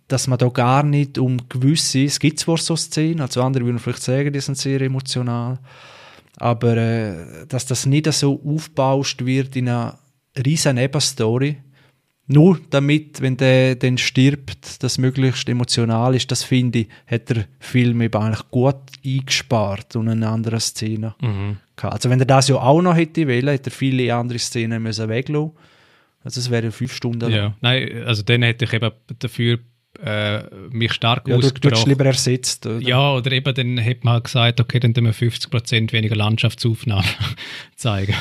dass 0.08 0.26
man 0.26 0.38
da 0.38 0.48
gar 0.48 0.82
nicht 0.82 1.18
um 1.18 1.36
gewisse, 1.48 2.04
es 2.04 2.18
gibt 2.18 2.40
zwar 2.40 2.56
so 2.56 2.74
Szenen, 2.74 3.20
also 3.20 3.42
andere 3.42 3.64
würden 3.64 3.78
vielleicht 3.78 4.02
sagen, 4.02 4.32
die 4.32 4.40
sind 4.40 4.58
sehr 4.58 4.80
emotional, 4.80 5.58
aber 6.38 6.76
äh, 6.76 7.46
dass 7.46 7.66
das 7.66 7.86
nicht 7.86 8.12
so 8.12 8.40
aufgebauscht 8.44 9.24
wird 9.24 9.56
in 9.56 9.68
einer 9.68 9.98
riesen 10.44 10.74
Nebenstory, 10.74 11.58
nur 12.26 12.58
damit, 12.70 13.20
wenn 13.20 13.36
der 13.36 13.74
dann 13.76 13.98
stirbt, 13.98 14.82
das 14.82 14.98
möglichst 14.98 15.48
emotional 15.48 16.14
ist, 16.14 16.30
das 16.30 16.42
finde 16.42 16.80
ich, 16.80 16.88
hat 17.06 17.28
der 17.28 17.44
Film 17.60 18.00
eben 18.00 18.22
eigentlich 18.22 18.50
gut 18.50 18.76
eingespart 19.04 19.94
und 19.96 20.08
eine 20.08 20.28
andere 20.28 20.60
Szene. 20.60 21.14
Mhm. 21.20 21.58
Also 21.76 22.08
wenn 22.08 22.20
er 22.20 22.26
das 22.26 22.48
ja 22.48 22.56
auch 22.56 22.80
noch 22.80 22.96
hätte 22.96 23.26
wollen, 23.28 23.48
hätte 23.48 23.70
er 23.70 23.72
viele 23.72 24.14
andere 24.14 24.38
Szenen 24.38 24.82
müssen 24.82 25.08
weglassen. 25.08 25.52
Also 26.22 26.40
es 26.40 26.50
wäre 26.50 26.72
fünf 26.72 26.94
Stunden 26.94 27.30
Ja, 27.30 27.54
nein, 27.60 28.04
also 28.06 28.22
dann 28.22 28.42
hätte 28.42 28.64
ich 28.64 28.72
eben 28.72 28.90
dafür 29.18 29.58
äh, 30.02 30.42
mich 30.70 30.92
stark 30.94 31.28
Ja, 31.28 31.36
du, 31.36 31.40
du 31.42 31.46
ausgesprochen. 31.46 31.88
lieber 31.90 32.06
ersetzt. 32.06 32.66
Oder? 32.66 32.80
Ja, 32.80 33.12
oder 33.12 33.32
eben 33.32 33.54
dann 33.54 33.78
hätte 33.78 34.00
man 34.04 34.14
halt 34.14 34.24
gesagt, 34.24 34.60
okay, 34.60 34.80
dann 34.80 34.94
tun 34.94 35.04
wir 35.04 35.14
50% 35.14 35.92
weniger 35.92 36.16
Landschaftsaufnahmen 36.16 37.04
zeigen. 37.76 38.14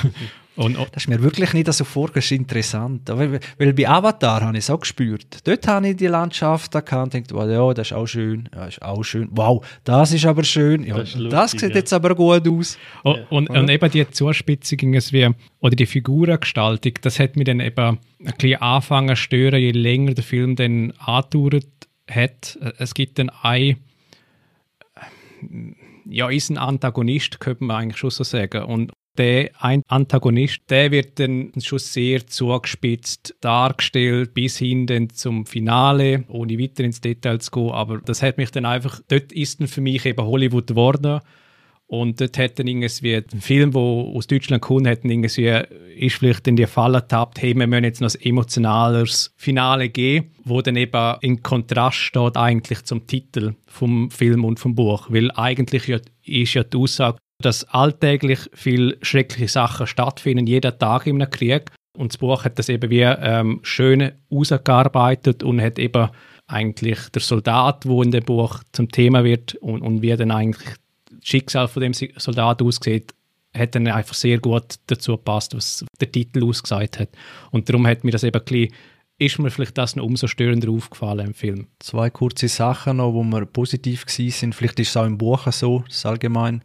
Und, 0.56 0.78
oh, 0.78 0.86
Das 0.92 1.04
ist 1.04 1.10
mir 1.10 1.22
wirklich 1.24 1.54
nicht 1.54 1.72
so 1.74 1.84
vorgestellt, 1.84 2.16
das 2.18 2.26
ist 2.26 2.32
interessant. 2.32 3.02
Weil, 3.10 3.40
weil 3.58 3.74
bei 3.74 3.90
Avatar 3.90 4.42
habe 4.42 4.58
ich 4.58 4.64
es 4.64 4.70
auch 4.70 4.80
gespürt. 4.80 5.40
Dort 5.48 5.68
habe 5.68 5.90
ich 5.90 5.96
die 5.96 6.08
Landschaft 6.08 6.76
erkannt 6.76 7.16
und 7.16 7.28
gedacht, 7.28 7.34
wow, 7.34 7.50
ja, 7.50 7.74
das 7.74 7.88
ist 7.88 7.94
auch 7.94 8.06
schön, 8.06 8.50
ja, 8.54 8.66
das 8.66 8.76
ist 8.76 8.82
auch 8.84 9.04
schön. 9.04 9.30
Wow, 9.32 9.66
das 9.84 10.14
ist 10.14 10.26
aber 10.26 10.44
schön. 10.44 10.84
Ja, 10.84 10.98
Das 10.98 11.14
das, 11.14 11.22
lustig, 11.22 11.60
sieht 11.60 11.70
ja. 11.72 11.76
jetzt 11.78 11.94
aber 11.94 12.14
gut 12.14 12.48
aus. 12.48 12.78
oh, 13.04 13.18
und, 13.30 13.50
und 13.50 13.70
eben 13.70 13.92
die 13.92 14.10
Zuspitzung 14.12 14.80
irgendwie, 14.80 15.30
oder 15.60 15.76
die 15.76 15.88
Figurengestaltung, 15.88 16.94
das 17.02 17.20
hat 17.20 17.36
mich 17.36 17.46
dann 17.46 17.60
eben 17.60 17.98
ein 18.26 18.34
bisschen 18.38 18.62
angefangen 18.62 19.16
zu 19.16 19.22
stören, 19.22 19.60
je 19.60 19.72
länger 19.72 20.14
der 20.14 20.24
Film 20.24 20.56
dann 20.56 20.92
andauert 21.00 21.66
hat. 22.10 22.60
Es 22.78 22.94
gibt 22.94 23.18
dann 23.18 23.32
ein, 23.42 23.78
ja, 26.06 26.30
ist 26.30 26.52
ein 26.52 26.58
Antagonist, 26.60 27.40
könnte 27.40 27.64
man 27.64 27.78
eigentlich 27.78 27.98
schon 27.98 28.12
so 28.12 28.24
sagen. 28.24 28.64
Und 28.64 28.92
der 29.18 29.52
ein 29.60 29.84
Antagonist, 29.88 30.62
der 30.70 30.92
wird 30.92 31.20
dann 31.20 31.52
schon 31.62 31.80
sehr 31.80 32.26
zugespitzt 32.26 33.36
dargestellt, 33.42 34.34
bis 34.34 34.58
hin 34.58 34.88
dann 34.88 35.10
zum 35.10 35.46
Finale, 35.46 36.24
ohne 36.28 36.58
weiter 36.60 36.84
ins 36.84 37.02
Detail 37.02 37.40
zu 37.40 37.52
gehen. 37.52 37.72
Aber 37.72 38.00
das 38.00 38.22
hat 38.24 38.38
mich 38.38 38.52
dann 38.52 38.66
einfach, 38.66 39.02
dort 39.08 39.32
ist 39.32 39.60
dann 39.60 39.68
für 39.68 39.82
mich 39.82 40.06
eben 40.06 40.26
Hollywood 40.26 40.68
geworden. 40.68 41.20
Und 41.86 42.20
dort 42.20 42.40
hat 42.40 42.58
dann 42.58 42.66
irgendwie 42.66 43.16
ein 43.16 43.42
Film, 43.42 43.72
der 43.72 43.82
aus 43.82 44.26
Deutschland 44.26 44.64
kommt, 44.64 44.88
hat 44.88 45.04
dann 45.04 45.12
irgendwie, 45.12 45.62
ist 45.96 46.16
vielleicht 46.16 46.48
in 46.48 46.56
die 46.56 46.66
Falle 46.66 47.02
getappt, 47.02 47.40
hey, 47.42 47.54
wir 47.54 47.68
müssen 47.68 47.84
jetzt 47.84 48.02
noch 48.02 48.16
ein 48.16 48.22
emotionaleres 48.22 49.32
Finale 49.36 49.90
geben, 49.90 50.32
wo 50.44 50.62
dann 50.62 50.76
eben 50.76 51.16
in 51.22 51.44
Kontrast 51.44 51.98
steht 51.98 52.36
eigentlich 52.36 52.84
zum 52.86 53.06
Titel 53.06 53.54
vom 53.68 54.10
Film 54.10 54.44
und 54.44 54.60
vom 54.60 54.74
Buch. 54.74 55.12
Weil 55.12 55.30
eigentlich 55.36 55.88
ist 56.26 56.54
ja 56.56 56.64
die 56.64 56.78
Aussage, 56.78 57.20
dass 57.46 57.64
alltäglich 57.66 58.40
viele 58.54 58.98
schreckliche 59.02 59.48
Sachen 59.48 59.88
stattfinden, 59.88 60.48
jeden 60.48 60.78
Tag 60.78 61.08
einem 61.08 61.30
Krieg. 61.30 61.72
Und 61.98 62.14
das 62.14 62.18
Buch 62.18 62.44
hat 62.44 62.58
das 62.58 62.70
eben 62.70 62.90
wie 62.90 63.02
ähm, 63.02 63.60
schön 63.64 64.12
ausgearbeitet 64.30 65.44
und 65.44 65.62
hat 65.62 65.78
eben 65.78 66.10
eigentlich 66.48 67.10
der 67.10 67.22
Soldat, 67.22 67.86
wo 67.86 68.02
in 68.02 68.12
dem 68.12 68.24
Buch 68.24 68.64
zum 68.72 68.90
Thema 68.90 69.24
wird 69.24 69.56
und, 69.56 69.82
und 69.82 70.02
wie 70.02 70.16
dann 70.16 70.32
eigentlich 70.32 70.76
das 71.10 71.20
Schicksal 71.22 71.68
von 71.68 71.82
dem 71.82 71.94
Soldat 71.94 72.62
aussieht, 72.62 73.14
hat 73.56 73.76
dann 73.76 73.88
einfach 73.88 74.16
sehr 74.16 74.40
gut 74.40 74.76
dazu 74.88 75.14
gepasst, 75.14 75.56
was 75.56 75.86
der 76.02 76.12
Titel 76.12 76.44
ausgesagt 76.44 77.00
hat. 77.00 77.10
Und 77.52 77.70
darum 77.70 77.86
hat 77.86 78.04
mir 78.04 78.12
das 78.12 78.24
eben 78.24 78.40
ein 78.40 78.46
bisschen, 78.46 78.74
ist 79.20 79.40
mir 79.40 79.52
vielleicht 79.52 79.78
das 79.78 79.96
noch 79.96 80.04
umso 80.04 80.28
störender 80.28 80.72
aufgefallen 80.72 81.28
im 81.28 81.34
Film. 81.34 81.68
Zwei 81.80 82.10
kurze 82.10 82.48
Sachen 82.48 82.98
noch, 82.98 83.14
wo 83.14 83.24
wir 83.24 83.46
positiv 83.46 84.06
gewesen 84.06 84.32
sind. 84.32 84.56
Vielleicht 84.56 84.80
ist 84.80 84.90
es 84.90 84.98
auch 84.98 85.06
im 85.06 85.18
Buch 85.20 85.52
so, 85.52 85.84
dass 85.88 85.98
es 85.98 86.06
allgemein 86.06 86.64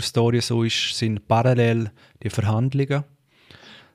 Story 0.00 0.40
so 0.40 0.62
ist, 0.62 0.96
sind 0.96 1.26
parallel 1.26 1.90
die 2.22 2.30
Verhandlungen. 2.30 3.04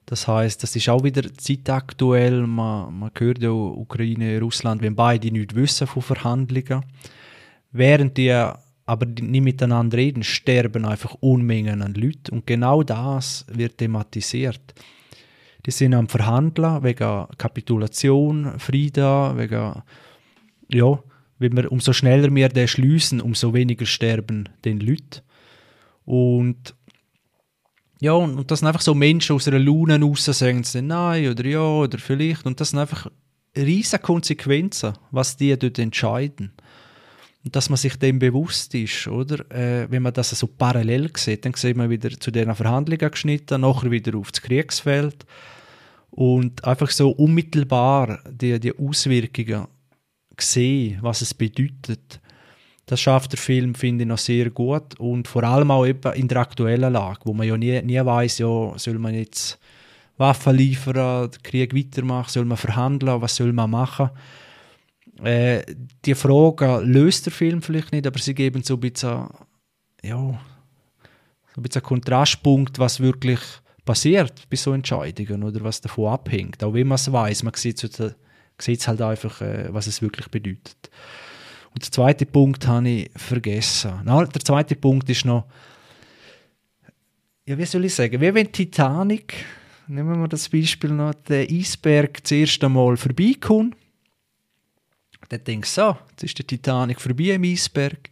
Das 0.06 0.28
heißt, 0.28 0.62
das 0.62 0.76
ist 0.76 0.90
auch 0.90 1.04
wieder 1.04 1.34
zeitaktuell. 1.34 2.46
Man, 2.46 3.00
man 3.00 3.12
hört 3.18 3.42
ja 3.42 3.52
Ukraine, 3.52 4.40
Russland, 4.40 4.82
wenn 4.82 4.96
beide 4.96 5.32
nichts 5.32 5.56
wissen 5.56 5.88
von 5.88 6.02
Verhandlungen. 6.02 6.84
Während 7.72 8.18
die 8.18 8.32
aber 8.86 9.06
nicht 9.06 9.44
miteinander 9.44 9.98
reden, 9.98 10.24
sterben 10.24 10.86
einfach 10.86 11.16
Unmengen 11.22 11.82
an 11.82 11.94
Leuten. 11.94 12.36
Und 12.36 12.48
genau 12.48 12.84
das 12.84 13.46
wird 13.48 13.78
thematisiert. 13.78 14.74
Die 15.66 15.72
sind 15.72 15.94
am 15.94 16.10
Verhandeln 16.10 16.84
wegen 16.84 17.26
Kapitulation, 17.38 18.60
Frieden, 18.60 19.38
wegen, 19.38 19.82
ja, 20.68 21.00
wenn 21.40 21.56
wir, 21.56 21.72
umso 21.72 21.94
schneller 21.94 22.34
wir 22.36 22.50
den 22.50 22.68
schließen, 22.68 23.22
umso 23.22 23.54
weniger 23.54 23.86
sterben 23.86 24.50
den 24.66 24.82
Leute. 24.82 25.22
Und 26.06 26.76
ja, 28.00 28.12
und, 28.12 28.38
und 28.38 28.52
das 28.52 28.60
sind 28.60 28.68
einfach 28.68 28.82
so 28.82 28.94
Menschen 28.94 29.36
aus 29.36 29.48
einer 29.48 29.60
Laune 29.60 30.00
raus, 30.02 30.26
sagen 30.26 30.64
sie 30.64 30.82
nein 30.82 31.30
oder 31.30 31.46
ja 31.46 31.62
oder 31.62 31.98
vielleicht. 31.98 32.46
Und 32.46 32.60
das 32.60 32.72
sind 32.72 32.80
einfach 32.80 33.08
riesige 33.56 34.02
Konsequenzen, 34.02 34.94
was 35.12 35.38
die 35.38 35.58
dort 35.58 35.80
entscheiden. 35.80 36.52
Und 37.46 37.56
dass 37.56 37.70
man 37.70 37.78
sich 37.78 37.98
dem 37.98 38.20
bewusst 38.20 38.74
ist, 38.76 39.08
oder? 39.08 39.50
Äh, 39.52 39.90
wenn 39.92 40.04
man 40.04 40.14
das 40.14 40.32
so 40.32 40.48
parallel 40.48 41.12
sieht, 41.16 41.46
dann 41.46 41.54
sieht 41.54 41.76
man 41.76 41.90
wieder 41.90 42.10
zu 42.10 42.32
diesen 42.32 42.56
Verhandlungen 42.56 43.12
geschnitten, 43.12 43.62
nachher 43.62 43.92
wieder 43.92 44.18
auf 44.18 44.32
das 44.32 44.42
Kriegsfeld. 44.42 45.26
Und 46.10 46.64
einfach 46.64 46.90
so 46.90 47.10
unmittelbar 47.10 48.20
die, 48.30 48.60
die 48.60 48.78
Auswirkungen 48.78 49.68
sehen, 50.40 51.00
was 51.02 51.22
es 51.22 51.34
bedeutet. 51.34 52.22
Das 52.86 53.00
schafft 53.00 53.32
der 53.32 53.40
Film, 53.40 53.76
finde 53.76 54.04
ich, 54.04 54.08
noch 54.08 54.18
sehr 54.18 54.50
gut. 54.50 55.00
Und 55.00 55.28
vor 55.28 55.44
allem 55.44 55.72
auch 55.72 55.86
eben 55.86 56.14
in 56.14 56.28
der 56.28 56.40
aktuellen 56.40 56.94
Lage, 56.94 57.22
wo 57.24 57.34
man 57.34 57.48
ja 57.48 57.58
nie, 57.58 57.82
nie 57.82 58.04
weiß, 58.04 58.40
ja, 58.40 58.74
soll 58.78 59.00
man 59.00 59.14
jetzt 59.14 59.58
Waffen 60.18 60.56
liefern, 60.56 61.32
den 61.32 61.44
Krieg 61.44 61.76
weitermachen, 61.76 62.30
soll 62.30 62.46
man 62.46 62.58
verhandeln, 62.58 63.22
was 63.22 63.36
soll 63.36 63.54
man 63.54 63.72
machen. 63.72 64.10
Äh, 65.24 65.64
die 66.06 66.16
Frage 66.16 66.82
löst 66.84 67.26
der 67.26 67.34
Film 67.34 67.62
vielleicht 67.62 67.92
nicht, 67.92 68.06
aber 68.06 68.20
sie 68.20 68.36
geben 68.36 68.64
so 68.64 68.76
ein 68.76 68.80
bisschen, 68.80 69.28
ja, 70.04 70.18
so 70.18 71.62
ein 71.62 71.64
bisschen 71.64 71.82
einen 71.82 71.88
Kontrastpunkt, 71.88 72.80
was 72.80 73.00
wirklich 73.00 73.40
passiert 73.86 74.48
bei 74.50 74.56
so 74.56 74.74
Entscheidungen 74.74 75.44
oder 75.44 75.64
was 75.64 75.82
davon 75.82 76.12
abhängt. 76.12 76.64
Auch 76.64 76.74
wenn 76.74 76.88
man 76.88 76.96
es 76.96 77.12
weiß, 77.12 77.44
man 77.44 77.54
sieht 77.56 77.84
es 77.84 78.88
halt 78.88 79.02
einfach, 79.02 79.42
äh, 79.42 79.74
was 79.74 79.88
es 79.88 80.02
wirklich 80.02 80.28
bedeutet. 80.30 80.90
Und 81.74 81.84
der 81.84 81.92
zweite 81.92 82.26
Punkt 82.26 82.68
habe 82.68 82.88
ich 82.88 83.12
vergessen. 83.16 84.02
Na, 84.04 84.24
der 84.26 84.42
zweite 84.42 84.76
Punkt 84.76 85.10
ist 85.10 85.26
noch, 85.26 85.46
ja, 87.46 87.58
wie 87.58 87.66
soll 87.66 87.86
ich 87.86 87.96
sagen, 87.96 88.22
wie 88.22 88.34
wenn 88.34 88.52
Titanic, 88.52 89.46
nehmen 89.88 90.22
wir 90.22 90.28
das 90.28 90.48
Beispiel 90.48 90.92
noch, 90.92 91.14
der 91.14 91.50
Eisberg 91.50 92.22
das 92.22 92.32
erste 92.32 92.70
Mal 92.70 92.96
vorbeikommt. 92.96 93.76
Dann 95.30 95.44
denkst 95.44 95.76
du, 95.76 95.82
so, 95.82 95.98
jetzt 96.12 96.24
ist 96.24 96.38
der 96.38 96.48
Titanic 96.48 97.02
vorbei 97.02 97.32
im 97.32 97.44
Eisberg. 97.44 98.10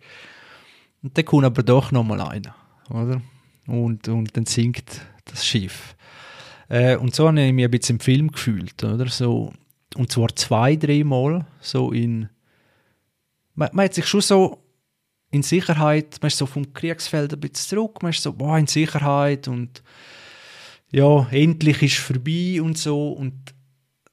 Und 1.04 1.18
dann 1.18 1.26
kommt 1.26 1.46
aber 1.46 1.64
doch 1.64 1.92
noch 1.92 2.04
mal 2.04 2.22
einer, 2.22 2.56
oder? 2.90 3.22
Und, 3.68 4.08
und 4.08 4.36
dann 4.36 4.46
sinkt 4.46 5.02
das 5.26 5.46
Schiff. 5.46 5.96
Äh, 6.68 6.96
und 6.96 7.14
so 7.14 7.28
habe 7.28 7.42
ich 7.42 7.54
mich 7.54 7.66
ein 7.66 7.72
bisschen 7.72 7.98
im 7.98 8.00
Film 8.00 8.32
gefühlt, 8.32 8.84
oder? 8.84 9.08
So, 9.08 9.54
und 9.96 10.12
zwar 10.12 10.36
zwei, 10.36 10.76
dreimal, 10.76 11.46
so 11.60 11.92
in 11.92 12.30
man, 13.56 13.70
man 13.74 13.86
hat 13.86 13.94
sich 13.94 14.06
schon 14.06 14.22
so 14.22 14.64
in 15.32 15.44
Sicherheit, 15.44 16.18
man 16.22 16.28
ist 16.28 16.38
so 16.38 16.46
vom 16.46 16.74
Kriegsfeld 16.74 17.34
ein 17.34 17.40
bisschen 17.40 17.70
zurück, 17.70 18.04
man 18.04 18.12
ist 18.12 18.22
so, 18.22 18.34
boah, 18.34 18.58
in 18.58 18.68
Sicherheit 18.68 19.48
und 19.48 19.82
ja, 20.92 21.26
endlich 21.32 21.82
ist 21.82 21.94
es 21.94 22.00
vorbei 22.00 22.62
und 22.62 22.78
so 22.78 23.14
und 23.14 23.34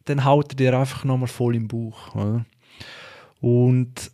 dann 0.04 0.24
haut 0.24 0.52
er 0.52 0.56
dir 0.56 0.78
einfach 0.78 1.04
nochmal 1.04 1.28
voll 1.28 1.56
im 1.56 1.68
Bauch. 1.68 2.14
Oder? 2.14 2.46
Und 3.40 4.10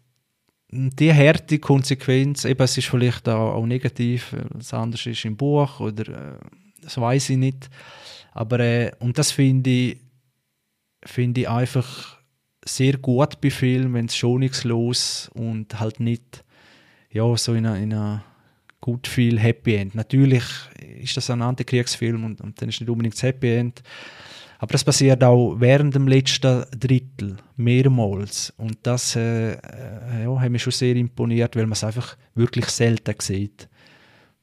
die 0.70 1.12
harte 1.12 1.58
Konsequenz, 1.58 2.44
eben, 2.44 2.62
es 2.62 2.76
ist 2.76 2.88
vielleicht 2.88 3.28
auch, 3.28 3.54
auch 3.54 3.66
negativ, 3.66 4.34
was 4.50 4.74
anderes 4.74 5.06
ist 5.06 5.24
im 5.24 5.36
Buch 5.36 5.78
oder 5.80 6.34
äh, 6.34 6.38
das 6.80 6.98
weiß 6.98 7.30
ich 7.30 7.36
nicht, 7.36 7.70
aber 8.32 8.60
äh, 8.60 8.92
und 8.98 9.16
das 9.16 9.30
finde 9.30 9.70
ich, 9.70 10.00
finde 11.04 11.42
ich 11.42 11.48
einfach 11.48 12.18
sehr 12.64 12.98
gut 12.98 13.40
bei 13.40 13.50
Filmen, 13.50 13.94
wenn 13.94 14.06
es 14.06 14.16
schonungslos 14.16 15.30
und 15.34 15.78
halt 15.78 16.00
nicht 16.00 16.44
ja, 17.10 17.36
so 17.36 17.54
in 17.54 17.66
einer 17.66 18.24
gut 18.80 19.06
viel 19.06 19.38
Happy 19.38 19.76
End. 19.76 19.94
Natürlich 19.94 20.44
ist 21.00 21.16
das 21.16 21.30
ein 21.30 21.42
Antikriegsfilm 21.42 22.24
und, 22.24 22.40
und 22.40 22.60
dann 22.60 22.68
ist 22.68 22.80
nicht 22.80 22.90
unbedingt 22.90 23.14
das 23.14 23.22
Happy 23.22 23.54
End. 23.54 23.82
Aber 24.58 24.72
das 24.72 24.84
passiert 24.84 25.22
auch 25.24 25.56
während 25.58 25.94
dem 25.94 26.08
letzten 26.08 26.64
Drittel 26.78 27.36
mehrmals. 27.56 28.52
Und 28.56 28.78
das 28.82 29.16
äh, 29.16 29.52
äh 29.52 30.24
ja, 30.24 30.40
hat 30.40 30.50
mich 30.50 30.62
schon 30.62 30.72
sehr 30.72 30.96
imponiert, 30.96 31.56
weil 31.56 31.64
man 31.64 31.72
es 31.72 31.84
einfach 31.84 32.16
wirklich 32.34 32.66
selten 32.66 33.14
sieht. 33.20 33.68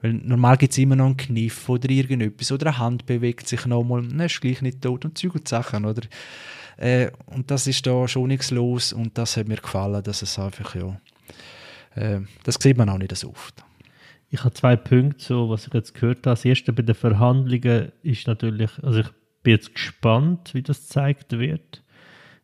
Weil 0.02 0.14
normal 0.14 0.58
gibt 0.58 0.74
es 0.74 0.80
immer 0.80 0.96
noch 0.96 1.06
einen 1.06 1.18
Kniff 1.18 1.70
oder 1.70 1.90
irgendetwas 1.90 2.52
oder 2.52 2.68
eine 2.68 2.78
Hand 2.78 3.06
bewegt 3.06 3.48
sich 3.48 3.66
nochmal, 3.66 4.02
dann 4.08 4.20
ist 4.22 4.42
gleich 4.42 4.62
nicht 4.62 4.82
tot 4.82 5.06
und 5.06 5.18
Zeug 5.18 5.36
und 5.36 5.48
Sachen, 5.48 5.86
oder? 5.86 6.02
Äh, 6.78 7.12
und 7.28 7.52
das 7.52 7.68
ist 7.68 7.86
da 7.86 8.08
schon 8.08 8.28
nichts 8.28 8.52
los 8.52 8.94
und 8.94 9.18
das 9.18 9.38
hat 9.38 9.48
mir 9.48 9.58
gefallen, 9.58 10.04
dass 10.04 10.22
es 10.22 10.38
einfach, 10.40 10.76
ja, 10.76 11.00
äh, 11.96 12.22
das 12.44 12.56
sieht 12.60 12.78
man 12.78 12.90
auch 12.90 12.98
nicht 12.98 13.16
so 13.16 13.30
oft. 13.30 13.64
Ich 14.30 14.44
habe 14.44 14.54
zwei 14.54 14.78
Punkte, 14.78 15.24
so, 15.24 15.50
was 15.50 15.68
ich 15.68 15.74
jetzt 15.74 15.94
gehört 15.94 16.20
habe. 16.20 16.36
Das 16.36 16.46
erste 16.46 16.72
bei 16.72 16.84
den 16.84 16.96
Verhandlungen 16.96 17.92
ist 18.02 18.28
natürlich, 18.28 18.72
also 18.82 19.02
ich 19.02 19.10
bin 19.44 19.52
jetzt 19.52 19.74
gespannt, 19.74 20.54
wie 20.54 20.62
das 20.62 20.88
gezeigt 20.88 21.38
wird, 21.38 21.84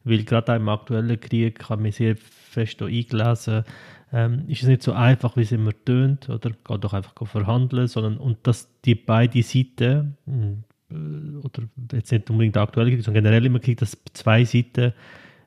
weil 0.03 0.23
gerade 0.23 0.55
im 0.55 0.67
aktuellen 0.67 1.19
Krieg 1.19 1.69
habe 1.69 1.87
ich 1.87 1.95
sehr 1.95 2.17
fest 2.17 2.81
eingelesen, 2.81 3.63
ähm, 4.11 4.45
ist 4.47 4.63
es 4.63 4.67
nicht 4.67 4.83
so 4.83 4.93
einfach, 4.93 5.35
wie 5.35 5.41
es 5.41 5.51
immer 5.51 5.71
tönt, 5.85 6.29
oder 6.29 6.49
geht 6.51 6.83
doch 6.83 6.93
einfach 6.93 7.13
verhandeln, 7.25 7.87
sondern 7.87 8.17
und 8.17 8.45
dass 8.47 8.69
die 8.83 8.95
beiden 8.95 9.43
Seiten, 9.43 10.17
äh, 10.27 10.66
oder 10.89 11.63
jetzt 11.91 12.11
nicht 12.11 12.29
unbedingt 12.29 12.55
der 12.55 12.63
aktuelle 12.63 12.91
Krieg, 12.91 13.03
sondern 13.03 13.23
generell 13.23 13.45
immer 13.45 13.59
Krieg, 13.59 13.77
dass 13.77 13.97
zwei 14.13 14.43
Seiten 14.45 14.93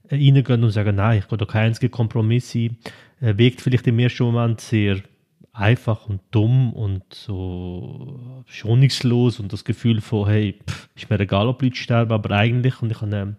äh, 0.09 0.15
reingehen 0.17 0.65
und 0.65 0.71
sagen, 0.71 0.97
nein, 0.97 1.21
ich 1.21 1.29
gehe 1.29 1.39
da 1.39 1.45
keinen 1.47 1.69
einzigen 1.69 1.91
Kompromiss 1.91 2.55
ein, 2.55 2.77
äh, 3.21 3.37
wirkt 3.37 3.61
vielleicht 3.61 3.87
im 3.87 3.99
ersten 3.99 4.25
Moment 4.25 4.61
sehr 4.61 5.01
einfach 5.53 6.07
und 6.09 6.21
dumm 6.31 6.73
und 6.73 7.03
so 7.13 8.43
schonungslos 8.47 9.41
und 9.41 9.53
das 9.53 9.65
Gefühl 9.65 10.01
von, 10.01 10.29
hey, 10.29 10.59
pff, 10.69 10.89
ist 10.95 11.11
mir 11.11 11.19
egal, 11.21 11.49
ob 11.49 11.63
Leute 11.63 11.77
sterben, 11.77 12.13
aber 12.13 12.31
eigentlich, 12.37 12.81
und 12.83 12.93
ich 12.93 13.01
habe 13.01 13.17
ähm, 13.17 13.37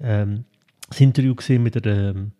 ähm, 0.00 0.44
das 0.88 1.00
Interview 1.00 1.34
gesehen 1.34 1.62
mit 1.62 1.82
der 1.82 2.14
ähm, 2.14 2.32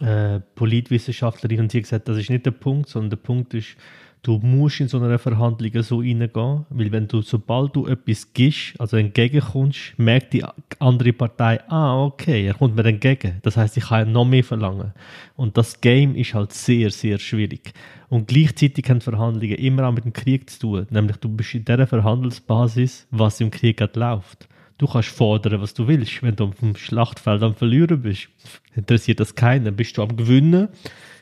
äh, 0.00 0.40
Politwissenschaftlerin 0.54 1.60
und 1.60 1.72
sie 1.72 1.78
hat 1.78 1.84
gesagt, 1.84 2.08
das 2.08 2.16
ist 2.16 2.30
nicht 2.30 2.46
der 2.46 2.52
Punkt, 2.52 2.88
sondern 2.88 3.10
der 3.10 3.16
Punkt 3.18 3.52
ist, 3.54 3.76
du 4.22 4.38
musst 4.38 4.80
in 4.80 4.88
so 4.88 4.98
einer 4.98 5.18
Verhandlung 5.18 5.82
so 5.82 5.98
reingehen, 5.98 6.66
weil 6.68 6.92
wenn 6.92 7.08
du, 7.08 7.22
sobald 7.22 7.74
du 7.74 7.86
etwas 7.86 8.32
gibst, 8.32 8.78
also 8.78 8.96
entgegenkommst, 8.96 9.94
merkt 9.96 10.32
die 10.32 10.44
andere 10.78 11.12
Partei, 11.12 11.60
ah, 11.68 12.04
okay, 12.04 12.46
er 12.46 12.54
kommt 12.54 12.76
mir 12.76 12.84
entgegen. 12.84 13.38
Das 13.42 13.56
heißt, 13.56 13.76
ich 13.76 13.84
kann 13.84 14.12
noch 14.12 14.24
mehr 14.24 14.44
verlangen. 14.44 14.92
Und 15.36 15.56
das 15.56 15.80
Game 15.80 16.14
ist 16.14 16.34
halt 16.34 16.52
sehr, 16.52 16.90
sehr 16.90 17.18
schwierig. 17.18 17.72
Und 18.08 18.28
gleichzeitig 18.28 18.88
haben 18.90 19.00
Verhandlungen 19.00 19.56
immer 19.56 19.88
auch 19.88 19.92
mit 19.92 20.04
dem 20.04 20.12
Krieg 20.12 20.50
zu 20.50 20.58
tun. 20.60 20.86
Nämlich, 20.90 21.16
du 21.18 21.28
bist 21.28 21.54
in 21.54 21.64
der 21.64 21.86
Verhandelsbasis, 21.86 23.06
was 23.10 23.40
im 23.40 23.50
Krieg 23.50 23.78
gerade 23.78 23.98
läuft. 23.98 24.48
Du 24.78 24.86
kannst 24.86 25.10
fordern, 25.10 25.60
was 25.60 25.74
du 25.74 25.86
willst. 25.86 26.22
Wenn 26.22 26.36
du 26.36 26.44
auf 26.44 26.58
dem 26.58 26.74
Schlachtfeld 26.74 27.42
am 27.42 27.54
Verlieren 27.54 28.00
bist, 28.00 28.28
interessiert 28.74 29.20
das 29.20 29.34
keinen. 29.34 29.76
Bist 29.76 29.96
du 29.96 30.02
am 30.02 30.16
Gewinnen, 30.16 30.68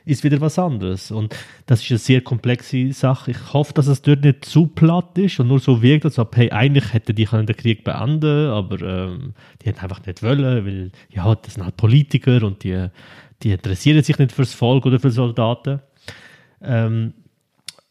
ist 0.09 0.25
wieder 0.25 0.41
was 0.41 0.59
anderes. 0.59 1.11
Und 1.11 1.37
das 1.67 1.83
ist 1.83 1.91
eine 1.91 1.99
sehr 1.99 2.21
komplexe 2.23 2.93
Sache. 2.93 3.33
Ich 3.33 3.53
hoffe, 3.53 3.75
dass 3.75 3.87
es 3.87 4.03
dort 4.03 4.25
nicht 4.25 4.45
zu 4.45 4.67
platt 4.67 5.19
ist 5.19 5.39
und 5.39 5.49
nur 5.49 5.61
so 5.61 5.83
wirkt, 5.83 6.07
als 6.07 6.19
ob, 6.19 6.37
hey, 6.37 6.51
eigentlich 6.51 6.93
hätte 6.93 7.15
die 7.15 7.27
den 7.27 7.47
Krieg 7.57 7.85
beenden 7.85 8.49
aber 8.49 8.81
ähm, 8.81 9.35
die 9.61 9.67
hätten 9.67 9.81
einfach 9.81 10.05
nicht 10.05 10.23
wollen, 10.23 10.67
weil, 10.67 10.93
ja, 11.11 11.35
das 11.35 11.55
sind 11.55 11.65
halt 11.65 11.77
Politiker 11.77 12.43
und 12.43 12.65
die, 12.65 12.89
die 13.43 13.53
interessieren 13.53 14.03
sich 14.03 14.19
nicht 14.19 14.33
fürs 14.33 14.55
Volk 14.55 14.87
oder 14.87 14.99
für 14.99 15.11
Soldaten. 15.11 15.81
Ähm, 16.63 17.15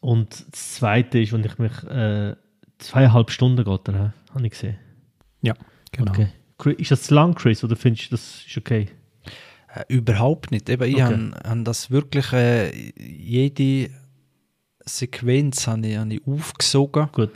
und 0.00 0.46
das 0.50 0.74
Zweite 0.74 1.20
ist, 1.20 1.32
wenn 1.32 1.44
ich 1.44 1.58
mich 1.58 1.72
äh, 1.84 2.34
zweieinhalb 2.78 3.30
Stunden 3.30 3.64
geht, 3.64 3.88
habe 3.94 4.12
ich 4.42 4.50
gesehen. 4.50 4.76
Ja, 5.42 5.54
genau. 5.92 6.12
Okay. 6.12 6.28
Ist 6.76 6.90
das 6.90 7.04
zu 7.04 7.14
lang, 7.14 7.34
Chris, 7.34 7.62
oder 7.62 7.76
findest 7.76 8.06
du, 8.06 8.16
das 8.16 8.44
ist 8.46 8.56
okay? 8.56 8.88
Äh, 9.74 9.84
überhaupt 9.88 10.50
nicht. 10.50 10.68
Eben, 10.68 10.88
ich 10.88 10.94
Okay. 10.96 11.04
habe 11.04 11.32
hab 11.44 11.64
das 11.64 11.90
wirklich, 11.90 12.32
äh, 12.32 12.70
jede 12.98 13.90
Sequenz 14.84 15.66
habe 15.66 15.86
ich, 15.86 15.96
hab 15.98 16.10
ich 16.10 16.26
aufgesogen. 16.26 17.08
Okay. 17.12 17.28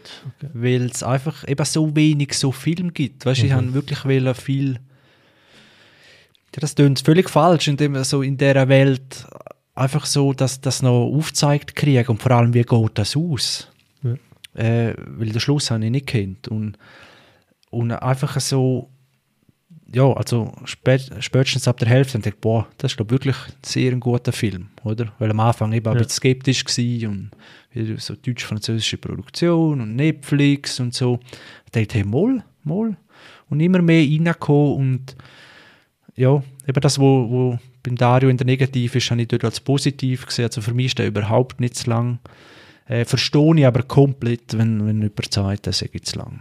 weil 0.54 0.86
es 0.86 1.02
einfach 1.02 1.46
eben 1.46 1.64
so 1.66 1.94
wenig 1.94 2.32
so 2.34 2.50
Film 2.52 2.92
gibt. 2.94 3.26
Weißt, 3.26 3.42
ich 3.42 3.50
Mhm. 3.50 3.56
habe 3.56 3.74
wirklich 3.74 3.98
viel. 4.38 4.74
Ja, 6.54 6.60
das 6.60 6.74
klingt 6.74 7.00
völlig 7.00 7.30
falsch, 7.30 7.68
indem 7.68 8.02
so 8.04 8.22
in 8.22 8.36
dieser 8.36 8.68
Welt 8.68 9.26
einfach 9.74 10.04
so, 10.06 10.32
dass 10.32 10.60
das 10.60 10.82
noch 10.82 11.06
aufzeigt 11.06 11.74
kriegen 11.74 12.06
und 12.08 12.22
vor 12.22 12.32
allem, 12.32 12.52
wie 12.54 12.62
geht 12.62 12.90
das 12.98 13.16
aus? 13.16 13.68
Ja. 14.02 14.14
Äh, 14.62 14.94
weil 15.06 15.30
den 15.30 15.40
Schluss 15.40 15.70
habe 15.70 15.84
ich 15.84 15.90
nicht 15.90 16.06
kennt 16.06 16.48
und, 16.48 16.76
und 17.70 17.90
einfach 17.92 18.38
so, 18.40 18.90
ja, 19.94 20.10
also 20.12 20.52
spät, 20.64 21.10
spätestens 21.20 21.68
ab 21.68 21.78
der 21.78 21.88
Hälfte 21.88 22.14
habe 22.14 22.20
ich 22.20 22.24
gedacht, 22.24 22.40
boah, 22.40 22.66
das 22.78 22.92
ist 22.92 22.96
glaub, 22.96 23.10
wirklich 23.10 23.36
ein 23.36 23.52
sehr 23.64 23.92
ein 23.92 24.00
guter 24.00 24.32
Film, 24.32 24.68
oder? 24.84 25.12
Weil 25.18 25.30
am 25.30 25.40
Anfang 25.40 25.72
eben 25.72 25.86
ein 25.86 25.94
Ja. 25.94 26.02
bisschen 26.02 26.16
skeptisch 26.16 26.64
war 26.64 27.10
und 27.10 27.30
so 27.98 28.14
deutsch-französische 28.14 28.98
Produktion 28.98 29.80
und 29.80 29.96
Netflix 29.96 30.80
und 30.80 30.94
so. 30.94 31.20
Ich 31.66 31.72
dachte, 31.72 31.98
hey, 31.98 32.04
mal, 32.04 32.44
mal. 32.64 32.96
Und 33.48 33.60
immer 33.60 33.82
mehr 33.82 34.02
reingekommen 34.02 34.76
und 34.76 35.16
ja, 36.16 36.42
eben 36.66 36.80
das, 36.80 36.98
wo, 36.98 37.30
wo 37.30 37.58
beim 37.82 37.96
Dario 37.96 38.28
in 38.28 38.36
der 38.36 38.46
Negativ 38.46 38.94
ist, 38.94 39.10
habe 39.10 39.22
ich 39.22 39.28
dort 39.28 39.44
als 39.44 39.60
positiv 39.60 40.26
gesehen. 40.26 40.46
Also 40.46 40.60
für 40.60 40.74
mich 40.74 40.86
ist 40.86 40.98
der 40.98 41.06
überhaupt 41.06 41.60
nicht 41.60 41.74
zu 41.76 41.90
lang. 41.90 42.18
Äh, 42.86 43.04
verstehe 43.04 43.56
ich 43.56 43.66
aber 43.66 43.82
komplett, 43.82 44.56
wenn, 44.56 44.86
wenn 44.86 45.00
jemand 45.02 45.32
sagt, 45.32 45.66
das 45.66 45.78
sei 45.78 45.88
zu 46.02 46.18
lang. 46.18 46.40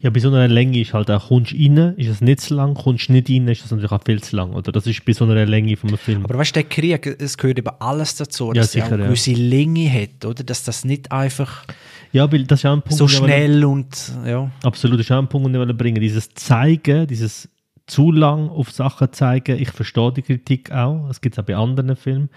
Ja, 0.00 0.10
bei 0.10 0.20
so 0.20 0.28
einer 0.28 0.46
Länge 0.46 0.80
ist 0.80 0.94
halt 0.94 1.10
auch, 1.10 1.28
kommst 1.28 1.52
du 1.52 1.56
rein, 1.56 1.94
ist 1.96 2.08
es 2.08 2.20
nicht 2.20 2.40
zu 2.40 2.54
lang, 2.54 2.74
kommst 2.74 3.08
du 3.08 3.14
nicht 3.14 3.28
rein, 3.28 3.48
ist 3.48 3.64
das 3.64 3.72
natürlich 3.72 3.90
auch 3.90 4.04
viel 4.04 4.22
zu 4.22 4.36
lang, 4.36 4.52
oder? 4.52 4.70
Das 4.70 4.86
ist 4.86 5.04
bei 5.04 5.12
so 5.12 5.24
einer 5.24 5.44
Länge 5.44 5.76
von 5.76 5.90
einem 5.90 5.98
Film. 5.98 6.24
Aber 6.24 6.38
weißt 6.38 6.54
du, 6.54 6.60
der 6.60 6.68
Krieg, 6.68 7.04
es 7.20 7.36
gehört 7.36 7.58
eben 7.58 7.70
alles 7.80 8.14
dazu, 8.14 8.48
Ja, 8.48 8.62
dass 8.62 8.76
er 8.76 8.82
auch 8.82 8.86
sicher, 8.86 8.94
eine 8.94 9.02
ja. 9.02 9.08
gewisse 9.08 9.32
Länge 9.32 9.92
hat, 9.92 10.24
oder? 10.24 10.44
Dass 10.44 10.62
das 10.62 10.84
nicht 10.84 11.10
einfach 11.10 11.64
ja, 12.12 12.30
weil 12.32 12.44
das 12.44 12.60
ist 12.60 12.66
auch 12.66 12.72
ein 12.72 12.82
Punkt, 12.82 12.96
so 12.96 13.08
schnell 13.08 13.64
und 13.64 14.12
ja. 14.24 14.50
Absolut, 14.62 14.98
das 14.98 15.06
ist 15.06 15.12
auch 15.12 15.18
ein 15.18 15.28
Punkt, 15.28 15.54
den 15.54 15.68
ich 15.68 15.76
bringen. 15.76 16.00
Dieses 16.00 16.32
Zeigen, 16.34 17.06
dieses 17.06 17.48
zu 17.86 18.12
lang 18.12 18.48
auf 18.48 18.70
Sachen 18.70 19.12
zeigen, 19.12 19.58
ich 19.58 19.70
verstehe 19.70 20.12
die 20.12 20.22
Kritik 20.22 20.70
auch, 20.72 21.08
das 21.08 21.20
gibt 21.20 21.34
es 21.34 21.38
auch 21.38 21.46
bei 21.46 21.56
anderen 21.56 21.96
Filmen. 21.96 22.30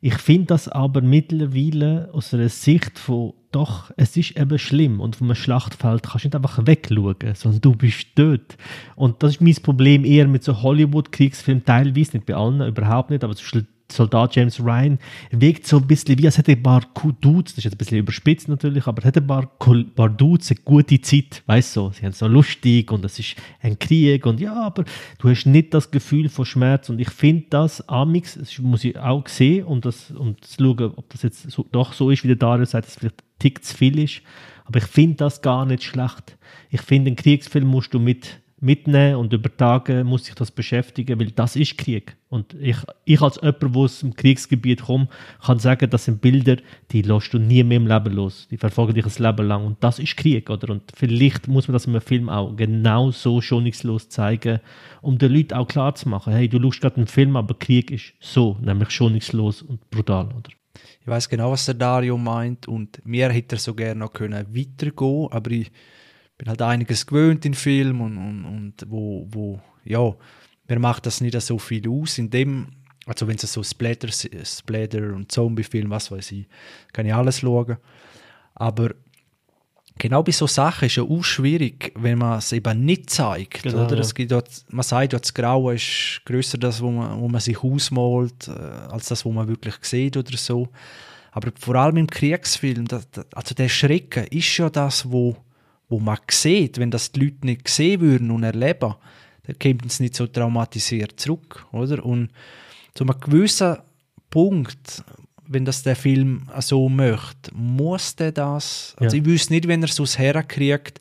Ich 0.00 0.14
finde 0.14 0.46
das 0.46 0.68
aber 0.68 1.00
mittlerweile 1.00 2.10
aus 2.12 2.34
einer 2.34 2.48
Sicht 2.48 2.98
von, 2.98 3.32
doch, 3.52 3.90
es 3.96 4.16
ist 4.16 4.36
eben 4.38 4.58
schlimm 4.58 5.00
und 5.00 5.16
vom 5.16 5.34
Schlachtfeld 5.34 6.02
kannst 6.02 6.24
du 6.24 6.28
nicht 6.28 6.36
einfach 6.36 6.66
wegschauen, 6.66 7.16
sondern 7.34 7.60
du 7.60 7.74
bist 7.74 8.08
dort. 8.14 8.56
Und 8.94 9.22
das 9.22 9.32
ist 9.32 9.40
mein 9.40 9.54
Problem 9.54 10.04
eher 10.04 10.28
mit 10.28 10.44
so 10.44 10.62
Hollywood-Kriegsfilmen, 10.62 11.64
teilweise, 11.64 12.16
nicht 12.16 12.26
bei 12.26 12.34
allen, 12.34 12.60
überhaupt 12.60 13.10
nicht, 13.10 13.24
aber 13.24 13.34
zum 13.34 13.44
Beispiel 13.44 13.66
Soldat 13.90 14.34
James 14.34 14.60
Ryan 14.60 14.98
wirkt 15.30 15.66
so 15.66 15.78
ein 15.78 15.86
bisschen 15.86 16.18
wie, 16.18 16.26
als 16.26 16.38
hätte 16.38 16.52
ein 16.52 16.62
paar 16.62 16.82
Dudes, 17.20 17.54
das 17.54 17.58
ist 17.58 17.64
jetzt 17.64 17.74
ein 17.74 17.78
bisschen 17.78 17.98
überspitzt 17.98 18.48
natürlich, 18.48 18.86
aber 18.86 19.02
er 19.02 19.08
hat 19.08 19.16
ein 19.16 19.26
paar, 19.26 19.46
paar 19.46 20.10
Dudes 20.10 20.50
eine 20.50 20.60
gute 20.64 21.00
Zeit, 21.00 21.42
weißt 21.46 21.76
du, 21.76 21.80
so, 21.80 21.90
sie 21.90 22.02
haben 22.02 22.10
es 22.10 22.18
so 22.18 22.26
lustig 22.26 22.90
und 22.90 23.04
es 23.04 23.18
ist 23.18 23.36
ein 23.60 23.78
Krieg 23.78 24.26
und 24.26 24.40
ja, 24.40 24.54
aber 24.54 24.84
du 25.18 25.28
hast 25.28 25.46
nicht 25.46 25.72
das 25.72 25.90
Gefühl 25.90 26.28
von 26.28 26.44
Schmerz 26.44 26.88
und 26.88 26.98
ich 26.98 27.10
finde 27.10 27.46
das, 27.50 27.88
amix, 27.88 28.34
das 28.34 28.58
muss 28.58 28.84
ich 28.84 28.98
auch 28.98 29.26
sehen 29.28 29.64
und 29.64 29.84
das, 29.84 30.10
und 30.10 30.44
zu 30.44 30.64
schauen, 30.64 30.92
ob 30.96 31.08
das 31.10 31.22
jetzt 31.22 31.50
so, 31.50 31.64
doch 31.70 31.92
so 31.92 32.10
ist, 32.10 32.24
wie 32.24 32.28
der 32.28 32.36
Dario 32.36 32.64
sagt, 32.64 32.86
dass 32.86 32.94
es 32.94 32.98
vielleicht 32.98 33.22
ein 33.22 33.38
Tick 33.38 33.64
zu 33.64 33.76
viel 33.76 33.98
ist, 33.98 34.22
aber 34.64 34.78
ich 34.78 34.86
finde 34.86 35.16
das 35.16 35.42
gar 35.42 35.64
nicht 35.64 35.84
schlecht. 35.84 36.36
Ich 36.70 36.82
finde, 36.82 37.08
einen 37.08 37.16
Kriegsfilm 37.16 37.66
musst 37.66 37.94
du 37.94 38.00
mit 38.00 38.40
mitnehmen 38.58 39.16
und 39.16 39.32
über 39.32 39.54
Tage 39.54 40.02
muss 40.02 40.24
sich 40.24 40.34
das 40.34 40.50
beschäftigen, 40.50 41.20
weil 41.20 41.30
das 41.30 41.56
ist 41.56 41.76
Krieg. 41.76 42.16
Und 42.28 42.54
ich, 42.54 42.78
ich 43.04 43.20
als 43.20 43.36
jemand, 43.36 43.62
der 43.62 43.76
aus 43.76 44.00
dem 44.00 44.16
Kriegsgebiet 44.16 44.82
kommt, 44.82 45.10
kann 45.44 45.58
sagen, 45.58 45.90
das 45.90 46.06
sind 46.06 46.22
Bilder, 46.22 46.56
die 46.90 47.02
lässt 47.02 47.34
du 47.34 47.38
nie 47.38 47.62
mehr 47.62 47.76
im 47.76 47.86
Leben 47.86 48.14
los. 48.14 48.48
Die 48.50 48.56
verfolgen 48.56 48.94
dich 48.94 49.04
ein 49.04 49.22
Leben 49.22 49.46
lang. 49.46 49.66
Und 49.66 49.84
das 49.84 49.98
ist 49.98 50.16
Krieg, 50.16 50.48
oder? 50.48 50.70
Und 50.70 50.90
vielleicht 50.94 51.48
muss 51.48 51.68
man 51.68 51.74
das 51.74 51.84
in 51.84 51.92
einem 51.92 52.00
Film 52.00 52.28
auch 52.30 52.56
genau 52.56 53.10
so 53.10 53.40
schonungslos 53.42 54.08
zeigen, 54.08 54.60
um 55.02 55.18
den 55.18 55.32
Leuten 55.32 55.54
auch 55.54 55.68
klar 55.68 55.94
zu 55.94 56.08
machen, 56.08 56.32
hey, 56.32 56.48
du 56.48 56.60
schaust 56.62 56.80
gerade 56.80 56.96
einen 56.96 57.06
Film, 57.06 57.36
aber 57.36 57.54
Krieg 57.58 57.90
ist 57.90 58.14
so, 58.20 58.56
nämlich 58.62 58.90
schonungslos 58.90 59.62
und 59.62 59.88
brutal, 59.90 60.26
oder? 60.26 60.50
Ich 61.00 61.06
weiß 61.06 61.28
genau, 61.28 61.52
was 61.52 61.66
der 61.66 61.74
Dario 61.74 62.16
meint 62.18 62.66
und 62.68 63.00
mir 63.06 63.30
hätte 63.30 63.56
er 63.56 63.60
so 63.60 63.74
gerne 63.74 64.00
noch 64.00 64.12
können 64.12 64.46
weitergehen, 64.54 65.28
aber 65.30 65.50
ich 65.50 65.70
bin 66.38 66.48
halt 66.48 66.62
einiges 66.62 67.06
gewöhnt 67.06 67.44
in 67.44 67.54
Film 67.54 68.00
und, 68.00 68.16
und, 68.16 68.44
und 68.44 68.90
wo, 68.90 69.26
wo, 69.30 69.60
ja, 69.84 70.14
mir 70.68 70.78
macht 70.78 71.06
das 71.06 71.20
nicht 71.20 71.40
so 71.40 71.58
viel 71.58 71.88
aus. 71.88 72.18
In 72.18 72.30
dem, 72.30 72.68
also 73.06 73.26
wenn 73.26 73.36
es 73.36 73.52
so 73.52 73.62
Splatter, 73.62 74.08
Splatter 74.08 75.14
und 75.14 75.30
Zombie-Film, 75.30 75.90
was 75.90 76.10
weiß 76.10 76.32
ich, 76.32 76.46
kann 76.92 77.06
ich 77.06 77.14
alles 77.14 77.40
schauen. 77.40 77.76
Aber 78.54 78.90
genau 79.98 80.22
bei 80.22 80.32
so 80.32 80.46
Sachen 80.46 80.86
ist 80.86 80.96
ja 80.96 81.04
auch 81.04 81.22
schwierig, 81.22 81.92
wenn 81.96 82.18
man 82.18 82.38
es 82.38 82.52
eben 82.52 82.84
nicht 82.84 83.10
zeigt. 83.10 83.62
Genau, 83.62 83.84
oder? 83.84 83.98
Es 83.98 84.14
gibt 84.14 84.30
ja, 84.30 84.42
man 84.70 84.82
sagt 84.82 85.12
ja, 85.12 85.18
das 85.18 85.32
Graue 85.32 85.74
ist 85.74 86.22
grösser 86.24 86.58
das, 86.58 86.80
wo 86.80 86.90
man, 86.90 87.20
wo 87.20 87.28
man 87.28 87.40
sich 87.40 87.62
ausmalt, 87.62 88.48
äh, 88.48 88.50
als 88.50 89.06
das, 89.06 89.24
wo 89.24 89.32
man 89.32 89.48
wirklich 89.48 89.76
sieht 89.82 90.16
oder 90.16 90.36
so. 90.36 90.68
Aber 91.30 91.52
vor 91.58 91.74
allem 91.76 91.98
im 91.98 92.06
Kriegsfilm, 92.06 92.86
das, 92.86 93.10
das, 93.10 93.26
also 93.34 93.54
der 93.54 93.68
Schrecken 93.68 94.26
ist 94.28 94.56
ja 94.56 94.70
das, 94.70 95.10
wo, 95.10 95.36
wo 95.88 96.00
man 96.00 96.18
sieht. 96.30 96.78
Wenn 96.78 96.90
das 96.90 97.12
die 97.12 97.20
Leute 97.20 97.46
nicht 97.46 97.68
sehen 97.68 98.00
würden 98.00 98.30
und 98.30 98.42
erleben, 98.42 98.94
dann 99.44 99.58
kommt 99.60 99.86
es 99.86 100.00
nicht 100.00 100.16
so 100.16 100.26
traumatisiert 100.26 101.18
zurück, 101.20 101.66
oder? 101.72 102.04
Und 102.04 102.30
zu 102.94 103.04
einem 103.04 103.20
gewissen 103.20 103.76
Punkt, 104.30 105.04
wenn 105.46 105.64
das 105.64 105.82
der 105.84 105.94
Film 105.94 106.48
so 106.60 106.88
möchte, 106.88 107.54
muss 107.54 108.16
der 108.16 108.32
das. 108.32 108.94
Also 108.98 109.16
Ja. 109.16 109.22
ich 109.22 109.28
wüsste 109.28 109.52
nicht, 109.52 109.68
wenn 109.68 109.82
er 109.82 109.88
es 109.88 110.00
aus 110.00 110.18
herkriegt, 110.18 110.98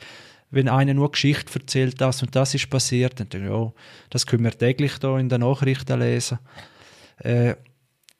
wenn 0.51 0.69
einer 0.69 0.93
nur 0.93 1.11
Geschichte 1.11 1.59
erzählt, 1.59 1.99
das 1.99 2.21
und 2.21 2.35
das 2.35 2.53
ist 2.53 2.69
passiert, 2.69 3.19
dann 3.19 3.27
denke 3.29 3.47
ich, 3.47 3.53
ja, 3.53 3.73
das 4.11 4.25
können 4.27 4.43
wir 4.43 4.51
täglich 4.51 4.99
da 4.99 5.17
in 5.17 5.27
den 5.29 5.41
Nachrichten 5.41 5.99
lesen. 5.99 6.37
Äh, 7.17 7.55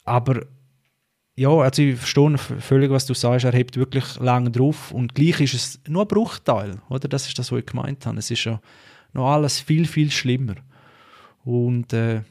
aber 0.03 0.45
ja, 1.35 1.49
also 1.49 1.81
ich 1.81 1.97
verstehe 1.97 2.37
völlig, 2.37 2.89
was 2.91 3.05
du 3.05 3.13
sagst. 3.13 3.45
Er 3.45 3.51
hebt 3.51 3.75
wirklich 3.77 4.19
lange 4.19 4.51
drauf 4.51 4.91
und 4.91 5.13
gleich 5.15 5.41
ist 5.41 5.53
es 5.53 5.79
nur 5.87 6.03
ein 6.03 6.07
Bruchteil, 6.07 6.77
oder? 6.89 7.07
Das 7.07 7.27
ist 7.27 7.37
das, 7.37 7.51
was 7.51 7.59
ich 7.59 7.65
gemeint 7.65 8.05
habe. 8.05 8.17
Es 8.19 8.31
ist 8.31 8.43
ja 8.45 8.59
noch 9.13 9.29
alles 9.29 9.59
viel, 9.59 9.85
viel 9.85 10.11
schlimmer. 10.11 10.55
Und 11.43 11.91
äh, 11.93 12.21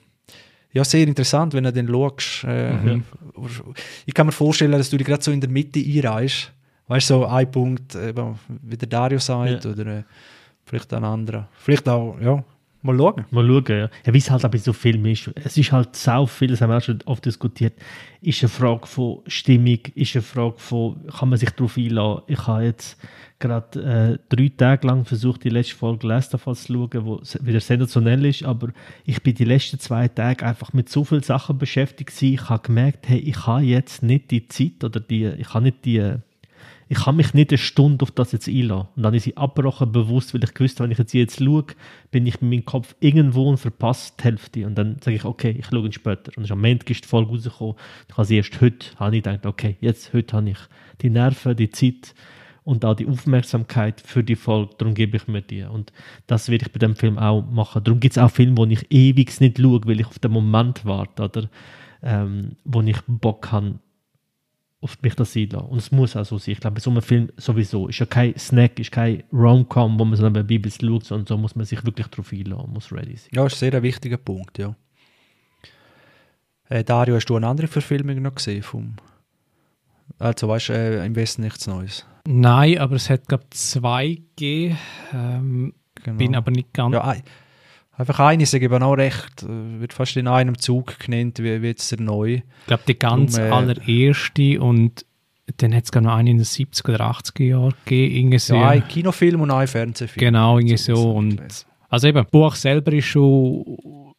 ja, 0.73 0.83
sehr 0.85 1.07
interessant, 1.07 1.55
wenn 1.55 1.65
du 1.65 1.73
den 1.73 1.89
schaust. 1.89 2.45
Äh, 2.45 3.01
Ich 4.07 4.15
kann 4.15 4.27
mir 4.27 4.33
vorstellen, 4.33 4.73
dass 4.73 4.91
du 4.91 4.97
dich 4.97 5.07
gerade 5.07 5.23
so 5.23 5.31
in 5.31 5.41
der 5.41 5.51
Mitte 5.51 5.79
einreißt. 5.81 6.53
Weißt 6.89 7.11
du, 7.11 7.15
so 7.15 7.27
ein 7.27 7.51
Punkt, 7.51 7.95
eben, 7.95 8.39
wie 8.63 8.77
der 8.77 8.89
Dario 8.89 9.19
sagt, 9.19 9.65
Ja. 9.65 9.71
oder 9.71 9.87
äh, 9.87 10.03
vielleicht 10.65 10.93
ein 10.93 11.05
anderer. 11.05 11.49
Vielleicht 11.59 11.89
auch, 11.89 12.19
ja, 12.21 12.43
mal 12.85 12.97
schauen. 12.97 13.25
Mal 13.31 13.47
schauen, 13.47 13.65
ja. 13.69 13.91
ja 14.07 14.15
wie 14.15 14.19
es 14.19 14.31
halt 14.31 14.45
auch 14.45 14.51
bei 14.51 14.59
so 14.59 14.73
Filmen 14.73 15.07
ist. 15.07 15.31
Es 15.43 15.57
ist 15.57 15.73
halt 15.73 15.97
sau 15.97 16.27
viel, 16.27 16.49
das 16.49 16.61
haben 16.61 16.71
wir 16.71 16.77
auch 16.77 16.83
schon 16.83 17.01
oft 17.07 17.25
diskutiert, 17.25 17.75
ist 18.21 18.43
eine 18.43 18.49
Frage 18.49 18.87
von 18.87 19.21
Stimmung, 19.27 19.79
ist 19.95 20.15
eine 20.15 20.23
Frage 20.23 20.59
von, 20.59 21.07
kann 21.09 21.31
man 21.31 21.39
sich 21.39 21.51
darauf 21.51 21.77
einlassen. 21.77 22.23
Ich 22.27 22.47
habe 22.47 22.65
jetzt 22.65 22.99
gerade 23.39 24.19
äh, 24.31 24.35
drei 24.35 24.51
Tage 24.57 24.87
lang 24.87 25.05
versucht, 25.05 25.45
die 25.45 25.51
letzte 25.51 25.75
Folge 25.75 26.07
Last 26.07 26.35
of 26.35 26.47
Us 26.47 26.65
zu 26.65 26.73
schauen, 26.75 27.05
wo 27.05 27.21
wieder 27.41 27.61
sensationell 27.61 28.25
ist, 28.27 28.45
aber 28.45 28.69
ich 29.05 29.23
bin 29.23 29.35
die 29.35 29.45
letzten 29.45 29.79
zwei 29.79 30.09
Tage 30.09 30.45
einfach 30.45 30.73
mit 30.73 30.89
so 30.89 31.05
vielen 31.05 31.23
Sachen 31.23 31.59
beschäftigt 31.59 32.11
gewesen. 32.11 32.35
Ich 32.35 32.49
habe 32.49 32.63
gemerkt, 32.63 33.09
hey, 33.09 33.19
ich 33.19 33.47
habe 33.47 33.63
jetzt 33.63 34.03
nicht 34.03 34.31
die 34.31 34.47
Zeit 34.47 34.85
oder 34.85 35.01
die, 35.01 35.27
ich 35.27 35.53
habe 35.53 35.65
nicht 35.65 35.85
die 35.85 36.17
ich 36.89 36.99
kann 36.99 37.17
mich 37.17 37.35
nicht 37.35 37.51
eine 37.51 37.59
Stunde 37.59 38.03
auf 38.03 38.11
das 38.11 38.33
jetzt 38.33 38.49
einlassen. 38.49 38.89
Und 38.97 39.03
dann 39.03 39.15
ist 39.15 39.27
ich 39.27 39.39
abgebrochen, 39.39 39.93
bewusst, 39.93 40.35
weil 40.35 40.45
ich 40.45 40.55
gewusst 40.55 40.81
wenn 40.81 40.91
ich 40.91 40.99
jetzt, 40.99 41.15
jetzt 41.15 41.39
schaue, 41.39 41.67
bin 42.11 42.27
ich 42.27 42.41
mit 42.41 42.51
meinem 42.51 42.65
Kopf 42.65 42.95
irgendwo 43.01 43.49
und 43.49 43.57
verpasse 43.57 44.13
die 44.19 44.25
Hälfte. 44.25 44.67
Und 44.67 44.77
dann 44.77 44.97
sage 45.01 45.17
ich, 45.17 45.25
okay, 45.25 45.57
ich 45.59 45.67
schaue 45.67 45.87
ihn 45.87 45.93
später. 45.93 46.33
Und 46.37 46.51
am 46.51 46.61
Montag 46.61 46.91
ist 46.91 47.05
die 47.05 47.09
Folge 47.09 47.31
rausgekommen. 47.31 47.77
Ich 48.09 48.17
habe 48.17 48.27
sie 48.27 48.37
erst 48.37 48.61
heute, 48.61 48.87
habe 48.97 49.17
ich 49.17 49.23
gedacht, 49.23 49.47
okay, 49.47 49.77
jetzt, 49.81 50.13
heute 50.13 50.37
habe 50.37 50.51
ich 50.51 50.59
die 51.01 51.11
Nerven, 51.11 51.57
die 51.57 51.71
Zeit 51.71 52.15
und 52.65 52.85
auch 52.85 52.95
die 52.95 53.07
Aufmerksamkeit 53.07 54.01
für 54.01 54.25
die 54.25 54.37
Folge. 54.37 54.75
Darum 54.79 54.95
gebe 54.95 55.17
ich 55.17 55.29
mir 55.29 55.43
die. 55.43 55.63
Und 55.63 55.93
das 56.27 56.49
werde 56.49 56.67
ich 56.67 56.73
bei 56.73 56.79
dem 56.79 56.97
Film 56.97 57.19
auch 57.19 57.43
machen. 57.43 57.85
Darum 57.85 58.01
gibt 58.01 58.17
es 58.17 58.23
auch 58.23 58.31
Filme, 58.31 58.57
wo 58.57 58.65
ich 58.65 58.91
ewig 58.91 59.41
nicht 59.41 59.59
schaue, 59.59 59.81
weil 59.85 60.01
ich 60.01 60.07
auf 60.07 60.19
den 60.19 60.33
Moment 60.33 60.85
warte, 60.85 61.23
oder? 61.23 61.49
Ähm, 62.03 62.57
wo 62.65 62.83
ich 62.83 62.99
Bock 63.07 63.51
habe, 63.53 63.79
auf 64.85 65.01
mich 65.03 65.15
das 65.15 65.35
einlassen. 65.37 65.69
Und 65.69 65.79
es 65.79 65.91
muss 65.91 66.15
auch 66.15 66.25
so 66.25 66.39
sein. 66.39 66.53
Ich 66.53 66.61
glaube, 66.61 66.75
bei 66.75 66.81
so 66.81 66.91
einem 66.91 67.03
Film 67.03 67.31
sowieso. 67.37 67.89
Ist 67.89 67.99
ja 67.99 68.07
kein 68.07 68.39
Snack, 68.39 68.79
ist 68.79 68.93
kein 68.93 69.25
Rom-Com, 69.33 69.99
wo 69.99 70.05
man 70.05 70.17
so 70.17 70.23
nebenbei 70.23 70.55
ein 70.55 70.63
bisschen 70.63 70.89
schaut, 70.89 71.05
sondern 71.05 71.27
so 71.27 71.37
muss 71.39 71.57
man 71.57 71.65
sich 71.65 71.85
wirklich 71.85 72.07
darauf 72.09 72.33
einlassen, 72.33 72.73
muss 72.73 72.93
ready 72.93 73.17
sein. 73.17 73.31
Ja, 73.33 73.47
ist 73.47 73.59
sehr 73.59 73.75
ein 73.75 73.83
wichtiger 73.83 74.19
Punkt, 74.19 74.59
ja. 74.59 74.77
Äh, 76.69 76.85
Dario, 76.85 77.17
hast 77.17 77.27
du 77.27 77.37
eine 77.37 77.49
andere 77.49 77.67
Verfilmung 77.67 78.21
noch 78.23 78.35
gesehen? 78.35 78.63
Vom 78.63 78.97
also, 80.19 80.49
weißt 80.49 80.69
du, 80.69 80.73
äh, 80.75 81.07
im 81.07 81.17
Westen 81.17 81.43
nichts 81.43 81.67
Neues. 81.67 82.07
Nein, 82.27 82.79
aber 82.79 82.97
es 82.97 83.11
hat, 83.11 83.27
glaube 83.27 83.45
ich, 83.51 83.59
zwei 83.59 84.19
gegeben. 84.37 84.79
Ähm, 85.13 85.75
Genau. 86.03 86.19
Bin 86.19 86.35
aber 86.35 86.51
nicht 86.51 86.73
ganz. 86.73 86.93
ja, 86.93 87.03
ein, 87.03 87.23
einfach 87.97 88.21
eine, 88.21 88.47
sage 88.47 88.67
ich 88.67 88.73
eben 88.73 88.83
auch 88.83 88.95
recht, 88.95 89.43
äh, 89.43 89.81
wird 89.81 89.93
fast 89.93 90.17
in 90.17 90.27
einem 90.29 90.59
Zug 90.59 90.99
genannt, 90.99 91.39
wie, 91.41 91.63
wie 91.63 91.67
jetzt 91.69 91.91
der 91.93 92.01
neue. 92.01 92.37
Ich 92.37 92.67
glaube, 92.67 92.83
die 92.89 92.99
ganz 92.99 93.35
Drum, 93.37 93.45
äh, 93.45 93.51
allererste 93.51 94.61
und 94.61 95.05
dann 95.59 95.75
hat 95.75 95.85
es 95.85 95.93
noch 96.01 96.15
einen 96.15 96.29
in 96.29 96.37
den 96.39 96.45
70er 96.47 96.95
oder 96.95 97.11
80er 97.11 97.45
Jahren 97.45 97.75
gegeben. 97.85 98.15
Irgendwie 98.17 98.39
so. 98.39 98.55
Ja, 98.55 98.69
ein 98.71 98.89
Kinofilm 98.89 99.41
und 99.43 99.51
ein 99.51 99.67
Fernsehfilm. 99.69 100.19
Genau, 100.27 100.59
irgendwie 100.59 100.79
So 100.79 100.95
so. 100.97 101.11
Und, 101.13 101.67
also 101.91 102.09
eben, 102.09 102.23
das 102.23 102.31
Buch 102.31 102.55
selber 102.55 102.93
ist 102.95 103.05
schon 103.07 104.13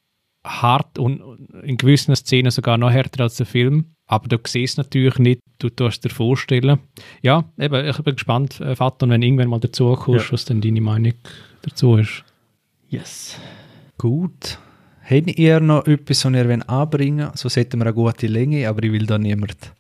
hart 0.45 0.99
und 0.99 1.21
in 1.63 1.77
gewissen 1.77 2.15
Szenen 2.15 2.51
sogar 2.51 2.77
noch 2.77 2.91
härter 2.91 3.23
als 3.23 3.37
der 3.37 3.47
Film. 3.47 3.95
Aber 4.05 4.27
du 4.27 4.37
siehst 4.45 4.73
es 4.73 4.77
natürlich 4.77 5.17
nicht, 5.17 5.39
du 5.57 5.69
tust 5.69 6.05
dir 6.05 6.09
vorstellen. 6.11 6.77
Ja, 7.23 7.45
eben, 7.59 7.87
ich 7.87 7.97
bin 7.97 8.13
gespannt, 8.13 8.61
äh, 8.61 8.75
Vater, 8.75 9.09
wenn 9.09 9.21
du 9.21 9.25
irgendwann 9.27 9.49
mal 9.49 9.59
dazu 9.59 9.93
kommst, 9.95 10.27
Ja. 10.27 10.31
was 10.33 10.45
denn 10.45 10.61
deine 10.61 10.81
Meinung 10.81 11.13
dazu 11.63 11.95
ist. 11.95 12.23
Yes. 12.87 13.39
Gut. 13.97 14.59
Habt 15.07 15.37
ihr 15.37 15.59
noch 15.59 15.85
etwas, 15.85 16.25
was 16.25 16.33
ihr 16.33 16.69
anbringen 16.69 17.27
wollt? 17.27 17.37
So 17.37 17.49
hätten 17.49 17.79
wir 17.79 17.85
eine 17.85 17.93
gute 17.93 18.27
Länge, 18.27 18.67
aber 18.67 18.83
ich 18.83 18.91
will 18.91 19.05
da 19.05 19.17
niemand 19.17 19.73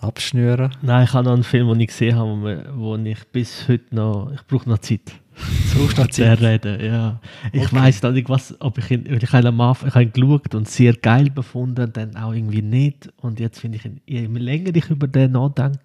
abschnüren. 0.00 0.72
Nein, 0.82 1.04
ich 1.04 1.12
habe 1.12 1.24
noch 1.24 1.34
einen 1.34 1.42
Film, 1.44 1.68
den 1.68 1.80
ich 1.80 1.88
gesehen 1.88 2.16
habe, 2.16 2.64
wo, 2.74 2.96
ich 2.96 3.24
bis 3.32 3.68
heute 3.68 3.94
noch, 3.94 4.32
ich 4.32 4.46
brauche 4.46 4.68
noch 4.68 4.78
Zeit. 4.78 5.12
Du 5.72 5.80
brauchst 5.80 5.98
noch 5.98 6.06
Zeit. 6.08 6.40
reden, 6.40 6.84
ja. 6.84 7.20
Ich 7.52 7.62
Okay. 7.66 7.76
weiß 7.76 8.02
noch 8.02 8.12
nicht, 8.12 8.28
was, 8.28 8.54
ob 8.60 8.78
ich 8.78 8.90
ihn, 8.90 9.06
ich 9.06 9.32
habe 9.32 9.48
ihn 9.48 9.54
ich 9.54 9.94
habe 9.94 10.02
ihn 10.02 10.12
geschaut 10.12 10.54
und 10.54 10.68
sehr 10.68 10.92
geil 10.94 11.30
befunden, 11.30 11.92
dann 11.92 12.16
auch 12.16 12.32
irgendwie 12.32 12.62
nicht. 12.62 13.12
Und 13.16 13.40
jetzt 13.40 13.60
finde 13.60 13.78
ich 13.78 13.84
ihn, 13.84 14.00
je 14.06 14.26
länger 14.26 14.74
ich 14.74 14.90
über 14.90 15.08
den 15.08 15.32
nachdenke, 15.32 15.80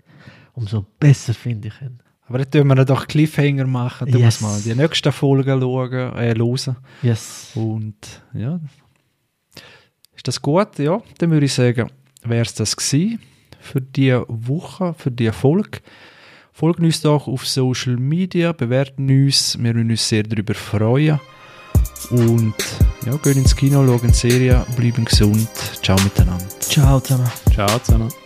umso 0.53 0.85
besser 0.99 1.33
finde 1.33 1.69
ich 1.69 1.81
ihn. 1.81 1.99
Aber 2.27 2.39
dann 2.39 2.49
tun 2.49 2.67
wir 2.67 2.85
doch 2.85 3.07
Cliffhanger 3.07 3.67
machen. 3.67 4.11
Du 4.11 4.17
Yes. 4.17 4.41
musst 4.41 4.65
mal 4.67 4.73
die 4.73 4.79
nächsten 4.79 5.11
Folgen 5.11 5.61
schauen, 5.61 5.91
äh, 6.15 6.33
hören. 6.35 6.75
Yes. 7.03 7.51
Und 7.55 7.95
ja, 8.33 8.59
ist 10.15 10.27
das 10.27 10.41
gut? 10.41 10.79
Ja, 10.79 11.01
dann 11.19 11.29
würde 11.31 11.45
ich 11.45 11.53
sagen, 11.53 11.89
wäre 12.23 12.41
es 12.41 12.53
das 12.55 12.75
gewesen 12.75 13.19
für 13.59 13.81
diese 13.81 14.25
Woche, 14.27 14.95
für 14.97 15.11
diese 15.11 15.33
Folge. 15.33 15.79
Folgt 16.51 16.79
uns 16.79 17.01
doch 17.01 17.27
auf 17.27 17.45
Social 17.47 17.97
Media, 17.97 18.53
bewerten 18.53 19.09
uns, 19.09 19.57
wir 19.59 19.75
würden 19.75 19.89
uns 19.91 20.07
sehr 20.07 20.23
darüber 20.23 20.53
freuen. 20.55 21.19
Und 22.11 22.53
ja, 23.05 23.15
gehen 23.17 23.37
ins 23.39 23.55
Kino, 23.55 23.85
schauen 23.85 24.07
die 24.07 24.13
Serie, 24.13 24.65
bleiben 24.77 25.05
gesund. 25.05 25.49
Ciao 25.81 25.97
miteinander. 26.03 26.45
Ciao 26.59 26.99
zusammen. 26.99 27.29
Ciao 27.53 27.79
zusammen. 27.79 28.24